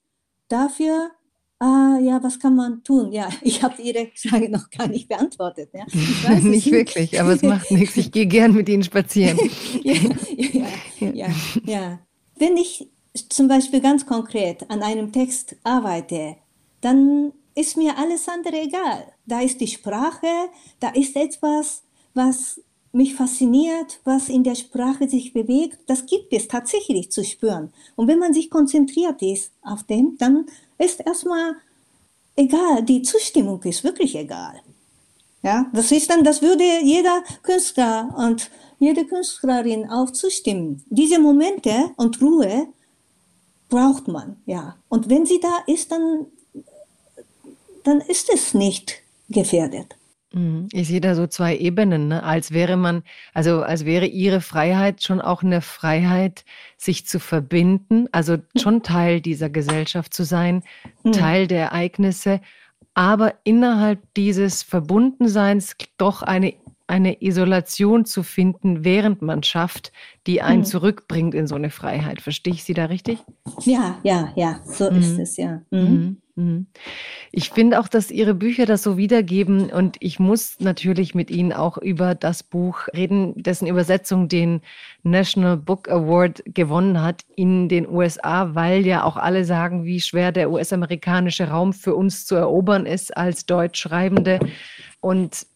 Dafür 0.48 1.12
Ah, 1.62 1.96
ja, 2.02 2.20
was 2.20 2.40
kann 2.40 2.56
man 2.56 2.82
tun? 2.82 3.12
Ja, 3.12 3.28
ich 3.42 3.62
habe 3.62 3.80
Ihre 3.80 4.10
Frage 4.16 4.48
noch 4.48 4.68
gar 4.68 4.88
nicht 4.88 5.08
beantwortet. 5.08 5.70
Ja. 5.72 5.84
nicht, 6.34 6.44
nicht 6.44 6.70
wirklich, 6.72 7.20
aber 7.20 7.34
es 7.34 7.42
macht 7.42 7.70
nichts. 7.70 7.96
Ich 7.96 8.10
gehe 8.10 8.26
gern 8.26 8.52
mit 8.52 8.68
Ihnen 8.68 8.82
spazieren. 8.82 9.38
ja, 9.84 9.94
ja, 10.98 11.12
ja, 11.12 11.28
ja. 11.64 11.98
Wenn 12.36 12.56
ich 12.56 12.88
zum 13.28 13.46
Beispiel 13.46 13.80
ganz 13.80 14.04
konkret 14.04 14.68
an 14.70 14.82
einem 14.82 15.12
Text 15.12 15.54
arbeite, 15.62 16.34
dann 16.80 17.32
ist 17.54 17.76
mir 17.76 17.96
alles 17.96 18.28
andere 18.28 18.60
egal. 18.60 19.12
Da 19.26 19.40
ist 19.40 19.60
die 19.60 19.68
Sprache, 19.68 20.26
da 20.80 20.88
ist 20.88 21.14
etwas, 21.14 21.84
was 22.12 22.60
mich 22.90 23.14
fasziniert, 23.14 24.00
was 24.02 24.28
in 24.28 24.42
der 24.42 24.56
Sprache 24.56 25.08
sich 25.08 25.32
bewegt. 25.32 25.78
Das 25.86 26.06
gibt 26.06 26.32
es 26.32 26.48
tatsächlich 26.48 27.12
zu 27.12 27.24
spüren. 27.24 27.72
Und 27.94 28.08
wenn 28.08 28.18
man 28.18 28.34
sich 28.34 28.50
konzentriert 28.50 29.22
ist 29.22 29.52
auf 29.62 29.84
dem, 29.84 30.16
dann 30.18 30.46
ist 30.82 31.00
erstmal 31.00 31.56
egal, 32.36 32.82
die 32.82 33.02
Zustimmung 33.02 33.62
ist 33.62 33.84
wirklich 33.84 34.14
egal. 34.16 34.60
Ja, 35.42 35.66
das 35.72 35.90
ist 35.90 36.08
dann, 36.08 36.22
das 36.22 36.40
würde 36.40 36.64
jeder 36.82 37.22
Künstler 37.42 38.14
und 38.16 38.50
jede 38.78 39.04
Künstlerin 39.04 39.90
auch 39.90 40.10
zustimmen. 40.10 40.84
Diese 40.88 41.18
Momente 41.18 41.90
und 41.96 42.20
Ruhe 42.20 42.68
braucht 43.68 44.06
man, 44.06 44.36
ja. 44.46 44.76
Und 44.88 45.08
wenn 45.08 45.26
sie 45.26 45.40
da 45.40 45.64
ist, 45.66 45.90
dann, 45.90 46.26
dann 47.82 48.00
ist 48.02 48.32
es 48.32 48.54
nicht 48.54 49.02
gefährdet. 49.28 49.96
Mhm. 50.32 50.68
Ich 50.72 50.88
sehe 50.88 51.00
da 51.00 51.14
so 51.14 51.26
zwei 51.26 51.56
Ebenen, 51.56 52.08
ne? 52.08 52.22
als 52.22 52.52
wäre 52.52 52.76
man, 52.76 53.02
also 53.34 53.62
als 53.62 53.84
wäre 53.84 54.06
ihre 54.06 54.40
Freiheit 54.40 55.02
schon 55.02 55.20
auch 55.20 55.42
eine 55.42 55.60
Freiheit, 55.60 56.44
sich 56.76 57.06
zu 57.06 57.20
verbinden, 57.20 58.08
also 58.12 58.38
schon 58.56 58.82
Teil 58.82 59.20
dieser 59.20 59.50
Gesellschaft 59.50 60.14
zu 60.14 60.24
sein, 60.24 60.62
mhm. 61.04 61.12
Teil 61.12 61.46
der 61.46 61.66
Ereignisse, 61.66 62.40
aber 62.94 63.34
innerhalb 63.44 64.00
dieses 64.14 64.62
Verbundenseins 64.62 65.76
doch 65.96 66.22
eine 66.22 66.54
eine 66.92 67.22
Isolation 67.22 68.04
zu 68.04 68.22
finden, 68.22 68.84
während 68.84 69.22
man 69.22 69.42
schafft, 69.42 69.92
die 70.26 70.42
einen 70.42 70.60
mhm. 70.60 70.66
zurückbringt 70.66 71.34
in 71.34 71.46
so 71.46 71.54
eine 71.54 71.70
Freiheit. 71.70 72.20
Verstehe 72.20 72.52
ich 72.52 72.64
Sie 72.64 72.74
da 72.74 72.84
richtig? 72.84 73.18
Ja, 73.62 73.98
ja, 74.02 74.30
ja, 74.36 74.60
so 74.66 74.90
mhm. 74.90 74.98
ist 74.98 75.18
es, 75.18 75.36
ja. 75.38 75.62
Mhm. 75.70 76.18
Ich 77.30 77.50
finde 77.50 77.80
auch, 77.80 77.88
dass 77.88 78.10
Ihre 78.10 78.34
Bücher 78.34 78.66
das 78.66 78.82
so 78.82 78.98
wiedergeben 78.98 79.70
und 79.70 79.96
ich 80.00 80.18
muss 80.18 80.56
natürlich 80.60 81.14
mit 81.14 81.30
Ihnen 81.30 81.52
auch 81.52 81.78
über 81.78 82.14
das 82.14 82.42
Buch 82.42 82.88
reden, 82.94 83.42
dessen 83.42 83.66
Übersetzung 83.66 84.28
den 84.28 84.60
National 85.02 85.56
Book 85.56 85.88
Award 85.88 86.42
gewonnen 86.46 87.00
hat 87.00 87.22
in 87.36 87.68
den 87.70 87.88
USA, 87.88 88.54
weil 88.54 88.86
ja 88.86 89.04
auch 89.04 89.16
alle 89.16 89.46
sagen, 89.46 89.84
wie 89.84 90.00
schwer 90.00 90.30
der 90.30 90.50
US-amerikanische 90.50 91.48
Raum 91.48 91.72
für 91.72 91.94
uns 91.94 92.26
zu 92.26 92.34
erobern 92.34 92.84
ist 92.84 93.16
als 93.16 93.46
Deutschschreibende. 93.46 94.40
Und 95.00 95.46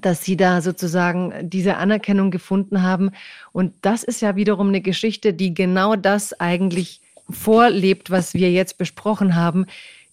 dass 0.00 0.24
sie 0.24 0.36
da 0.36 0.62
sozusagen 0.62 1.32
diese 1.42 1.76
Anerkennung 1.76 2.30
gefunden 2.30 2.82
haben. 2.82 3.10
Und 3.52 3.74
das 3.82 4.02
ist 4.02 4.22
ja 4.22 4.36
wiederum 4.36 4.68
eine 4.68 4.80
Geschichte, 4.80 5.34
die 5.34 5.54
genau 5.54 5.96
das 5.96 6.38
eigentlich 6.40 7.00
vorlebt, 7.28 8.10
was 8.10 8.34
wir 8.34 8.50
jetzt 8.50 8.78
besprochen 8.78 9.34
haben. 9.34 9.66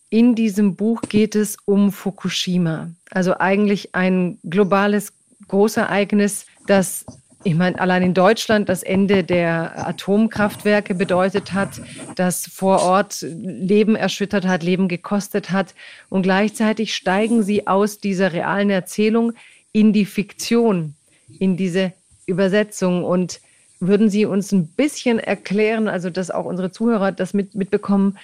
In 0.10 0.36
diesem 0.36 0.76
Buch 0.76 1.02
geht 1.08 1.36
es 1.36 1.58
um 1.66 1.92
Fukushima. 1.92 2.90
Also 3.12 3.38
eigentlich 3.38 3.94
ein 3.96 4.40
globales 4.44 5.14
Großereignis, 5.48 6.46
das, 6.68 7.06
ich 7.44 7.56
meine, 7.56 7.80
allein 7.80 8.04
in 8.04 8.14
Deutschland 8.14 8.70
das 8.70 8.84
Ende 8.84 9.24
der 9.24 9.88
Atomkraftwerke 9.88 10.96
bedeutet 10.96 11.54
hat, 11.54 11.82
das 12.16 12.48
vor 12.48 12.82
Ort 12.82 13.22
Leben 13.22 13.96
erschüttert 13.96 14.46
hat, 14.46 14.64
Leben 14.64 14.88
gekostet 14.88 15.52
hat. 15.52 15.76
Und 16.10 16.24
gleichzeitig 16.24 16.96
steigen 16.96 17.44
sie 17.44 17.68
aus 17.68 18.00
dieser 18.00 18.34
realen 18.34 18.70
Erzählung 18.70 19.34
in 19.72 19.94
die 19.94 20.06
Fiktion, 20.06 20.96
in 21.40 21.58
diese 21.58 21.94
Übersetzung. 22.26 23.04
Und 23.04 23.42
würden 23.80 24.10
Sie 24.10 24.26
uns 24.26 24.52
ein 24.52 24.68
bisschen 24.68 25.20
erklären, 25.20 25.88
also 25.88 26.10
dass 26.10 26.32
auch 26.32 26.46
unsere 26.46 26.72
Zuhörer 26.72 27.12
das 27.12 27.34
mit, 27.34 27.56
mitbekommen? 27.56 28.18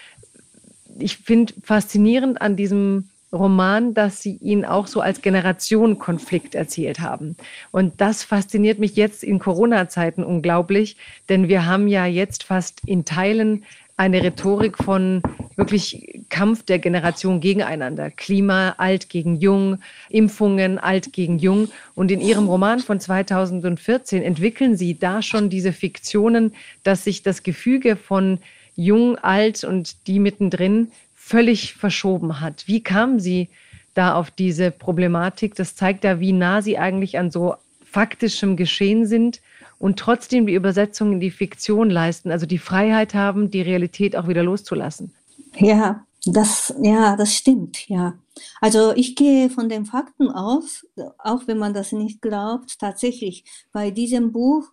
Ich 0.97 1.17
finde 1.17 1.53
faszinierend 1.63 2.41
an 2.41 2.55
diesem 2.55 3.09
Roman, 3.31 3.93
dass 3.93 4.21
Sie 4.21 4.37
ihn 4.37 4.65
auch 4.65 4.87
so 4.87 5.01
als 5.01 5.21
Generationenkonflikt 5.21 6.55
erzählt 6.55 6.99
haben. 6.99 7.35
Und 7.71 7.99
das 8.01 8.23
fasziniert 8.23 8.79
mich 8.79 8.95
jetzt 8.95 9.23
in 9.23 9.39
Corona-Zeiten 9.39 10.23
unglaublich, 10.23 10.97
denn 11.29 11.47
wir 11.47 11.65
haben 11.65 11.87
ja 11.87 12.05
jetzt 12.05 12.43
fast 12.43 12.81
in 12.85 13.05
Teilen 13.05 13.65
eine 13.97 14.21
Rhetorik 14.21 14.77
von 14.77 15.21
wirklich 15.55 16.25
Kampf 16.29 16.63
der 16.63 16.79
Generation 16.79 17.39
gegeneinander. 17.39 18.11
Klima, 18.11 18.75
alt 18.77 19.09
gegen 19.09 19.37
jung, 19.37 19.79
Impfungen, 20.09 20.77
alt 20.77 21.13
gegen 21.13 21.39
jung. 21.39 21.69
Und 21.93 22.11
in 22.11 22.19
Ihrem 22.19 22.47
Roman 22.47 22.79
von 22.79 22.99
2014 22.99 24.21
entwickeln 24.21 24.75
Sie 24.75 24.99
da 24.99 25.21
schon 25.21 25.49
diese 25.49 25.71
Fiktionen, 25.71 26.53
dass 26.83 27.05
sich 27.05 27.23
das 27.23 27.43
Gefüge 27.43 27.95
von 27.95 28.39
jung, 28.75 29.17
alt 29.17 29.63
und 29.63 30.07
die 30.07 30.19
mittendrin 30.19 30.91
völlig 31.15 31.73
verschoben 31.73 32.41
hat. 32.41 32.67
Wie 32.67 32.83
kamen 32.83 33.21
Sie 33.21 33.47
da 33.93 34.15
auf 34.15 34.29
diese 34.29 34.71
Problematik? 34.71 35.55
Das 35.55 35.75
zeigt 35.75 36.03
ja, 36.03 36.19
wie 36.19 36.33
nah 36.33 36.61
Sie 36.61 36.77
eigentlich 36.77 37.17
an 37.17 37.31
so 37.31 37.55
faktischem 37.89 38.57
Geschehen 38.57 39.05
sind 39.05 39.39
und 39.85 39.99
trotzdem 39.99 40.47
die 40.47 40.55
Übersetzung 40.55 41.13
in 41.13 41.19
die 41.19 41.29
Fiktion 41.29 41.91
leisten, 41.91 42.31
also 42.31 42.47
die 42.47 42.57
Freiheit 42.57 43.13
haben, 43.13 43.51
die 43.51 43.61
Realität 43.61 44.15
auch 44.15 44.27
wieder 44.27 44.41
loszulassen. 44.41 45.13
Ja, 45.57 46.03
das, 46.25 46.73
ja, 46.81 47.15
das 47.15 47.35
stimmt, 47.35 47.87
ja. 47.87 48.15
Also 48.61 48.93
ich 48.95 49.15
gehe 49.15 49.51
von 49.51 49.69
den 49.69 49.85
Fakten 49.85 50.31
aus, 50.31 50.87
auch 51.19 51.43
wenn 51.45 51.59
man 51.59 51.75
das 51.75 51.91
nicht 51.91 52.19
glaubt, 52.19 52.79
tatsächlich. 52.79 53.43
Bei 53.71 53.91
diesem 53.91 54.31
Buch 54.31 54.63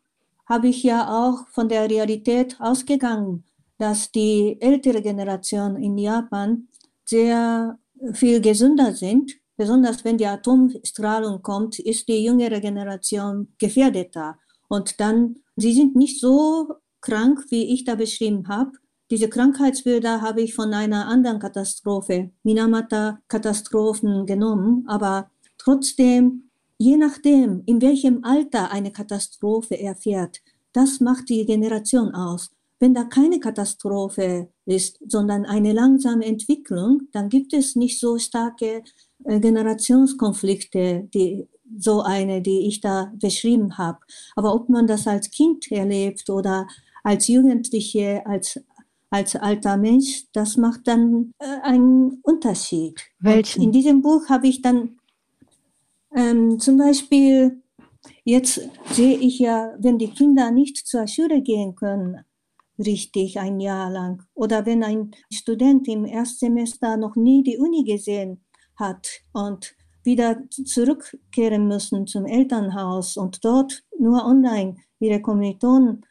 habe 0.46 0.68
ich 0.68 0.82
ja 0.82 1.06
auch 1.06 1.46
von 1.48 1.68
der 1.68 1.90
Realität 1.90 2.56
ausgegangen, 2.58 3.44
dass 3.76 4.12
die 4.12 4.56
ältere 4.60 5.02
Generation 5.02 5.76
in 5.76 5.98
Japan 5.98 6.68
sehr 7.04 7.78
viel 8.14 8.40
gesünder 8.40 8.94
sind. 8.94 9.32
Besonders 9.58 10.06
wenn 10.06 10.16
die 10.16 10.26
Atomstrahlung 10.26 11.42
kommt, 11.42 11.78
ist 11.80 12.08
die 12.08 12.24
jüngere 12.24 12.60
Generation 12.60 13.48
gefährdeter. 13.58 14.38
Und 14.72 15.00
dann, 15.00 15.36
sie 15.54 15.74
sind 15.74 15.96
nicht 15.96 16.18
so 16.18 16.76
krank, 17.02 17.44
wie 17.50 17.74
ich 17.74 17.84
da 17.84 17.94
beschrieben 17.94 18.48
habe. 18.48 18.72
Diese 19.10 19.28
Krankheitsbilder 19.28 20.22
habe 20.22 20.40
ich 20.40 20.54
von 20.54 20.72
einer 20.72 21.08
anderen 21.08 21.40
Katastrophe, 21.40 22.30
Minamata-Katastrophen 22.42 24.24
genommen, 24.24 24.86
aber 24.88 25.30
trotzdem, 25.58 26.48
je 26.78 26.96
nachdem, 26.96 27.62
in 27.66 27.82
welchem 27.82 28.24
Alter 28.24 28.70
eine 28.70 28.92
Katastrophe 28.92 29.78
erfährt, 29.78 30.40
das 30.72 31.00
macht 31.00 31.28
die 31.28 31.44
Generation 31.44 32.14
aus. 32.14 32.50
Wenn 32.80 32.94
da 32.94 33.04
keine 33.04 33.40
Katastrophe 33.40 34.48
ist, 34.64 34.98
sondern 35.06 35.44
eine 35.44 35.74
langsame 35.74 36.24
Entwicklung, 36.24 37.02
dann 37.12 37.28
gibt 37.28 37.52
es 37.52 37.76
nicht 37.76 38.00
so 38.00 38.16
starke 38.16 38.82
äh, 39.24 39.38
Generationskonflikte, 39.38 41.10
die 41.12 41.46
so 41.78 42.02
eine, 42.02 42.42
die 42.42 42.66
ich 42.66 42.80
da 42.80 43.12
beschrieben 43.16 43.78
habe. 43.78 43.98
Aber 44.36 44.54
ob 44.54 44.68
man 44.68 44.86
das 44.86 45.06
als 45.06 45.30
Kind 45.30 45.70
erlebt 45.70 46.28
oder 46.30 46.66
als 47.02 47.28
Jugendliche, 47.28 48.24
als, 48.26 48.60
als 49.10 49.36
alter 49.36 49.76
Mensch, 49.76 50.26
das 50.32 50.56
macht 50.56 50.86
dann 50.86 51.32
äh, 51.38 51.60
einen 51.62 52.20
Unterschied. 52.22 53.00
Welchen? 53.20 53.62
in 53.62 53.72
diesem 53.72 54.02
Buch 54.02 54.28
habe 54.28 54.48
ich 54.48 54.62
dann 54.62 54.98
ähm, 56.14 56.58
zum 56.58 56.76
Beispiel, 56.76 57.62
jetzt 58.24 58.60
sehe 58.90 59.16
ich 59.16 59.38
ja, 59.38 59.72
wenn 59.78 59.98
die 59.98 60.10
Kinder 60.10 60.50
nicht 60.50 60.86
zur 60.86 61.06
Schule 61.06 61.42
gehen 61.42 61.74
können, 61.74 62.24
richtig 62.78 63.38
ein 63.38 63.60
Jahr 63.60 63.90
lang, 63.90 64.22
oder 64.34 64.66
wenn 64.66 64.82
ein 64.82 65.12
Student 65.32 65.88
im 65.88 66.04
Erstsemester 66.04 66.96
noch 66.96 67.16
nie 67.16 67.42
die 67.42 67.58
Uni 67.58 67.84
gesehen 67.84 68.44
hat 68.76 69.22
und 69.32 69.74
wieder 70.04 70.42
zurückkehren 70.50 71.68
müssen 71.68 72.06
zum 72.06 72.26
Elternhaus 72.26 73.16
und 73.16 73.44
dort 73.44 73.84
nur 73.98 74.24
online 74.24 74.76
ihre 75.00 75.20
Kommilitonen 75.20 76.04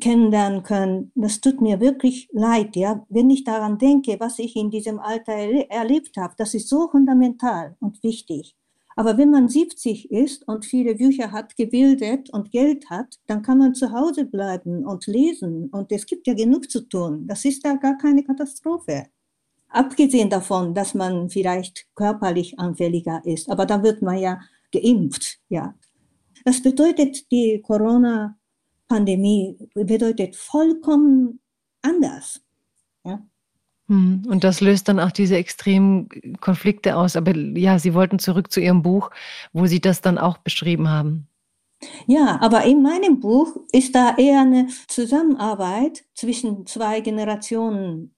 kennenlernen 0.00 0.62
können. 0.62 1.12
Das 1.14 1.40
tut 1.40 1.60
mir 1.60 1.80
wirklich 1.80 2.28
leid, 2.32 2.76
ja. 2.76 3.04
Wenn 3.08 3.30
ich 3.30 3.44
daran 3.44 3.78
denke, 3.78 4.16
was 4.18 4.38
ich 4.38 4.56
in 4.56 4.70
diesem 4.70 4.98
Alter 4.98 5.32
erle 5.32 5.70
erlebt 5.70 6.16
habe, 6.16 6.34
das 6.36 6.54
ist 6.54 6.68
so 6.68 6.88
fundamental 6.88 7.76
und 7.80 8.02
wichtig. 8.02 8.56
Aber 8.98 9.18
wenn 9.18 9.30
man 9.30 9.48
70 9.48 10.10
ist 10.10 10.48
und 10.48 10.64
viele 10.64 10.94
Bücher 10.94 11.30
hat, 11.30 11.54
gebildet 11.56 12.30
und 12.30 12.50
Geld 12.50 12.88
hat, 12.88 13.18
dann 13.26 13.42
kann 13.42 13.58
man 13.58 13.74
zu 13.74 13.92
Hause 13.92 14.24
bleiben 14.24 14.86
und 14.86 15.06
lesen. 15.06 15.68
Und 15.68 15.92
es 15.92 16.06
gibt 16.06 16.26
ja 16.26 16.32
genug 16.32 16.70
zu 16.70 16.80
tun. 16.80 17.26
Das 17.26 17.44
ist 17.44 17.64
da 17.64 17.74
gar 17.74 17.98
keine 17.98 18.24
Katastrophe. 18.24 19.04
Abgesehen 19.68 20.30
davon, 20.30 20.74
dass 20.74 20.94
man 20.94 21.28
vielleicht 21.28 21.86
körperlich 21.94 22.58
anfälliger 22.58 23.20
ist. 23.24 23.50
Aber 23.50 23.66
dann 23.66 23.82
wird 23.82 24.02
man 24.02 24.18
ja 24.18 24.40
geimpft, 24.72 25.38
ja. 25.48 25.74
Das 26.44 26.62
bedeutet, 26.62 27.30
die 27.32 27.60
Corona-Pandemie 27.60 29.58
bedeutet 29.74 30.36
vollkommen 30.36 31.40
anders. 31.82 32.40
Ja. 33.04 33.20
Hm, 33.88 34.24
und 34.28 34.44
das 34.44 34.60
löst 34.60 34.88
dann 34.88 35.00
auch 35.00 35.12
diese 35.12 35.36
extremen 35.36 36.08
Konflikte 36.40 36.96
aus. 36.96 37.16
Aber 37.16 37.36
ja, 37.36 37.78
Sie 37.78 37.94
wollten 37.94 38.18
zurück 38.18 38.52
zu 38.52 38.60
Ihrem 38.60 38.82
Buch, 38.82 39.10
wo 39.52 39.66
Sie 39.66 39.80
das 39.80 40.00
dann 40.00 40.18
auch 40.18 40.38
beschrieben 40.38 40.88
haben. 40.88 41.28
Ja, 42.06 42.38
aber 42.40 42.64
in 42.64 42.82
meinem 42.82 43.20
Buch 43.20 43.54
ist 43.70 43.94
da 43.94 44.16
eher 44.16 44.40
eine 44.40 44.68
Zusammenarbeit 44.88 46.04
zwischen 46.14 46.66
zwei 46.66 47.00
Generationen 47.00 48.15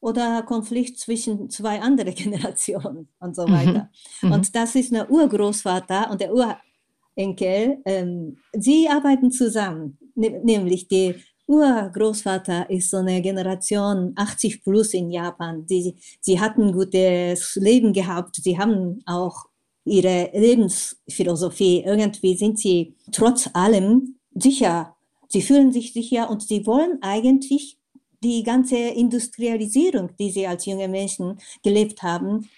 oder 0.00 0.42
Konflikt 0.42 0.98
zwischen 0.98 1.50
zwei 1.50 1.80
anderen 1.80 2.14
Generationen 2.16 3.08
und 3.20 3.36
so 3.36 3.46
mhm. 3.46 3.52
weiter. 3.52 3.90
Mhm. 4.22 4.32
Und 4.32 4.54
das 4.54 4.74
ist 4.74 4.92
der 4.92 5.10
Urgroßvater 5.10 6.10
und 6.10 6.20
der 6.20 6.32
Urenkel. 6.34 7.78
Ähm, 7.84 8.38
sie 8.52 8.88
arbeiten 8.88 9.30
zusammen, 9.30 9.98
nämlich 10.14 10.88
die 10.88 11.14
Urgroßvater 11.50 12.70
ist 12.70 12.90
so 12.90 12.98
eine 12.98 13.20
Generation 13.20 14.12
80 14.14 14.62
plus 14.62 14.94
in 14.94 15.10
Japan. 15.10 15.64
Sie, 15.66 15.96
sie 16.20 16.38
hatten 16.38 16.72
gutes 16.72 17.56
Leben 17.56 17.92
gehabt. 17.92 18.36
Sie 18.36 18.56
haben 18.56 19.02
auch 19.04 19.46
ihre 19.84 20.30
Lebensphilosophie. 20.32 21.82
Irgendwie 21.84 22.36
sind 22.36 22.60
sie 22.60 22.94
trotz 23.10 23.50
allem 23.52 24.20
sicher. 24.32 24.94
Sie 25.26 25.42
fühlen 25.42 25.72
sich 25.72 25.92
sicher 25.92 26.30
und 26.30 26.42
sie 26.42 26.66
wollen 26.66 26.98
eigentlich 27.02 27.79
die 28.22 28.42
ganze 28.42 28.76
Industrialisierung, 28.76 30.10
die 30.18 30.30
sie 30.30 30.46
als 30.46 30.66
junge 30.66 30.88
Menschen 30.88 31.38
gelebt 31.62 32.02
haben, 32.02 32.48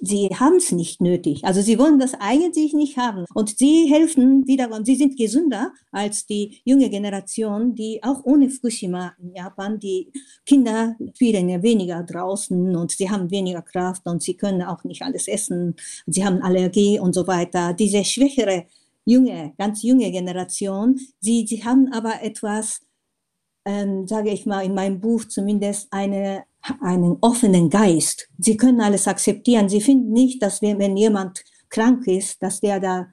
sie 0.00 0.28
haben 0.28 0.56
es 0.56 0.72
nicht 0.72 1.00
nötig. 1.00 1.44
Also 1.44 1.62
sie 1.62 1.78
wollen 1.78 1.98
das 1.98 2.14
eigentlich 2.18 2.74
nicht 2.74 2.96
haben. 2.98 3.24
Und 3.34 3.58
sie 3.58 3.86
helfen 3.90 4.46
wiederum, 4.46 4.84
sie 4.84 4.94
sind 4.94 5.16
gesünder 5.16 5.72
als 5.90 6.26
die 6.26 6.60
junge 6.64 6.90
Generation, 6.90 7.74
die 7.74 8.02
auch 8.02 8.24
ohne 8.24 8.50
Fukushima 8.50 9.14
in 9.18 9.34
Japan, 9.34 9.78
die 9.78 10.12
Kinder 10.44 10.96
spielen 11.14 11.48
ja 11.48 11.62
weniger 11.62 12.02
draußen 12.02 12.76
und 12.76 12.90
sie 12.92 13.10
haben 13.10 13.30
weniger 13.30 13.62
Kraft 13.62 14.06
und 14.06 14.22
sie 14.22 14.34
können 14.34 14.62
auch 14.62 14.84
nicht 14.84 15.02
alles 15.02 15.28
essen. 15.28 15.76
Sie 16.06 16.24
haben 16.24 16.42
Allergie 16.42 17.00
und 17.00 17.14
so 17.14 17.26
weiter. 17.26 17.72
Diese 17.72 18.04
schwächere 18.04 18.66
junge, 19.06 19.54
ganz 19.56 19.82
junge 19.82 20.10
Generation, 20.10 20.98
sie, 21.20 21.46
sie 21.46 21.64
haben 21.64 21.92
aber 21.92 22.22
etwas, 22.22 22.80
ähm, 23.66 24.06
sage 24.06 24.30
ich 24.30 24.46
mal 24.46 24.64
in 24.64 24.74
meinem 24.74 25.00
Buch 25.00 25.26
zumindest, 25.26 25.88
eine 25.90 26.44
einen 26.80 27.18
offenen 27.20 27.70
Geist. 27.70 28.28
Sie 28.38 28.56
können 28.56 28.80
alles 28.80 29.06
akzeptieren. 29.06 29.68
Sie 29.68 29.80
finden 29.80 30.12
nicht, 30.12 30.42
dass 30.42 30.62
wenn 30.62 30.96
jemand 30.96 31.44
krank 31.68 32.06
ist, 32.06 32.42
dass 32.42 32.60
der 32.60 32.80
da 32.80 33.06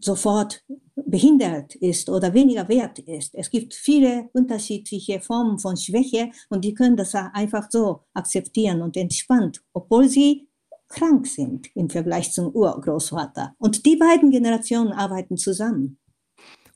sofort 0.00 0.64
behindert 0.94 1.74
ist 1.76 2.08
oder 2.08 2.32
weniger 2.34 2.68
wert 2.68 2.98
ist. 3.00 3.34
Es 3.34 3.50
gibt 3.50 3.74
viele 3.74 4.28
unterschiedliche 4.32 5.20
Formen 5.20 5.58
von 5.58 5.76
Schwäche 5.76 6.30
und 6.50 6.64
die 6.64 6.74
können 6.74 6.96
das 6.96 7.14
einfach 7.14 7.68
so 7.70 8.00
akzeptieren 8.14 8.82
und 8.82 8.96
entspannt, 8.96 9.62
obwohl 9.72 10.08
sie 10.08 10.48
krank 10.88 11.26
sind 11.26 11.68
im 11.74 11.90
Vergleich 11.90 12.32
zum 12.32 12.48
Urgroßvater. 12.48 13.54
Und 13.58 13.86
die 13.86 13.96
beiden 13.96 14.30
Generationen 14.30 14.92
arbeiten 14.92 15.36
zusammen. 15.36 15.98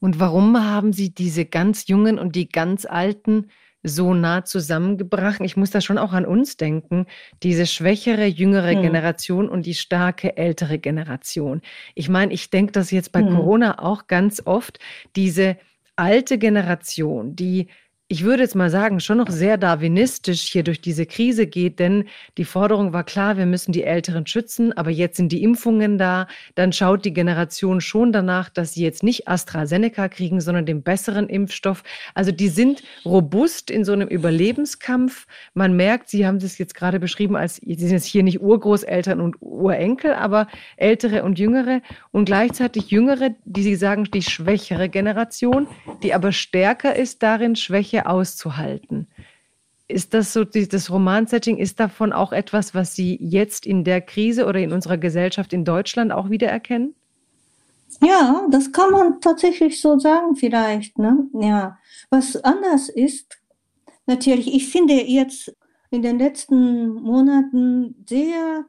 Und 0.03 0.19
warum 0.19 0.61
haben 0.61 0.93
Sie 0.93 1.15
diese 1.15 1.45
ganz 1.45 1.87
Jungen 1.87 2.19
und 2.19 2.35
die 2.35 2.49
ganz 2.49 2.87
Alten 2.87 3.47
so 3.85 4.15
nah 4.15 4.45
zusammengebracht. 4.45 5.41
Ich 5.43 5.57
muss 5.57 5.71
da 5.71 5.81
schon 5.81 5.97
auch 5.97 6.13
an 6.13 6.27
uns 6.27 6.57
denken, 6.57 7.07
diese 7.45 7.67
schwächere, 7.67 8.27
jüngere 8.27 8.73
hm. 8.73 8.83
Generation 8.83 9.49
und 9.49 9.65
die 9.65 9.75
starke, 9.75 10.37
ältere 10.37 10.81
Generation. 10.81 11.63
Ich 11.95 12.09
meine, 12.09 12.33
ich 12.33 12.51
denke 12.51 12.73
das 12.73 12.91
jetzt 12.91 13.13
bei 13.13 13.21
hm. 13.21 13.35
Corona 13.35 13.79
auch 13.79 14.09
ganz 14.09 14.43
oft, 14.45 14.81
diese 15.15 15.57
alte 15.95 16.37
Generation, 16.37 17.37
die 17.37 17.69
ich 18.13 18.25
würde 18.25 18.43
jetzt 18.43 18.55
mal 18.55 18.69
sagen, 18.69 19.01
schon 19.01 19.17
noch 19.17 19.31
sehr 19.31 19.57
darwinistisch 19.57 20.43
hier 20.43 20.63
durch 20.65 20.83
diese 20.83 21.07
Krise 21.07 21.47
geht, 21.47 21.79
denn 21.79 22.05
die 22.37 22.45
Forderung 22.45 22.93
war 22.93 23.05
klar, 23.05 23.39
wir 23.39 23.47
müssen 23.47 23.73
die 23.73 23.85
Älteren 23.85 24.27
schützen, 24.27 24.71
aber 24.75 24.91
jetzt 24.91 25.17
sind 25.17 25.33
die 25.33 25.43
Impfungen 25.43 25.97
da, 25.97 26.27
dann 26.55 26.75
schaut 26.75 27.07
die 27.07 27.15
Generation 27.15 27.81
schon 27.81 28.13
danach, 28.13 28.51
dass 28.51 28.75
sie 28.75 28.83
jetzt 28.83 29.03
nicht 29.03 29.29
AstraZeneca 29.29 30.11
kriegen, 30.11 30.43
sondern 30.43 30.67
den 30.67 30.83
besseren 30.83 31.31
Impfstoff. 31.31 31.85
Also 32.13 32.33
die 32.33 32.51
sind 32.51 32.83
robust 33.07 33.71
in 33.71 33.83
so 33.83 33.93
einem 33.93 34.09
Überlebenskampf. 34.09 35.27
Man 35.55 35.75
merkt, 35.75 36.11
Sie 36.11 36.27
haben 36.27 36.39
das 36.39 36.59
jetzt 36.59 36.75
gerade 36.75 37.01
beschrieben, 37.01 37.35
als 37.35 37.63
Sie 37.65 37.77
sind 37.77 37.93
jetzt 37.93 38.05
hier 38.05 38.25
nicht 38.25 38.43
Urgroßeltern 38.43 39.23
und 39.23 39.37
Urenkel, 39.41 40.13
aber 40.13 40.49
ältere 40.77 41.23
und 41.23 41.39
jüngere 41.39 41.81
und 42.11 42.27
gleichzeitig 42.27 42.91
jüngere, 42.91 43.31
die 43.47 43.63
Sie 43.63 43.77
sagen, 43.77 44.05
die 44.13 44.21
schwächere 44.21 44.91
Generation, 44.91 45.67
die 46.03 46.13
aber 46.13 46.33
stärker 46.33 46.95
ist 46.95 47.23
darin, 47.23 47.57
Schwäche 47.57 48.02
auszuhalten. 48.03 49.09
Ist 49.89 50.15
das 50.15 50.33
so, 50.33 50.45
das 50.45 50.91
Romansetting, 50.91 51.59
ist 51.59 51.79
davon 51.79 52.13
auch 52.13 52.33
etwas, 52.33 52.75
was 52.75 52.95
Sie 52.95 53.19
jetzt 53.21 53.67
in 53.67 53.85
der 53.85 54.01
Krise 54.01 54.47
oder 54.47 54.61
in 54.61 54.73
unserer 54.73 54.97
Gesellschaft 54.97 55.53
in 55.53 55.65
Deutschland 55.65 56.13
auch 56.13 56.31
wiedererkennen? 56.31 56.95
Ja, 58.01 58.47
das 58.51 58.73
kann 58.73 58.91
man 58.91 59.21
tatsächlich 59.21 59.81
so 59.81 59.99
sagen, 59.99 60.35
vielleicht. 60.37 60.99
Ne? 60.99 61.27
Ja. 61.35 61.79
Was 62.11 62.37
anders 62.37 62.89
ist, 62.89 63.39
natürlich, 64.07 64.55
ich 64.55 64.69
finde 64.69 64.95
jetzt 64.95 65.55
in 65.91 66.03
den 66.03 66.19
letzten 66.19 66.95
Monaten 66.95 68.05
sehr, 68.09 68.65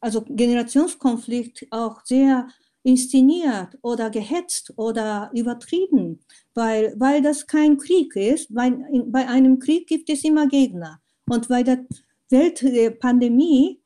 also 0.00 0.22
Generationskonflikt 0.26 1.66
auch 1.70 2.00
sehr 2.04 2.48
inszeniert 2.82 3.78
oder 3.82 4.10
gehetzt 4.10 4.72
oder 4.76 5.30
übertrieben, 5.34 6.20
weil, 6.54 6.94
weil 6.98 7.22
das 7.22 7.46
kein 7.46 7.76
Krieg 7.76 8.16
ist. 8.16 8.54
Weil 8.54 8.84
in, 8.92 9.12
bei 9.12 9.28
einem 9.28 9.58
Krieg 9.58 9.86
gibt 9.86 10.10
es 10.10 10.24
immer 10.24 10.46
Gegner. 10.46 11.00
Und 11.28 11.48
bei 11.48 11.62
der 11.62 11.86
Weltpandemie, 12.30 13.80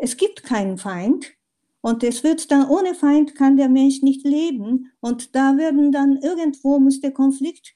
es 0.00 0.16
gibt 0.16 0.42
keinen 0.42 0.78
Feind. 0.78 1.32
Und 1.80 2.02
es 2.02 2.24
wird 2.24 2.50
dann, 2.50 2.68
ohne 2.68 2.94
Feind 2.94 3.34
kann 3.34 3.58
der 3.58 3.68
Mensch 3.68 4.00
nicht 4.00 4.24
leben. 4.24 4.90
Und 5.00 5.34
da 5.34 5.56
werden 5.58 5.92
dann 5.92 6.16
irgendwo 6.16 6.78
muss 6.78 7.00
der 7.00 7.12
Konflikt, 7.12 7.74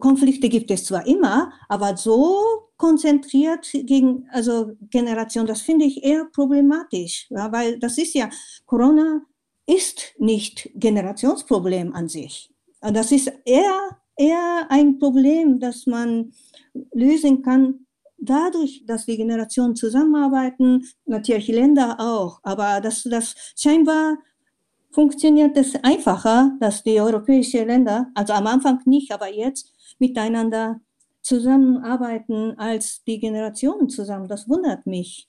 Konflikte 0.00 0.48
gibt 0.48 0.70
es 0.70 0.84
zwar 0.84 1.06
immer, 1.06 1.52
aber 1.68 1.96
so 1.96 2.66
konzentriert 2.76 3.70
gegen, 3.72 4.28
also 4.30 4.72
Generation, 4.90 5.46
das 5.46 5.62
finde 5.62 5.86
ich 5.86 6.02
eher 6.02 6.26
problematisch, 6.26 7.28
ja, 7.30 7.50
weil 7.52 7.78
das 7.78 7.96
ist 7.96 8.14
ja, 8.14 8.28
Corona 8.66 9.22
ist 9.66 10.14
nicht 10.18 10.70
Generationsproblem 10.74 11.92
an 11.92 12.08
sich. 12.08 12.50
Das 12.80 13.10
ist 13.12 13.32
eher, 13.44 13.98
eher 14.16 14.66
ein 14.68 14.98
Problem, 14.98 15.58
das 15.58 15.86
man 15.86 16.32
lösen 16.92 17.42
kann 17.42 17.86
dadurch, 18.18 18.84
dass 18.86 19.06
die 19.06 19.16
Generationen 19.16 19.76
zusammenarbeiten, 19.76 20.86
natürlich 21.04 21.48
Länder 21.48 21.96
auch, 21.98 22.40
aber 22.42 22.80
das, 22.80 23.02
das 23.04 23.34
scheinbar 23.56 24.18
funktioniert 24.90 25.56
es 25.56 25.74
einfacher, 25.82 26.56
dass 26.60 26.82
die 26.82 27.00
europäischen 27.00 27.66
Länder, 27.66 28.10
also 28.14 28.32
am 28.32 28.46
Anfang 28.46 28.80
nicht, 28.86 29.12
aber 29.12 29.28
jetzt 29.28 29.74
miteinander 29.98 30.80
zusammenarbeiten 31.20 32.58
als 32.58 33.02
die 33.04 33.18
Generationen 33.18 33.88
zusammen. 33.88 34.28
Das 34.28 34.48
wundert 34.48 34.86
mich. 34.86 35.28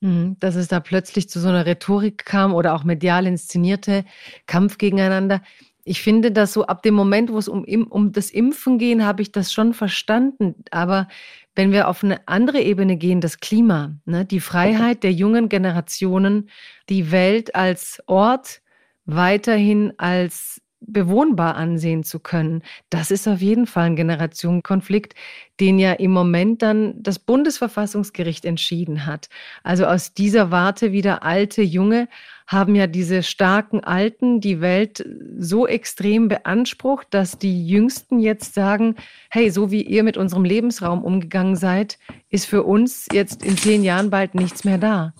Mhm, 0.00 0.36
dass 0.40 0.54
es 0.54 0.68
da 0.68 0.80
plötzlich 0.80 1.28
zu 1.28 1.40
so 1.40 1.48
einer 1.48 1.66
Rhetorik 1.66 2.24
kam 2.24 2.54
oder 2.54 2.74
auch 2.74 2.84
medial 2.84 3.26
inszenierte 3.26 4.04
Kampf 4.46 4.78
gegeneinander. 4.78 5.42
Ich 5.84 6.00
finde, 6.02 6.32
dass 6.32 6.52
so 6.52 6.66
ab 6.66 6.82
dem 6.82 6.94
Moment, 6.94 7.30
wo 7.32 7.38
es 7.38 7.48
um, 7.48 7.64
um 7.64 8.12
das 8.12 8.30
Impfen 8.30 8.78
geht, 8.78 9.00
habe 9.02 9.22
ich 9.22 9.32
das 9.32 9.52
schon 9.52 9.74
verstanden. 9.74 10.54
Aber 10.70 11.08
wenn 11.54 11.72
wir 11.72 11.88
auf 11.88 12.02
eine 12.04 12.26
andere 12.28 12.60
Ebene 12.60 12.96
gehen, 12.96 13.20
das 13.20 13.40
Klima, 13.40 13.96
ne, 14.06 14.24
die 14.24 14.40
Freiheit 14.40 15.02
der 15.02 15.12
jungen 15.12 15.48
Generationen, 15.48 16.48
die 16.88 17.10
Welt 17.10 17.54
als 17.54 18.02
Ort 18.06 18.62
weiterhin 19.04 19.92
als 19.98 20.62
bewohnbar 20.80 21.56
ansehen 21.56 22.04
zu 22.04 22.18
können. 22.18 22.62
Das 22.88 23.10
ist 23.10 23.28
auf 23.28 23.40
jeden 23.40 23.66
Fall 23.66 23.86
ein 23.86 23.96
Generationenkonflikt, 23.96 25.14
den 25.60 25.78
ja 25.78 25.92
im 25.92 26.10
Moment 26.10 26.62
dann 26.62 26.94
das 27.02 27.18
Bundesverfassungsgericht 27.18 28.44
entschieden 28.44 29.06
hat. 29.06 29.28
Also 29.62 29.84
aus 29.86 30.14
dieser 30.14 30.50
Warte 30.50 30.92
wieder 30.92 31.22
alte, 31.22 31.62
junge 31.62 32.08
haben 32.46 32.74
ja 32.74 32.86
diese 32.86 33.22
starken 33.22 33.84
Alten 33.84 34.40
die 34.40 34.60
Welt 34.60 35.04
so 35.38 35.66
extrem 35.66 36.28
beansprucht, 36.28 37.06
dass 37.10 37.38
die 37.38 37.66
Jüngsten 37.68 38.18
jetzt 38.18 38.54
sagen, 38.54 38.96
hey, 39.30 39.50
so 39.50 39.70
wie 39.70 39.82
ihr 39.82 40.02
mit 40.02 40.16
unserem 40.16 40.44
Lebensraum 40.44 41.04
umgegangen 41.04 41.56
seid, 41.56 41.98
ist 42.28 42.46
für 42.46 42.64
uns 42.64 43.06
jetzt 43.12 43.44
in 43.44 43.56
zehn 43.56 43.84
Jahren 43.84 44.10
bald 44.10 44.34
nichts 44.34 44.64
mehr 44.64 44.78
da. 44.78 45.14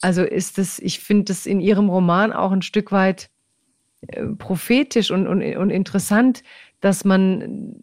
Also 0.00 0.22
ist 0.22 0.58
es, 0.58 0.78
ich 0.78 1.00
finde 1.00 1.24
das 1.24 1.46
in 1.46 1.60
Ihrem 1.60 1.88
Roman 1.88 2.32
auch 2.32 2.52
ein 2.52 2.62
Stück 2.62 2.92
weit 2.92 3.30
prophetisch 4.38 5.10
und, 5.10 5.26
und, 5.26 5.42
und 5.56 5.70
interessant, 5.70 6.42
dass 6.80 7.04
man, 7.04 7.74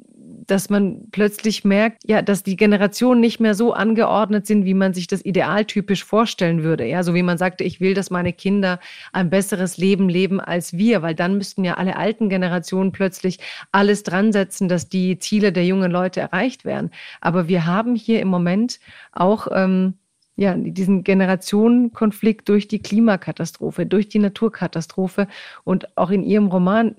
dass 0.47 0.69
man 0.69 1.09
plötzlich 1.11 1.65
merkt, 1.65 2.03
ja, 2.05 2.21
dass 2.21 2.43
die 2.43 2.55
Generationen 2.55 3.19
nicht 3.19 3.39
mehr 3.41 3.53
so 3.53 3.73
angeordnet 3.73 4.47
sind, 4.47 4.63
wie 4.63 4.73
man 4.73 4.93
sich 4.93 5.07
das 5.07 5.25
idealtypisch 5.25 6.05
vorstellen 6.05 6.63
würde. 6.63 6.85
Ja, 6.85 7.03
so 7.03 7.13
wie 7.13 7.23
man 7.23 7.37
sagte, 7.37 7.65
ich 7.65 7.81
will, 7.81 7.93
dass 7.93 8.09
meine 8.09 8.31
Kinder 8.31 8.79
ein 9.11 9.29
besseres 9.29 9.77
Leben 9.77 10.07
leben 10.07 10.39
als 10.39 10.77
wir, 10.77 11.01
weil 11.01 11.15
dann 11.15 11.37
müssten 11.37 11.65
ja 11.65 11.73
alle 11.73 11.97
alten 11.97 12.29
Generationen 12.29 12.93
plötzlich 12.93 13.39
alles 13.73 14.03
dran 14.03 14.31
setzen, 14.31 14.69
dass 14.69 14.87
die 14.87 15.19
Ziele 15.19 15.51
der 15.51 15.65
jungen 15.65 15.91
Leute 15.91 16.21
erreicht 16.21 16.63
werden. 16.63 16.91
Aber 17.19 17.49
wir 17.49 17.65
haben 17.65 17.95
hier 17.95 18.21
im 18.21 18.29
Moment 18.29 18.79
auch 19.11 19.47
ähm, 19.51 19.95
ja, 20.35 20.53
diesen 20.55 21.03
Generationenkonflikt 21.03 22.49
durch 22.49 22.67
die 22.67 22.79
Klimakatastrophe, 22.79 23.85
durch 23.85 24.09
die 24.09 24.19
Naturkatastrophe 24.19 25.27
und 25.63 25.97
auch 25.97 26.09
in 26.09 26.23
Ihrem 26.23 26.47
Roman 26.47 26.95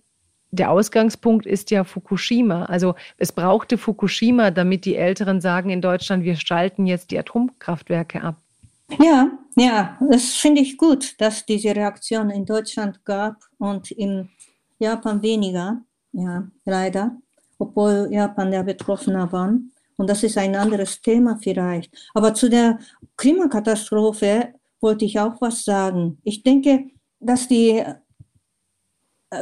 der 0.50 0.70
Ausgangspunkt 0.70 1.44
ist 1.44 1.70
ja 1.70 1.84
Fukushima. 1.84 2.64
Also 2.64 2.94
es 3.18 3.32
brauchte 3.32 3.78
Fukushima, 3.78 4.50
damit 4.50 4.84
die 4.84 4.96
Älteren 4.96 5.40
sagen 5.40 5.70
in 5.70 5.82
Deutschland, 5.82 6.24
wir 6.24 6.36
schalten 6.36 6.86
jetzt 6.86 7.10
die 7.10 7.18
Atomkraftwerke 7.18 8.22
ab. 8.22 8.36
Ja, 9.02 9.32
ja, 9.56 9.98
das 10.08 10.34
finde 10.34 10.60
ich 10.60 10.76
gut, 10.76 11.20
dass 11.20 11.44
diese 11.44 11.74
Reaktion 11.74 12.30
in 12.30 12.46
Deutschland 12.46 13.04
gab 13.04 13.36
und 13.58 13.90
in 13.90 14.30
Japan 14.78 15.22
weniger. 15.22 15.82
Ja, 16.12 16.46
leider, 16.64 17.16
obwohl 17.58 18.08
Japan 18.10 18.50
der 18.50 18.62
Betroffener 18.62 19.30
war. 19.32 19.54
Und 19.96 20.10
das 20.10 20.22
ist 20.22 20.38
ein 20.38 20.54
anderes 20.54 21.00
Thema 21.00 21.38
vielleicht. 21.42 22.10
Aber 22.14 22.34
zu 22.34 22.48
der 22.48 22.78
Klimakatastrophe 23.16 24.54
wollte 24.80 25.04
ich 25.04 25.18
auch 25.18 25.40
was 25.40 25.64
sagen. 25.64 26.18
Ich 26.22 26.42
denke, 26.42 26.90
dass 27.18 27.48
die, 27.48 27.82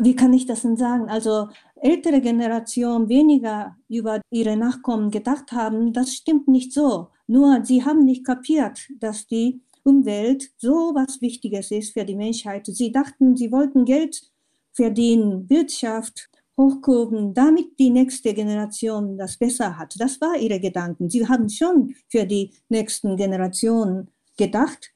wie 0.00 0.16
kann 0.16 0.32
ich 0.32 0.46
das 0.46 0.62
denn 0.62 0.76
sagen? 0.76 1.08
Also 1.08 1.48
ältere 1.76 2.20
Generation 2.20 3.08
weniger 3.08 3.76
über 3.88 4.20
ihre 4.30 4.56
Nachkommen 4.56 5.10
gedacht 5.10 5.52
haben, 5.52 5.92
das 5.92 6.14
stimmt 6.14 6.48
nicht 6.48 6.72
so. 6.72 7.08
Nur 7.26 7.64
sie 7.64 7.84
haben 7.84 8.04
nicht 8.04 8.24
kapiert, 8.24 8.88
dass 9.00 9.26
die 9.26 9.60
Umwelt 9.82 10.50
so 10.56 10.92
was 10.94 11.20
Wichtiges 11.20 11.70
ist 11.70 11.92
für 11.92 12.04
die 12.04 12.16
Menschheit. 12.16 12.66
Sie 12.66 12.90
dachten, 12.90 13.36
sie 13.36 13.52
wollten 13.52 13.84
Geld 13.84 14.30
verdienen, 14.72 15.48
Wirtschaft 15.50 16.30
hochkurven, 16.56 17.34
damit 17.34 17.78
die 17.78 17.90
nächste 17.90 18.32
Generation 18.32 19.18
das 19.18 19.36
besser 19.36 19.76
hat. 19.78 19.94
Das 19.98 20.20
war 20.20 20.36
ihre 20.36 20.60
Gedanken. 20.60 21.10
Sie 21.10 21.26
haben 21.26 21.48
schon 21.48 21.94
für 22.08 22.24
die 22.24 22.52
nächsten 22.68 23.16
Generationen 23.16 24.08
gedacht. 24.36 24.90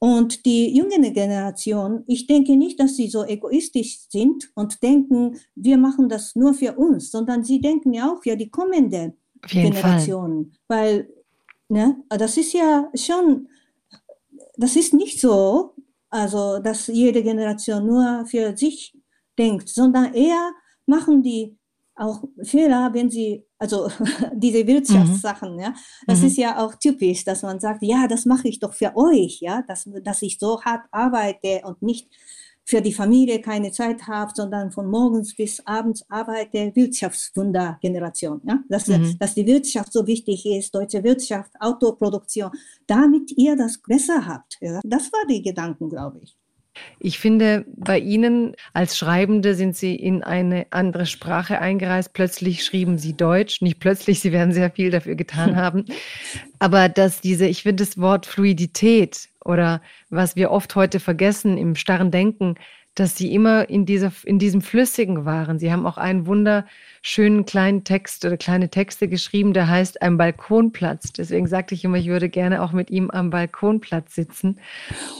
Und 0.00 0.46
die 0.46 0.76
jüngere 0.76 1.10
Generation, 1.10 2.04
ich 2.06 2.28
denke 2.28 2.56
nicht, 2.56 2.78
dass 2.78 2.96
sie 2.96 3.08
so 3.08 3.24
egoistisch 3.24 3.98
sind 4.08 4.48
und 4.54 4.80
denken, 4.82 5.40
wir 5.56 5.76
machen 5.76 6.08
das 6.08 6.36
nur 6.36 6.54
für 6.54 6.74
uns, 6.74 7.10
sondern 7.10 7.42
sie 7.42 7.60
denken 7.60 7.92
ja 7.92 8.12
auch 8.12 8.22
für 8.22 8.36
die 8.36 8.50
kommende 8.50 9.14
Generation. 9.42 10.52
Weil 10.68 11.08
ne, 11.68 11.96
das 12.08 12.36
ist 12.36 12.52
ja 12.52 12.88
schon, 12.94 13.48
das 14.56 14.76
ist 14.76 14.94
nicht 14.94 15.20
so, 15.20 15.74
also 16.10 16.58
dass 16.60 16.86
jede 16.86 17.22
Generation 17.22 17.86
nur 17.86 18.24
für 18.26 18.56
sich 18.56 18.96
denkt, 19.36 19.68
sondern 19.68 20.14
eher 20.14 20.52
machen 20.88 21.22
die 21.22 21.56
auch 21.98 22.22
Fehler, 22.42 22.90
wenn 22.94 23.10
sie, 23.10 23.44
also 23.58 23.88
diese 24.34 24.66
Wirtschaftssachen, 24.66 25.54
mhm. 25.54 25.60
ja, 25.60 25.74
das 26.06 26.20
mhm. 26.20 26.26
ist 26.26 26.36
ja 26.36 26.64
auch 26.64 26.74
typisch, 26.76 27.24
dass 27.24 27.42
man 27.42 27.60
sagt, 27.60 27.82
ja, 27.82 28.06
das 28.06 28.24
mache 28.24 28.48
ich 28.48 28.60
doch 28.60 28.72
für 28.72 28.96
euch, 28.96 29.40
ja, 29.40 29.62
dass, 29.66 29.88
dass 30.02 30.22
ich 30.22 30.38
so 30.38 30.62
hart 30.62 30.86
arbeite 30.92 31.62
und 31.64 31.82
nicht 31.82 32.08
für 32.64 32.82
die 32.82 32.92
Familie 32.92 33.40
keine 33.40 33.72
Zeit 33.72 34.06
habe, 34.06 34.30
sondern 34.34 34.70
von 34.70 34.90
morgens 34.90 35.34
bis 35.34 35.66
abends 35.66 36.04
arbeite, 36.10 36.70
Wirtschaftswundergeneration, 36.74 38.42
ja, 38.46 38.62
dass, 38.68 38.86
mhm. 38.86 39.18
dass 39.18 39.34
die 39.34 39.46
Wirtschaft 39.46 39.92
so 39.92 40.06
wichtig 40.06 40.44
ist, 40.46 40.74
deutsche 40.74 41.02
Wirtschaft, 41.02 41.50
Autoproduktion, 41.60 42.50
damit 42.86 43.32
ihr 43.36 43.56
das 43.56 43.80
besser 43.80 44.26
habt. 44.26 44.58
Ja. 44.60 44.80
Das 44.84 45.10
war 45.12 45.26
die 45.28 45.42
Gedanken, 45.42 45.88
glaube 45.88 46.20
ich. 46.22 46.37
Ich 47.00 47.18
finde, 47.18 47.64
bei 47.76 47.98
Ihnen 47.98 48.54
als 48.72 48.98
Schreibende 48.98 49.54
sind 49.54 49.76
Sie 49.76 49.94
in 49.94 50.22
eine 50.22 50.66
andere 50.70 51.06
Sprache 51.06 51.60
eingereist. 51.60 52.12
Plötzlich 52.12 52.64
schrieben 52.64 52.98
Sie 52.98 53.16
Deutsch. 53.16 53.62
Nicht 53.62 53.80
plötzlich, 53.80 54.20
Sie 54.20 54.32
werden 54.32 54.52
sehr 54.52 54.70
viel 54.70 54.90
dafür 54.90 55.14
getan 55.14 55.56
haben. 55.62 55.84
Aber 56.58 56.88
dass 56.88 57.20
diese, 57.20 57.46
ich 57.46 57.62
finde 57.62 57.84
das 57.84 57.98
Wort 57.98 58.26
Fluidität 58.26 59.28
oder 59.44 59.80
was 60.10 60.36
wir 60.36 60.50
oft 60.50 60.74
heute 60.74 61.00
vergessen 61.00 61.56
im 61.56 61.74
starren 61.74 62.10
Denken, 62.10 62.56
dass 62.98 63.16
Sie 63.16 63.32
immer 63.32 63.68
in, 63.70 63.86
dieser, 63.86 64.10
in 64.24 64.38
diesem 64.38 64.60
Flüssigen 64.60 65.24
waren. 65.24 65.58
Sie 65.58 65.70
haben 65.72 65.86
auch 65.86 65.98
einen 65.98 66.26
wunderschönen 66.26 67.46
kleinen 67.46 67.84
Text 67.84 68.24
oder 68.24 68.36
kleine 68.36 68.70
Texte 68.70 69.08
geschrieben, 69.08 69.52
der 69.52 69.68
heißt 69.68 70.02
Ein 70.02 70.16
Balkonplatz. 70.16 71.12
Deswegen 71.12 71.46
sagte 71.46 71.74
ich 71.74 71.84
immer, 71.84 71.96
ich 71.96 72.08
würde 72.08 72.28
gerne 72.28 72.62
auch 72.62 72.72
mit 72.72 72.90
ihm 72.90 73.10
am 73.10 73.30
Balkonplatz 73.30 74.14
sitzen. 74.14 74.58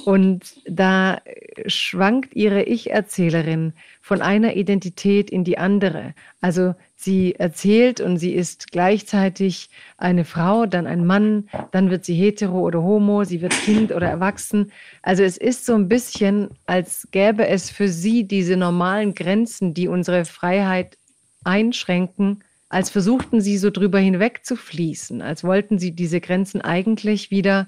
Und 0.05 0.57
da 0.67 1.21
schwankt 1.67 2.35
Ihre 2.35 2.65
Ich-Erzählerin 2.65 3.75
von 4.09 4.23
einer 4.23 4.57
Identität 4.57 5.29
in 5.29 5.45
die 5.45 5.59
andere. 5.59 6.15
Also 6.41 6.75
sie 6.97 7.35
erzählt 7.35 8.01
und 8.01 8.17
sie 8.17 8.33
ist 8.33 8.73
gleichzeitig 8.73 9.69
eine 9.99 10.25
Frau, 10.25 10.65
dann 10.65 10.87
ein 10.87 11.05
Mann, 11.05 11.51
dann 11.73 11.91
wird 11.91 12.07
sie 12.07 12.15
hetero 12.15 12.59
oder 12.61 12.83
homo, 12.83 13.25
sie 13.25 13.43
wird 13.43 13.53
Kind 13.53 13.93
oder 13.93 14.09
erwachsen. 14.09 14.73
Also 15.03 15.25
es 15.25 15.37
ist 15.37 15.67
so 15.67 15.75
ein 15.75 15.89
bisschen, 15.89 16.49
als 16.65 17.09
gäbe 17.11 17.49
es 17.49 17.69
für 17.69 17.89
sie 17.89 18.25
diese 18.25 18.57
normalen 18.57 19.13
Grenzen, 19.13 19.75
die 19.75 19.89
unsere 19.89 20.25
Freiheit 20.25 20.97
einschränken, 21.45 22.43
als 22.71 22.89
versuchten 22.89 23.43
sie 23.43 23.59
so 23.59 23.69
drüber 23.69 23.99
hinweg 23.99 24.41
zu 24.43 24.57
fließen, 24.57 25.21
als 25.21 25.45
wollten 25.45 25.79
sie 25.79 25.93
diese 25.93 26.23
Grenzen 26.23 26.63
eigentlich 26.63 27.31
wieder 27.31 27.67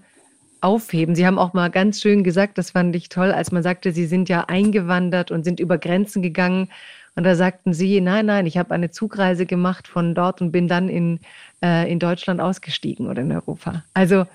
aufheben. 0.61 1.14
Sie 1.14 1.26
haben 1.26 1.38
auch 1.38 1.52
mal 1.52 1.70
ganz 1.70 2.00
schön 2.00 2.24
gesagt, 2.24 2.58
das 2.58 2.72
fand 2.72 2.94
ich 2.96 3.08
toll, 3.08 3.32
als 3.32 3.52
man 3.52 3.62
sagte, 3.62 3.92
Sie 3.92 4.06
sind 4.06 4.28
ja 4.28 4.44
eingewandert 4.44 5.30
und 5.30 5.44
sind 5.44 5.61
über 5.61 5.78
Grenzen 5.78 6.22
gegangen. 6.22 6.68
Und 7.16 7.24
da 7.24 7.34
sagten 7.34 7.72
Sie, 7.74 8.00
nein, 8.00 8.26
nein, 8.26 8.46
ich 8.46 8.56
habe 8.56 8.72
eine 8.72 8.90
Zugreise 8.90 9.46
gemacht 9.46 9.88
von 9.88 10.14
dort 10.14 10.40
und 10.40 10.52
bin 10.52 10.68
dann 10.68 10.88
in, 10.88 11.20
äh, 11.62 11.90
in 11.90 11.98
Deutschland 11.98 12.40
ausgestiegen 12.40 13.08
oder 13.08 13.22
in 13.22 13.32
Europa. 13.32 13.84
Also, 13.94 14.26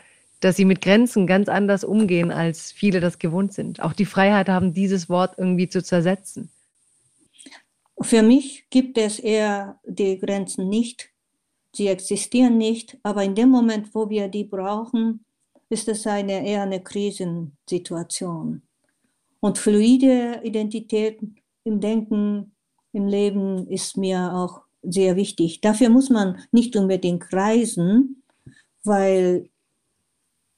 dass 0.42 0.58
Sie 0.58 0.66
mit 0.66 0.82
Grenzen 0.82 1.28
ganz 1.28 1.50
anders 1.50 1.84
umgehen, 1.84 2.32
als 2.32 2.72
viele 2.72 3.00
das 3.00 3.18
gewohnt 3.20 3.54
sind. 3.54 3.82
Auch 3.82 3.94
die 3.94 4.06
Freiheit 4.06 4.50
haben, 4.50 4.74
dieses 4.74 5.10
Wort 5.10 5.36
irgendwie 5.38 5.70
zu 5.70 5.82
zersetzen. 5.82 6.50
Für 8.02 8.22
mich 8.22 8.66
gibt 8.70 8.98
es 8.98 9.20
eher 9.20 9.80
die 9.86 10.20
Grenzen 10.20 10.68
nicht. 10.68 11.10
Sie 11.74 11.88
existieren 11.88 12.58
nicht, 12.58 12.98
aber 13.04 13.24
in 13.24 13.36
dem 13.36 13.50
Moment, 13.50 13.96
wo 13.96 14.10
wir 14.10 14.28
die 14.28 14.44
brauchen, 14.44 15.26
ist 15.70 15.88
es 15.88 16.06
eine, 16.08 16.46
eher 16.46 16.64
eine 16.64 16.82
Krisensituation. 16.82 18.62
Und 19.40 19.58
fluide 19.58 20.42
Identität 20.44 21.20
im 21.64 21.80
Denken, 21.80 22.56
im 22.94 23.08
Leben 23.08 23.68
ist 23.68 23.98
mir 23.98 24.34
auch 24.34 24.62
sehr 24.82 25.16
wichtig. 25.16 25.62
Dafür 25.62 25.90
muss 25.90 26.10
man 26.10 26.40
nicht 26.52 26.76
unbedingt 26.76 27.32
reisen, 27.34 28.24
weil 28.84 29.50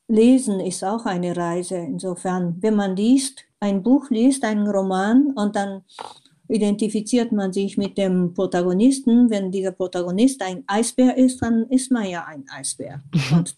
Lesen 0.07 0.59
ist 0.59 0.83
auch 0.83 1.05
eine 1.05 1.35
Reise. 1.35 1.77
Insofern, 1.77 2.57
wenn 2.61 2.75
man 2.75 2.95
liest, 2.95 3.43
ein 3.59 3.83
Buch 3.83 4.09
liest, 4.09 4.43
einen 4.43 4.67
Roman 4.67 5.33
und 5.35 5.55
dann 5.55 5.83
identifiziert 6.47 7.31
man 7.31 7.51
sich 7.51 7.77
mit 7.77 7.97
dem 7.97 8.33
Protagonisten. 8.33 9.29
Wenn 9.29 9.51
dieser 9.51 9.71
Protagonist 9.71 10.41
ein 10.41 10.63
Eisbär 10.67 11.17
ist, 11.17 11.41
dann 11.41 11.67
ist 11.69 11.91
man 11.91 12.07
ja 12.07 12.25
ein 12.25 12.45
Eisbär. 12.49 13.03
Und 13.31 13.57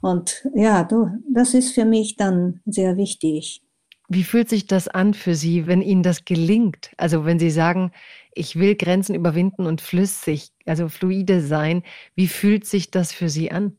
und 0.00 0.46
ja, 0.54 0.84
du, 0.84 1.10
das 1.32 1.54
ist 1.54 1.74
für 1.74 1.84
mich 1.84 2.16
dann 2.16 2.60
sehr 2.66 2.96
wichtig. 2.96 3.62
Wie 4.08 4.24
fühlt 4.24 4.48
sich 4.48 4.66
das 4.66 4.88
an 4.88 5.14
für 5.14 5.36
Sie, 5.36 5.66
wenn 5.68 5.82
Ihnen 5.82 6.02
das 6.02 6.24
gelingt? 6.24 6.90
Also 6.96 7.24
wenn 7.24 7.38
Sie 7.38 7.50
sagen, 7.50 7.92
ich 8.34 8.56
will 8.56 8.74
Grenzen 8.74 9.14
überwinden 9.14 9.66
und 9.66 9.80
flüssig, 9.80 10.50
also 10.66 10.88
fluide 10.88 11.40
sein, 11.40 11.84
wie 12.16 12.26
fühlt 12.26 12.66
sich 12.66 12.90
das 12.90 13.12
für 13.12 13.28
Sie 13.28 13.52
an? 13.52 13.76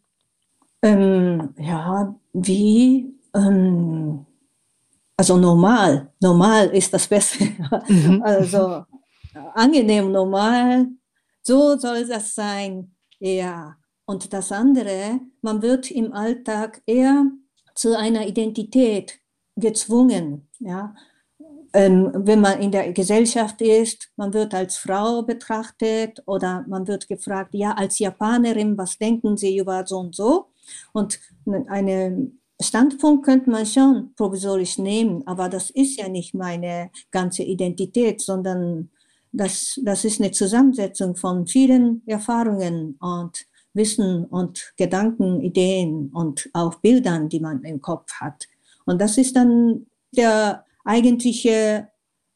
Ähm, 0.83 1.53
ja, 1.57 2.15
wie, 2.33 3.13
ähm, 3.35 4.25
also 5.17 5.37
normal, 5.37 6.11
normal 6.21 6.67
ist 6.67 6.93
das 6.93 7.07
Beste. 7.07 7.43
Mhm. 7.87 8.21
Also 8.25 8.85
angenehm, 9.53 10.11
normal. 10.11 10.87
So 11.43 11.77
soll 11.77 12.07
das 12.07 12.33
sein. 12.33 12.95
Ja. 13.19 13.75
Und 14.11 14.33
das 14.33 14.51
andere, 14.51 15.21
man 15.41 15.61
wird 15.61 15.89
im 15.89 16.11
Alltag 16.11 16.81
eher 16.85 17.27
zu 17.75 17.97
einer 17.97 18.27
Identität 18.27 19.21
gezwungen. 19.55 20.49
Ja. 20.59 20.93
Ähm, 21.71 22.11
wenn 22.13 22.41
man 22.41 22.59
in 22.59 22.73
der 22.73 22.91
Gesellschaft 22.91 23.61
ist, 23.61 24.11
man 24.17 24.33
wird 24.33 24.53
als 24.53 24.75
Frau 24.75 25.21
betrachtet 25.21 26.21
oder 26.25 26.65
man 26.67 26.89
wird 26.89 27.07
gefragt, 27.07 27.53
ja, 27.53 27.71
als 27.71 27.99
Japanerin, 27.99 28.77
was 28.77 28.97
denken 28.97 29.37
Sie 29.37 29.57
über 29.57 29.87
so 29.87 29.99
und 29.99 30.13
so? 30.13 30.47
Und 30.91 31.17
einen 31.69 32.41
Standpunkt 32.59 33.23
könnte 33.23 33.49
man 33.49 33.65
schon 33.65 34.13
provisorisch 34.15 34.77
nehmen, 34.77 35.25
aber 35.25 35.47
das 35.47 35.69
ist 35.69 35.97
ja 35.97 36.09
nicht 36.09 36.33
meine 36.33 36.91
ganze 37.11 37.43
Identität, 37.43 38.19
sondern 38.19 38.89
das, 39.31 39.79
das 39.81 40.03
ist 40.03 40.19
eine 40.19 40.31
Zusammensetzung 40.31 41.15
von 41.15 41.47
vielen 41.47 42.03
Erfahrungen 42.05 42.97
und 42.99 43.49
Wissen 43.73 44.25
und 44.25 44.73
Gedanken, 44.77 45.41
Ideen 45.41 46.09
und 46.13 46.49
auch 46.53 46.75
Bildern, 46.75 47.29
die 47.29 47.39
man 47.39 47.63
im 47.63 47.81
Kopf 47.81 48.11
hat. 48.19 48.47
Und 48.85 48.99
das 48.99 49.17
ist 49.17 49.35
dann 49.35 49.87
der 50.15 50.65
eigentliche 50.83 51.87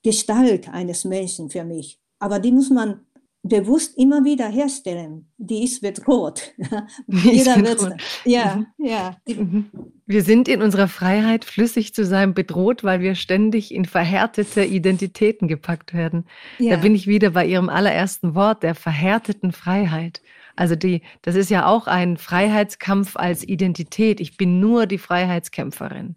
Gestalt 0.04 0.70
eines 0.70 1.04
Menschen 1.04 1.50
für 1.50 1.64
mich. 1.64 2.00
Aber 2.20 2.40
die 2.40 2.52
muss 2.52 2.70
man 2.70 3.02
bewusst 3.48 3.98
immer 3.98 4.24
wieder 4.24 4.48
herstellen. 4.48 5.28
Die 5.38 5.64
ist 5.64 5.82
bedroht. 5.82 6.54
Jeder 7.08 7.58
wird, 7.58 8.02
ja, 8.26 8.66
mhm. 8.78 8.86
ja. 8.86 9.18
Mhm. 9.28 9.66
Wir 10.08 10.24
sind 10.24 10.48
in 10.48 10.62
unserer 10.62 10.88
Freiheit, 10.88 11.46
flüssig 11.46 11.94
zu 11.94 12.06
sein, 12.06 12.34
bedroht, 12.34 12.84
weil 12.84 13.02
wir 13.02 13.16
ständig 13.16 13.74
in 13.74 13.86
verhärtete 13.86 14.64
Identitäten 14.64 15.48
gepackt 15.48 15.94
werden. 15.94 16.26
Ja. 16.58 16.76
Da 16.76 16.82
bin 16.82 16.96
ich 16.96 17.08
wieder 17.08 17.32
bei 17.32 17.46
Ihrem 17.46 17.70
allerersten 17.70 18.34
Wort, 18.36 18.64
der 18.64 18.74
verhärteten 18.74 19.52
Freiheit. 19.52 20.22
Also 20.56 20.76
die, 20.76 21.02
das 21.22 21.36
ist 21.36 21.50
ja 21.50 21.66
auch 21.66 21.88
ein 21.88 22.18
Freiheitskampf 22.18 23.16
als 23.16 23.48
Identität. 23.48 24.20
Ich 24.20 24.38
bin 24.38 24.60
nur 24.60 24.86
die 24.86 24.98
Freiheitskämpferin. 24.98 26.16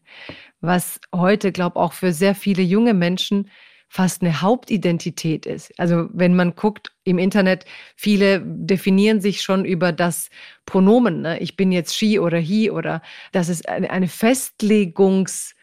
Was 0.60 1.00
heute, 1.14 1.52
glaube 1.52 1.78
ich, 1.78 1.82
auch 1.82 1.92
für 1.92 2.12
sehr 2.12 2.34
viele 2.34 2.62
junge 2.62 2.94
Menschen 2.94 3.50
fast 3.88 4.22
eine 4.22 4.42
Hauptidentität 4.42 5.46
ist. 5.46 5.72
Also 5.78 6.08
wenn 6.12 6.36
man 6.36 6.54
guckt 6.54 6.92
im 7.04 7.18
Internet, 7.18 7.64
viele 7.96 8.42
definieren 8.44 9.20
sich 9.20 9.40
schon 9.40 9.64
über 9.64 9.92
das 9.92 10.28
Pronomen. 10.66 11.22
Ne? 11.22 11.38
Ich 11.40 11.56
bin 11.56 11.72
jetzt 11.72 11.96
she 11.96 12.18
oder 12.18 12.38
he 12.38 12.70
oder 12.70 13.00
es 13.32 13.64
eine, 13.64 13.90
eine 13.90 14.08
Festlegungs, 14.08 15.54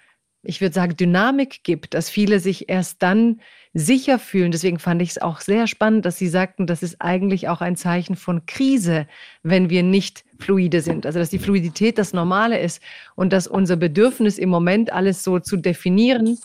ich 0.45 0.61
würde 0.61 0.73
sagen, 0.73 0.95
Dynamik 0.95 1.63
gibt, 1.63 1.93
dass 1.93 2.09
viele 2.09 2.39
sich 2.39 2.69
erst 2.69 3.01
dann 3.03 3.41
sicher 3.73 4.19
fühlen. 4.19 4.51
Deswegen 4.51 4.79
fand 4.79 5.01
ich 5.01 5.11
es 5.11 5.21
auch 5.21 5.41
sehr 5.41 5.67
spannend, 5.67 6.05
dass 6.05 6.17
Sie 6.17 6.27
sagten, 6.27 6.65
das 6.67 6.81
ist 6.81 6.97
eigentlich 6.99 7.49
auch 7.49 7.61
ein 7.61 7.75
Zeichen 7.75 8.15
von 8.15 8.45
Krise, 8.45 9.07
wenn 9.43 9.69
wir 9.69 9.83
nicht 9.83 10.23
fluide 10.39 10.81
sind. 10.81 11.05
Also 11.05 11.19
dass 11.19 11.29
die 11.29 11.39
Fluidität 11.39 11.97
das 11.97 12.13
Normale 12.13 12.59
ist 12.59 12.81
und 13.15 13.33
dass 13.33 13.47
unser 13.47 13.75
Bedürfnis 13.75 14.37
im 14.37 14.49
Moment 14.49 14.93
alles 14.93 15.23
so 15.23 15.39
zu 15.39 15.57
definieren 15.57 16.37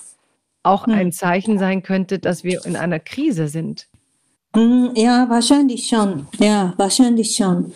auch 0.63 0.87
hm. 0.87 0.95
ein 0.95 1.13
Zeichen 1.13 1.59
sein 1.59 1.83
könnte, 1.83 2.19
dass 2.19 2.45
wir 2.45 2.65
in 2.67 2.77
einer 2.77 3.01
Krise 3.01 3.49
sind. 3.49 3.89
Hm, 4.55 4.91
ja, 4.95 5.29
wahrscheinlich 5.29 5.87
schon. 5.87 6.27
Ja, 6.39 6.75
wahrscheinlich 6.77 7.35
schon. 7.37 7.73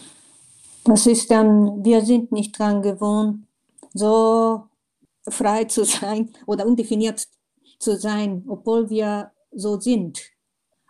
Das 0.85 1.07
ist 1.07 1.31
dann, 1.31 1.85
wir 1.85 2.03
sind 2.03 2.33
nicht 2.33 2.59
dran 2.59 2.83
gewohnt, 2.83 3.47
so 3.95 4.65
frei 5.29 5.65
zu 5.65 5.85
sein 5.85 6.31
oder 6.47 6.67
undefiniert 6.67 7.27
zu 7.79 7.97
sein, 7.97 8.45
obwohl 8.49 8.91
wir 8.91 9.33
so 9.53 9.81
sind. 9.81 10.21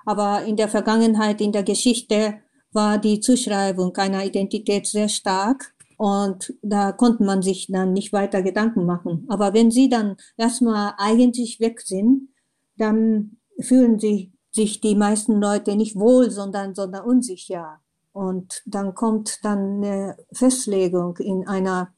Aber 0.05 0.45
in 0.45 0.57
der 0.57 0.69
Vergangenheit, 0.69 1.41
in 1.41 1.53
der 1.53 1.63
Geschichte 1.63 2.41
war 2.73 2.99
die 2.99 3.21
Zuschreibung 3.21 3.97
einer 3.97 4.25
Identität 4.25 4.87
sehr 4.87 5.09
stark 5.09 5.75
und 5.97 6.55
da 6.63 6.93
konnte 6.93 7.23
man 7.23 7.41
sich 7.41 7.69
dann 7.69 7.93
nicht 7.93 8.13
weiter 8.13 8.43
Gedanken 8.43 8.85
machen. 8.85 9.27
Aber 9.29 9.55
wenn 9.55 9.71
sie 9.71 9.89
dann 9.89 10.17
erstmal 10.37 10.95
eigentlich 10.99 11.61
weg 11.61 11.81
sind, 11.81 12.29
dann 12.77 13.39
fühlen 13.61 13.99
sich, 13.99 14.33
sich 14.51 14.81
die 14.81 14.97
meisten 14.97 15.41
Leute 15.41 15.77
nicht 15.77 15.97
wohl, 15.97 16.31
sondern, 16.31 16.75
sondern 16.75 17.05
unsicher. 17.05 17.81
Und 18.13 18.63
dann 18.67 18.95
kommt 18.95 19.45
dann 19.45 19.83
eine 19.83 20.17
Festlegung 20.33 21.17
in 21.19 21.47
einer 21.47 21.94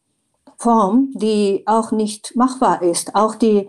Form, 0.59 1.13
die 1.15 1.63
auch 1.67 1.93
nicht 1.93 2.35
machbar 2.37 2.83
ist. 2.83 3.15
Auch 3.15 3.35
die 3.35 3.69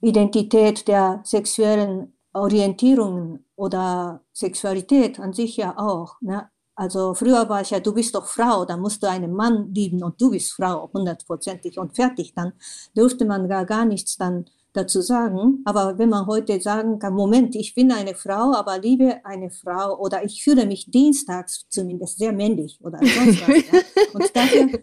Identität 0.00 0.88
der 0.88 1.20
sexuellen 1.24 2.14
Orientierungen 2.32 3.44
oder 3.56 4.22
Sexualität 4.32 5.20
an 5.20 5.32
sich 5.32 5.56
ja 5.56 5.76
auch. 5.78 6.20
Ne? 6.20 6.48
Also 6.74 7.14
früher 7.14 7.48
war 7.48 7.60
ich 7.60 7.70
ja, 7.70 7.80
du 7.80 7.92
bist 7.92 8.14
doch 8.14 8.26
Frau, 8.26 8.64
dann 8.64 8.80
musst 8.80 9.02
du 9.02 9.08
einen 9.08 9.34
Mann 9.34 9.74
lieben 9.74 10.02
und 10.02 10.20
du 10.20 10.30
bist 10.30 10.52
Frau, 10.52 10.90
hundertprozentig 10.92 11.78
und 11.78 11.94
fertig. 11.94 12.32
Dann 12.34 12.52
durfte 12.94 13.26
man 13.26 13.48
gar, 13.48 13.66
gar 13.66 13.84
nichts 13.84 14.16
dann 14.16 14.46
dazu 14.72 15.02
sagen. 15.02 15.62
Aber 15.64 15.98
wenn 15.98 16.08
man 16.08 16.26
heute 16.26 16.60
sagen 16.60 16.98
kann, 16.98 17.14
Moment, 17.14 17.54
ich 17.54 17.74
bin 17.74 17.92
eine 17.92 18.14
Frau, 18.14 18.54
aber 18.54 18.78
liebe 18.78 19.24
eine 19.24 19.50
Frau 19.50 19.98
oder 19.98 20.24
ich 20.24 20.42
fühle 20.42 20.64
mich 20.66 20.90
dienstags 20.90 21.66
zumindest 21.68 22.18
sehr 22.18 22.32
männlich 22.32 22.78
oder 22.82 22.98
sonst 22.98 23.46
was. 23.46 23.72
ja. 23.72 23.80
Und 24.14 24.36
dafür, 24.36 24.80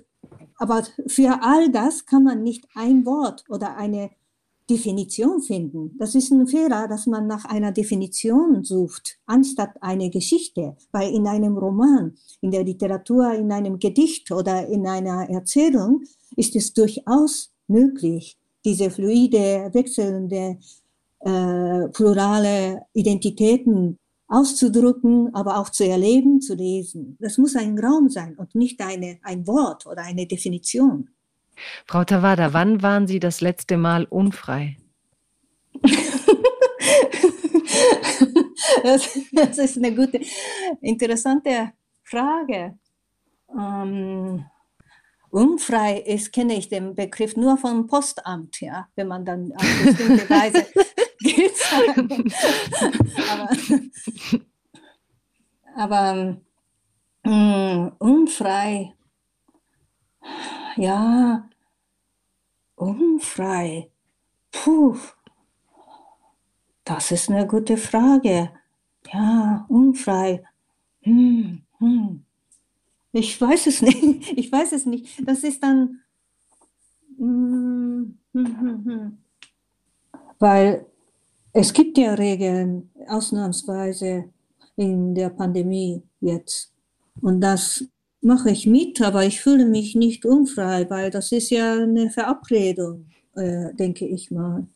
aber 0.57 0.83
für 1.07 1.39
all 1.41 1.71
das 1.71 2.05
kann 2.05 2.23
man 2.23 2.43
nicht 2.43 2.67
ein 2.75 3.05
Wort 3.05 3.43
oder 3.49 3.77
eine 3.77 4.09
Definition 4.69 5.41
finden. 5.41 5.95
Das 5.97 6.13
ist 6.13 6.31
ein 6.31 6.45
Fehler, 6.47 6.87
dass 6.87 7.07
man 7.07 7.25
nach 7.25 7.45
einer 7.45 7.71
Definition 7.71 8.63
sucht, 8.63 9.17
anstatt 9.25 9.71
eine 9.81 10.09
Geschichte. 10.09 10.75
Weil 10.91 11.13
in 11.13 11.25
einem 11.25 11.57
Roman, 11.57 12.15
in 12.41 12.51
der 12.51 12.63
Literatur, 12.63 13.33
in 13.33 13.51
einem 13.51 13.79
Gedicht 13.79 14.29
oder 14.31 14.67
in 14.67 14.85
einer 14.85 15.29
Erzählung 15.29 16.03
ist 16.35 16.55
es 16.55 16.73
durchaus 16.73 17.53
möglich, 17.67 18.37
diese 18.65 18.89
fluide, 18.89 19.69
wechselnde, 19.73 20.57
äh, 21.19 21.87
plurale 21.89 22.81
Identitäten 22.93 23.97
auszudrücken, 24.27 25.33
aber 25.33 25.57
auch 25.57 25.69
zu 25.69 25.85
erleben, 25.85 26.41
zu 26.41 26.55
lesen. 26.55 27.17
Das 27.19 27.37
muss 27.37 27.55
ein 27.55 27.79
Raum 27.79 28.09
sein 28.09 28.35
und 28.37 28.55
nicht 28.55 28.81
eine, 28.81 29.19
ein 29.23 29.47
Wort 29.47 29.85
oder 29.85 30.03
eine 30.03 30.27
Definition. 30.27 31.09
Frau 31.85 32.03
Tawada, 32.03 32.53
wann 32.53 32.81
waren 32.83 33.07
Sie 33.07 33.19
das 33.19 33.41
letzte 33.41 33.77
Mal 33.77 34.05
unfrei? 34.05 34.77
das, 38.83 39.19
das, 39.31 39.57
ist 39.57 39.77
eine 39.77 39.95
gute, 39.95 40.19
interessante 40.81 41.71
Frage. 42.03 42.77
Ähm, 43.57 44.45
unfrei 45.29 45.99
ist, 45.99 46.31
kenne 46.33 46.55
ich 46.55 46.69
den 46.69 46.95
Begriff 46.95 47.35
nur 47.35 47.57
vom 47.57 47.87
Postamt, 47.87 48.61
ja, 48.61 48.87
wenn 48.95 49.07
man 49.07 49.25
dann 49.25 49.53
auf 49.53 49.83
bestimmte 49.83 50.29
Weise 50.29 50.65
geht. 51.19 51.53
aber, 53.29 53.49
aber 55.75 56.37
ähm, 57.23 57.91
unfrei 57.99 58.93
ja, 60.77 61.49
unfrei. 62.75 63.89
Puh, 64.51 64.97
das 66.83 67.11
ist 67.11 67.29
eine 67.29 67.47
gute 67.47 67.77
Frage. 67.77 68.51
Ja, 69.11 69.65
unfrei. 69.69 70.43
Hm, 71.01 71.63
hm. 71.79 72.25
Ich 73.11 73.39
weiß 73.39 73.67
es 73.67 73.81
nicht. 73.81 74.31
Ich 74.37 74.51
weiß 74.51 74.73
es 74.73 74.85
nicht. 74.85 75.07
Das 75.27 75.43
ist 75.43 75.63
dann. 75.63 76.01
Hm, 77.17 78.17
hm, 78.33 78.85
hm. 78.85 79.17
Weil 80.39 80.85
es 81.53 81.73
gibt 81.73 81.97
ja 81.97 82.13
Regeln, 82.13 82.91
ausnahmsweise 83.07 84.25
in 84.75 85.15
der 85.15 85.29
Pandemie 85.29 86.03
jetzt. 86.21 86.71
Und 87.21 87.41
das 87.41 87.83
mache 88.21 88.51
ich 88.51 88.67
mit, 88.67 89.01
aber 89.01 89.25
ich 89.25 89.41
fühle 89.41 89.65
mich 89.65 89.95
nicht 89.95 90.25
unfrei, 90.25 90.87
weil 90.89 91.09
das 91.09 91.31
ist 91.31 91.49
ja 91.49 91.73
eine 91.73 92.11
Verabredung, 92.11 93.07
äh, 93.35 93.73
denke 93.73 94.05
ich 94.05 94.29
mal. 94.29 94.67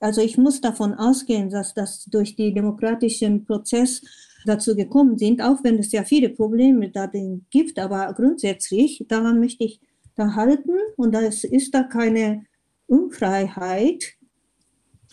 Also 0.00 0.22
ich 0.22 0.38
muss 0.38 0.62
davon 0.62 0.94
ausgehen, 0.94 1.50
dass 1.50 1.74
das 1.74 2.06
durch 2.06 2.34
den 2.34 2.54
demokratischen 2.54 3.44
Prozess 3.44 4.02
dazu 4.46 4.74
gekommen 4.74 5.18
sind, 5.18 5.42
auch 5.42 5.62
wenn 5.62 5.78
es 5.78 5.92
ja 5.92 6.04
viele 6.04 6.30
Probleme 6.30 6.90
darin 6.90 7.44
gibt, 7.50 7.78
aber 7.78 8.12
grundsätzlich 8.14 9.04
daran 9.08 9.38
möchte 9.38 9.64
ich 9.64 9.80
da 10.16 10.34
halten 10.34 10.72
und 10.96 11.14
es 11.14 11.44
ist 11.44 11.74
da 11.74 11.82
keine 11.82 12.46
Unfreiheit. 12.86 14.14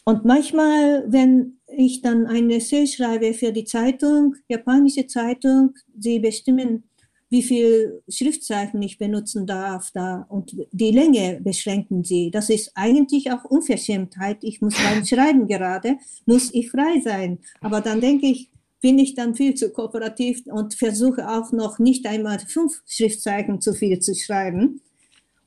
Und 0.05 0.23
manchmal, 0.23 1.05
wenn 1.11 1.59
ich 1.67 2.01
dann 2.01 2.25
eine 2.25 2.55
Essay 2.55 2.87
schreibe 2.87 3.33
für 3.33 3.51
die 3.51 3.65
Zeitung, 3.65 4.35
japanische 4.47 5.05
Zeitung, 5.05 5.73
sie 5.99 6.19
bestimmen 6.19 6.85
wie 7.29 7.43
viel 7.43 8.01
Schriftzeichen 8.07 8.81
ich 8.81 8.97
benutzen 8.97 9.45
darf 9.45 9.91
da 9.93 10.25
und 10.29 10.55
die 10.71 10.91
Länge 10.91 11.39
beschränken 11.41 12.03
sie. 12.03 12.31
Das 12.31 12.49
ist 12.49 12.71
eigentlich 12.75 13.31
auch 13.31 13.43
Unverschämtheit. 13.43 14.37
Ich 14.41 14.61
muss 14.61 14.75
beim 14.75 15.05
Schreiben 15.05 15.47
gerade, 15.47 15.97
muss 16.25 16.53
ich 16.53 16.71
frei 16.71 17.01
sein. 17.03 17.39
Aber 17.59 17.81
dann 17.81 17.99
denke 17.99 18.27
ich, 18.27 18.49
bin 18.81 18.99
ich 18.99 19.15
dann 19.15 19.35
viel 19.35 19.55
zu 19.55 19.71
kooperativ 19.71 20.43
und 20.45 20.75
versuche 20.75 21.29
auch 21.29 21.51
noch 21.51 21.79
nicht 21.79 22.05
einmal 22.05 22.39
fünf 22.39 22.81
Schriftzeichen 22.85 23.59
zu 23.59 23.73
viel 23.73 23.99
zu 23.99 24.13
schreiben. 24.13 24.81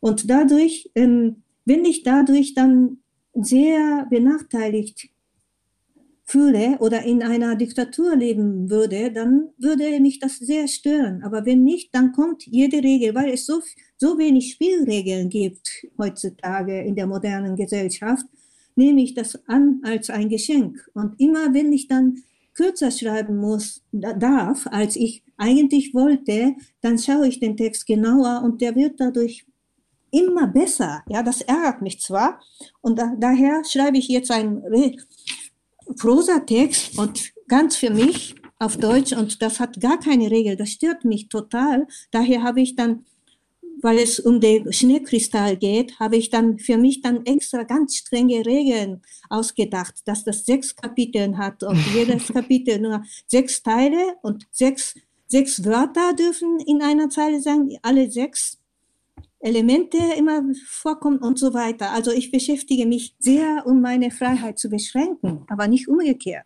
Und 0.01 0.29
dadurch, 0.29 0.91
ähm, 0.95 1.43
wenn 1.65 1.85
ich 1.85 2.03
dadurch 2.03 2.55
dann 2.55 2.99
sehr 3.35 4.07
benachteiligt 4.11 5.10
fühle 6.31 6.79
oder 6.79 7.03
in 7.03 7.25
einer 7.25 7.57
Diktatur 7.57 8.15
leben 8.15 8.71
würde, 8.71 9.11
dann 9.11 9.49
würde 9.59 9.99
mich 9.99 10.21
das 10.21 10.39
sehr 10.39 10.69
stören. 10.69 11.25
Aber 11.25 11.45
wenn 11.45 11.65
nicht, 11.65 11.93
dann 11.93 12.13
kommt 12.13 12.47
jede 12.47 12.85
Regel, 12.85 13.17
weil 13.17 13.31
es 13.31 13.47
so, 13.47 13.61
so 13.97 14.17
wenig 14.17 14.53
Spielregeln 14.53 15.29
gibt 15.29 15.69
heutzutage 15.99 16.83
in 16.83 16.95
der 16.95 17.09
modernen 17.09 17.57
Gesellschaft, 17.57 18.25
nehme 18.77 19.03
ich 19.03 19.15
das 19.15 19.41
an 19.49 19.81
als 19.83 20.09
ein 20.09 20.29
Geschenk. 20.29 20.89
Und 20.95 21.19
immer 21.19 21.53
wenn 21.53 21.73
ich 21.73 21.89
dann 21.89 22.23
kürzer 22.55 22.93
schreiben 22.93 23.37
muss, 23.37 23.83
darf, 23.91 24.69
als 24.69 24.95
ich 24.95 25.25
eigentlich 25.37 25.95
wollte, 25.95 26.55
dann 26.81 26.97
schaue 26.99 27.27
ich 27.27 27.41
den 27.41 27.57
Text 27.57 27.87
genauer 27.87 28.43
und 28.45 28.61
der 28.61 28.77
wird 28.77 29.01
dadurch 29.01 29.47
immer 30.13 30.47
besser. 30.47 31.03
Ja, 31.09 31.25
das 31.25 31.41
ärgert 31.41 31.83
mich 31.83 32.01
zwar. 32.01 32.41
Und 32.83 32.99
da, 32.99 33.15
daher 33.19 33.65
schreibe 33.65 33.99
ich 33.99 34.09
jetzt 34.09 34.31
einen 34.31 34.63
Prosatext 35.97 36.99
und 36.99 37.33
ganz 37.49 37.77
für 37.77 37.91
mich 37.91 38.35
auf 38.59 38.77
Deutsch 38.77 39.13
und 39.13 39.43
das 39.43 39.59
hat 39.59 39.81
gar 39.81 39.99
keine 39.99 40.31
Regel, 40.31 40.57
das 40.57 40.71
stört 40.71 41.05
mich 41.05 41.29
total. 41.29 41.87
Daher 42.11 42.43
habe 42.43 42.61
ich 42.61 42.77
dann, 42.77 43.07
weil 43.83 43.99
es 43.99 44.21
um 44.21 44.41
den 44.41 44.73
Schneekristall 44.73 45.57
geht, 45.57 45.99
habe 45.99 46.17
ich 46.17 46.29
dann 46.29 46.59
für 46.59 46.77
mich 46.77 47.01
dann 47.01 47.25
extra 47.25 47.63
ganz 47.63 47.97
strenge 47.97 48.45
Regeln 48.45 49.03
ausgedacht, 49.31 49.95
dass 50.05 50.25
das 50.25 50.45
sechs 50.45 50.77
Kapitel 50.77 51.39
hat 51.39 51.63
und 51.63 51.79
jedes 51.95 52.29
Kapitel 52.29 52.79
nur 52.79 53.03
sechs 53.27 53.63
Teile 53.63 54.17
und 54.23 54.47
sechs, 54.53 54.95
sechs 55.27 55.65
Wörter 55.65 56.13
dürfen 56.13 56.61
in 56.67 56.83
einer 56.83 57.09
Zeile 57.09 57.41
sein, 57.41 57.79
alle 57.83 58.11
sechs 58.11 58.60
Elemente 59.41 59.99
immer 60.19 60.43
vorkommen 60.67 61.19
und 61.19 61.39
so 61.39 61.55
weiter. 61.55 61.93
Also 61.93 62.13
ich 62.13 62.31
beschäftige 62.31 62.87
mich 62.87 63.17
sehr, 63.19 63.65
um 63.67 63.81
meine 63.81 64.11
Freiheit 64.11 64.59
zu 64.59 64.69
beschränken, 64.69 65.45
aber 65.49 65.67
nicht 65.67 65.89
umgekehrt. 65.89 66.45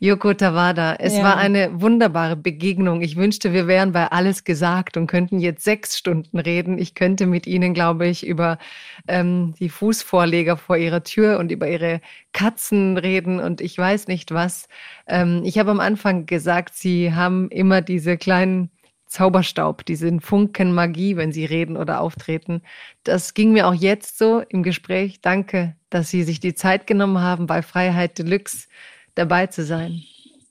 Yoko 0.00 0.34
Tawada, 0.34 0.96
es 0.98 1.16
ja. 1.16 1.22
war 1.22 1.36
eine 1.36 1.80
wunderbare 1.80 2.36
Begegnung. 2.36 3.02
Ich 3.02 3.16
wünschte, 3.16 3.52
wir 3.52 3.66
wären 3.66 3.92
bei 3.92 4.10
alles 4.10 4.44
gesagt 4.44 4.96
und 4.96 5.06
könnten 5.06 5.38
jetzt 5.38 5.64
sechs 5.64 5.96
Stunden 5.96 6.38
reden. 6.38 6.78
Ich 6.78 6.94
könnte 6.94 7.26
mit 7.26 7.46
Ihnen, 7.46 7.74
glaube 7.74 8.06
ich, 8.06 8.26
über 8.26 8.58
ähm, 9.06 9.54
die 9.60 9.68
Fußvorleger 9.68 10.56
vor 10.56 10.76
Ihrer 10.76 11.04
Tür 11.04 11.38
und 11.38 11.52
über 11.52 11.68
Ihre 11.68 12.00
Katzen 12.32 12.96
reden 12.96 13.38
und 13.38 13.60
ich 13.60 13.76
weiß 13.78 14.08
nicht 14.08 14.32
was. 14.32 14.68
Ähm, 15.06 15.42
ich 15.44 15.58
habe 15.58 15.70
am 15.70 15.80
Anfang 15.80 16.26
gesagt, 16.26 16.74
Sie 16.74 17.12
haben 17.14 17.48
immer 17.50 17.80
diese 17.80 18.16
kleinen 18.16 18.70
Zauberstaub, 19.14 19.84
diesen 19.84 20.20
Funken 20.20 20.74
Magie, 20.74 21.16
wenn 21.16 21.30
Sie 21.30 21.44
reden 21.44 21.76
oder 21.76 22.00
auftreten. 22.00 22.62
Das 23.04 23.32
ging 23.32 23.52
mir 23.52 23.68
auch 23.68 23.74
jetzt 23.74 24.18
so 24.18 24.40
im 24.40 24.64
Gespräch. 24.64 25.20
Danke, 25.20 25.76
dass 25.88 26.10
Sie 26.10 26.24
sich 26.24 26.40
die 26.40 26.54
Zeit 26.54 26.88
genommen 26.88 27.20
haben, 27.20 27.46
bei 27.46 27.62
Freiheit 27.62 28.18
Deluxe 28.18 28.66
dabei 29.14 29.46
zu 29.46 29.64
sein. 29.64 30.02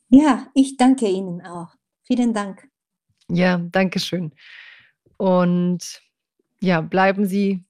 Ja, 0.07 0.47
ich 0.53 0.77
danke 0.77 1.09
Ihnen 1.09 1.45
auch. 1.45 1.75
Vielen 2.03 2.33
Dank. 2.33 2.65
Ja, 3.27 3.57
danke 3.57 3.99
schön. 3.99 4.31
Und 5.17 6.01
ja, 6.61 6.79
bleiben 6.79 7.25
Sie 7.25 7.65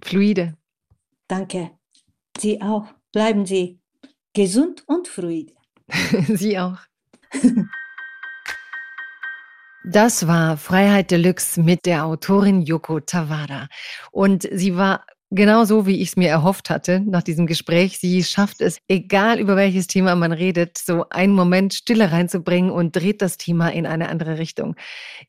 fluide. 0.00 0.56
Danke. 1.26 1.72
Sie 2.38 2.62
auch. 2.62 2.86
Bleiben 3.10 3.44
Sie 3.44 3.80
gesund 4.34 4.84
und 4.86 5.08
fluide. 5.08 5.54
Sie 6.28 6.60
auch. 6.60 6.78
Das 9.90 10.26
war 10.26 10.58
Freiheit 10.58 11.10
Deluxe 11.10 11.62
mit 11.62 11.86
der 11.86 12.04
Autorin 12.04 12.60
Yoko 12.60 13.00
Tawada. 13.00 13.68
Und 14.12 14.46
sie 14.52 14.76
war 14.76 15.06
Genau 15.30 15.64
so, 15.66 15.86
wie 15.86 16.00
ich 16.00 16.08
es 16.08 16.16
mir 16.16 16.30
erhofft 16.30 16.70
hatte 16.70 17.00
nach 17.00 17.22
diesem 17.22 17.46
Gespräch. 17.46 17.98
Sie 17.98 18.24
schafft 18.24 18.62
es, 18.62 18.78
egal 18.88 19.38
über 19.38 19.56
welches 19.56 19.86
Thema 19.86 20.14
man 20.14 20.32
redet, 20.32 20.78
so 20.78 21.04
einen 21.10 21.34
Moment 21.34 21.74
Stille 21.74 22.10
reinzubringen 22.12 22.70
und 22.70 22.96
dreht 22.96 23.20
das 23.20 23.36
Thema 23.36 23.68
in 23.68 23.84
eine 23.84 24.08
andere 24.08 24.38
Richtung. 24.38 24.74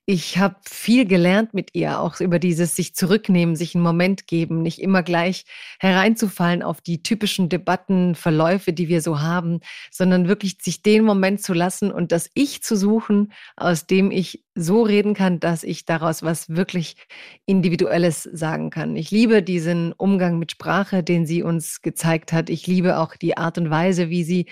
Ich 0.06 0.38
habe 0.38 0.56
viel 0.66 1.06
gelernt 1.06 1.54
mit 1.54 1.72
ihr, 1.76 2.00
auch 2.00 2.22
über 2.22 2.40
dieses 2.40 2.78
sich 2.78 2.96
zurücknehmen, 2.96 3.58
sich 3.58 3.76
einen 3.76 3.84
Moment 3.84 4.26
geben, 4.26 4.62
nicht 4.62 4.80
immer 4.80 5.04
gleich 5.04 5.44
hereinzufallen 5.82 6.64
auf 6.64 6.80
die 6.80 7.04
typischen 7.04 7.50
Debattenverläufe, 7.50 8.72
die 8.72 8.88
wir 8.88 9.02
so 9.02 9.20
haben, 9.20 9.60
sondern 9.92 10.30
wirklich 10.30 10.60
sich 10.62 10.82
den 10.82 11.04
Moment 11.04 11.42
zu 11.42 11.54
lassen 11.54 11.92
und 11.92 12.14
das 12.14 12.30
Ich 12.36 12.64
zu 12.64 12.78
suchen, 12.78 13.34
aus 13.58 13.86
dem 13.86 14.12
ich 14.12 14.46
so 14.56 14.82
reden 14.82 15.14
kann, 15.14 15.40
dass 15.42 15.64
ich 15.64 15.86
daraus 15.86 16.24
was 16.24 16.50
wirklich 16.50 16.96
Individuelles 17.46 18.24
sagen 18.24 18.70
kann. 18.70 18.96
Ich 18.96 19.12
liebe 19.12 19.44
diesen 19.44 19.89
Umgang 19.94 20.40
mit 20.40 20.52
Sprache, 20.52 21.04
den 21.04 21.26
sie 21.26 21.44
uns 21.44 21.82
gezeigt 21.82 22.34
hat. 22.34 22.50
Ich 22.50 22.68
liebe 22.68 22.98
auch 22.98 23.16
die 23.16 23.38
Art 23.38 23.58
und 23.58 23.70
Weise, 23.70 24.10
wie 24.10 24.24
sie 24.24 24.46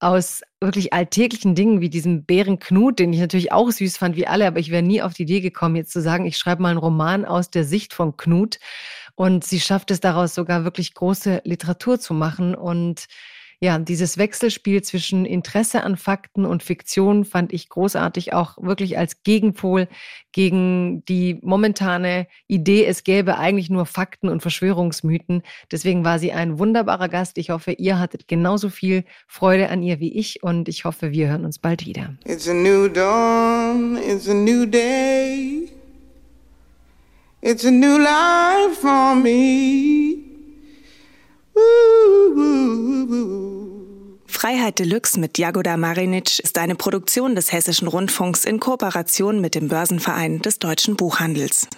aus 0.00 0.42
wirklich 0.60 0.92
alltäglichen 0.92 1.54
Dingen 1.54 1.80
wie 1.80 1.90
diesem 1.90 2.24
Bärenknut, 2.24 2.98
den 2.98 3.12
ich 3.12 3.20
natürlich 3.20 3.52
auch 3.52 3.70
süß 3.70 3.96
fand 3.96 4.16
wie 4.16 4.26
alle, 4.26 4.46
aber 4.46 4.58
ich 4.58 4.70
wäre 4.70 4.82
nie 4.82 5.02
auf 5.02 5.14
die 5.14 5.22
Idee 5.22 5.40
gekommen, 5.40 5.76
jetzt 5.76 5.92
zu 5.92 6.00
sagen, 6.00 6.26
ich 6.26 6.36
schreibe 6.36 6.62
mal 6.62 6.70
einen 6.70 6.78
Roman 6.78 7.24
aus 7.24 7.50
der 7.50 7.64
Sicht 7.64 7.94
von 7.94 8.16
Knut. 8.16 8.58
Und 9.16 9.44
sie 9.44 9.60
schafft 9.60 9.90
es 9.90 10.00
daraus 10.00 10.34
sogar 10.34 10.64
wirklich 10.64 10.94
große 10.94 11.42
Literatur 11.44 12.00
zu 12.00 12.14
machen 12.14 12.54
und 12.54 13.06
ja, 13.64 13.78
dieses 13.78 14.18
Wechselspiel 14.18 14.82
zwischen 14.82 15.24
Interesse 15.24 15.84
an 15.84 15.96
Fakten 15.96 16.44
und 16.44 16.62
Fiktion 16.62 17.24
fand 17.24 17.50
ich 17.54 17.70
großartig, 17.70 18.34
auch 18.34 18.58
wirklich 18.60 18.98
als 18.98 19.22
Gegenpol 19.22 19.88
gegen 20.32 21.02
die 21.06 21.38
momentane 21.40 22.26
Idee, 22.46 22.84
es 22.84 23.04
gäbe 23.04 23.38
eigentlich 23.38 23.70
nur 23.70 23.86
Fakten 23.86 24.28
und 24.28 24.42
Verschwörungsmythen. 24.42 25.42
Deswegen 25.72 26.04
war 26.04 26.18
sie 26.18 26.32
ein 26.32 26.58
wunderbarer 26.58 27.08
Gast. 27.08 27.38
Ich 27.38 27.48
hoffe, 27.48 27.72
ihr 27.72 27.98
hattet 27.98 28.28
genauso 28.28 28.68
viel 28.68 29.04
Freude 29.26 29.70
an 29.70 29.82
ihr 29.82 29.98
wie 29.98 30.12
ich 30.12 30.42
und 30.42 30.68
ich 30.68 30.84
hoffe, 30.84 31.12
wir 31.12 31.28
hören 31.28 31.46
uns 31.46 31.58
bald 31.58 31.86
wieder. 31.86 32.14
It's 32.26 32.46
a 32.46 32.52
new 32.52 32.88
dawn, 32.88 33.96
it's 33.96 34.28
a 34.28 34.34
new 34.34 34.66
day. 34.66 35.70
It's 37.40 37.64
a 37.64 37.70
new 37.70 37.96
life 37.98 38.78
for 38.78 39.14
me. 39.14 40.13
Freiheit 44.26 44.78
Deluxe 44.78 45.18
mit 45.18 45.38
Jagoda 45.38 45.76
Marinic 45.76 46.38
ist 46.40 46.58
eine 46.58 46.74
Produktion 46.74 47.34
des 47.34 47.52
Hessischen 47.52 47.88
Rundfunks 47.88 48.44
in 48.44 48.60
Kooperation 48.60 49.40
mit 49.40 49.54
dem 49.54 49.68
Börsenverein 49.68 50.42
des 50.42 50.58
deutschen 50.58 50.96
Buchhandels. 50.96 51.68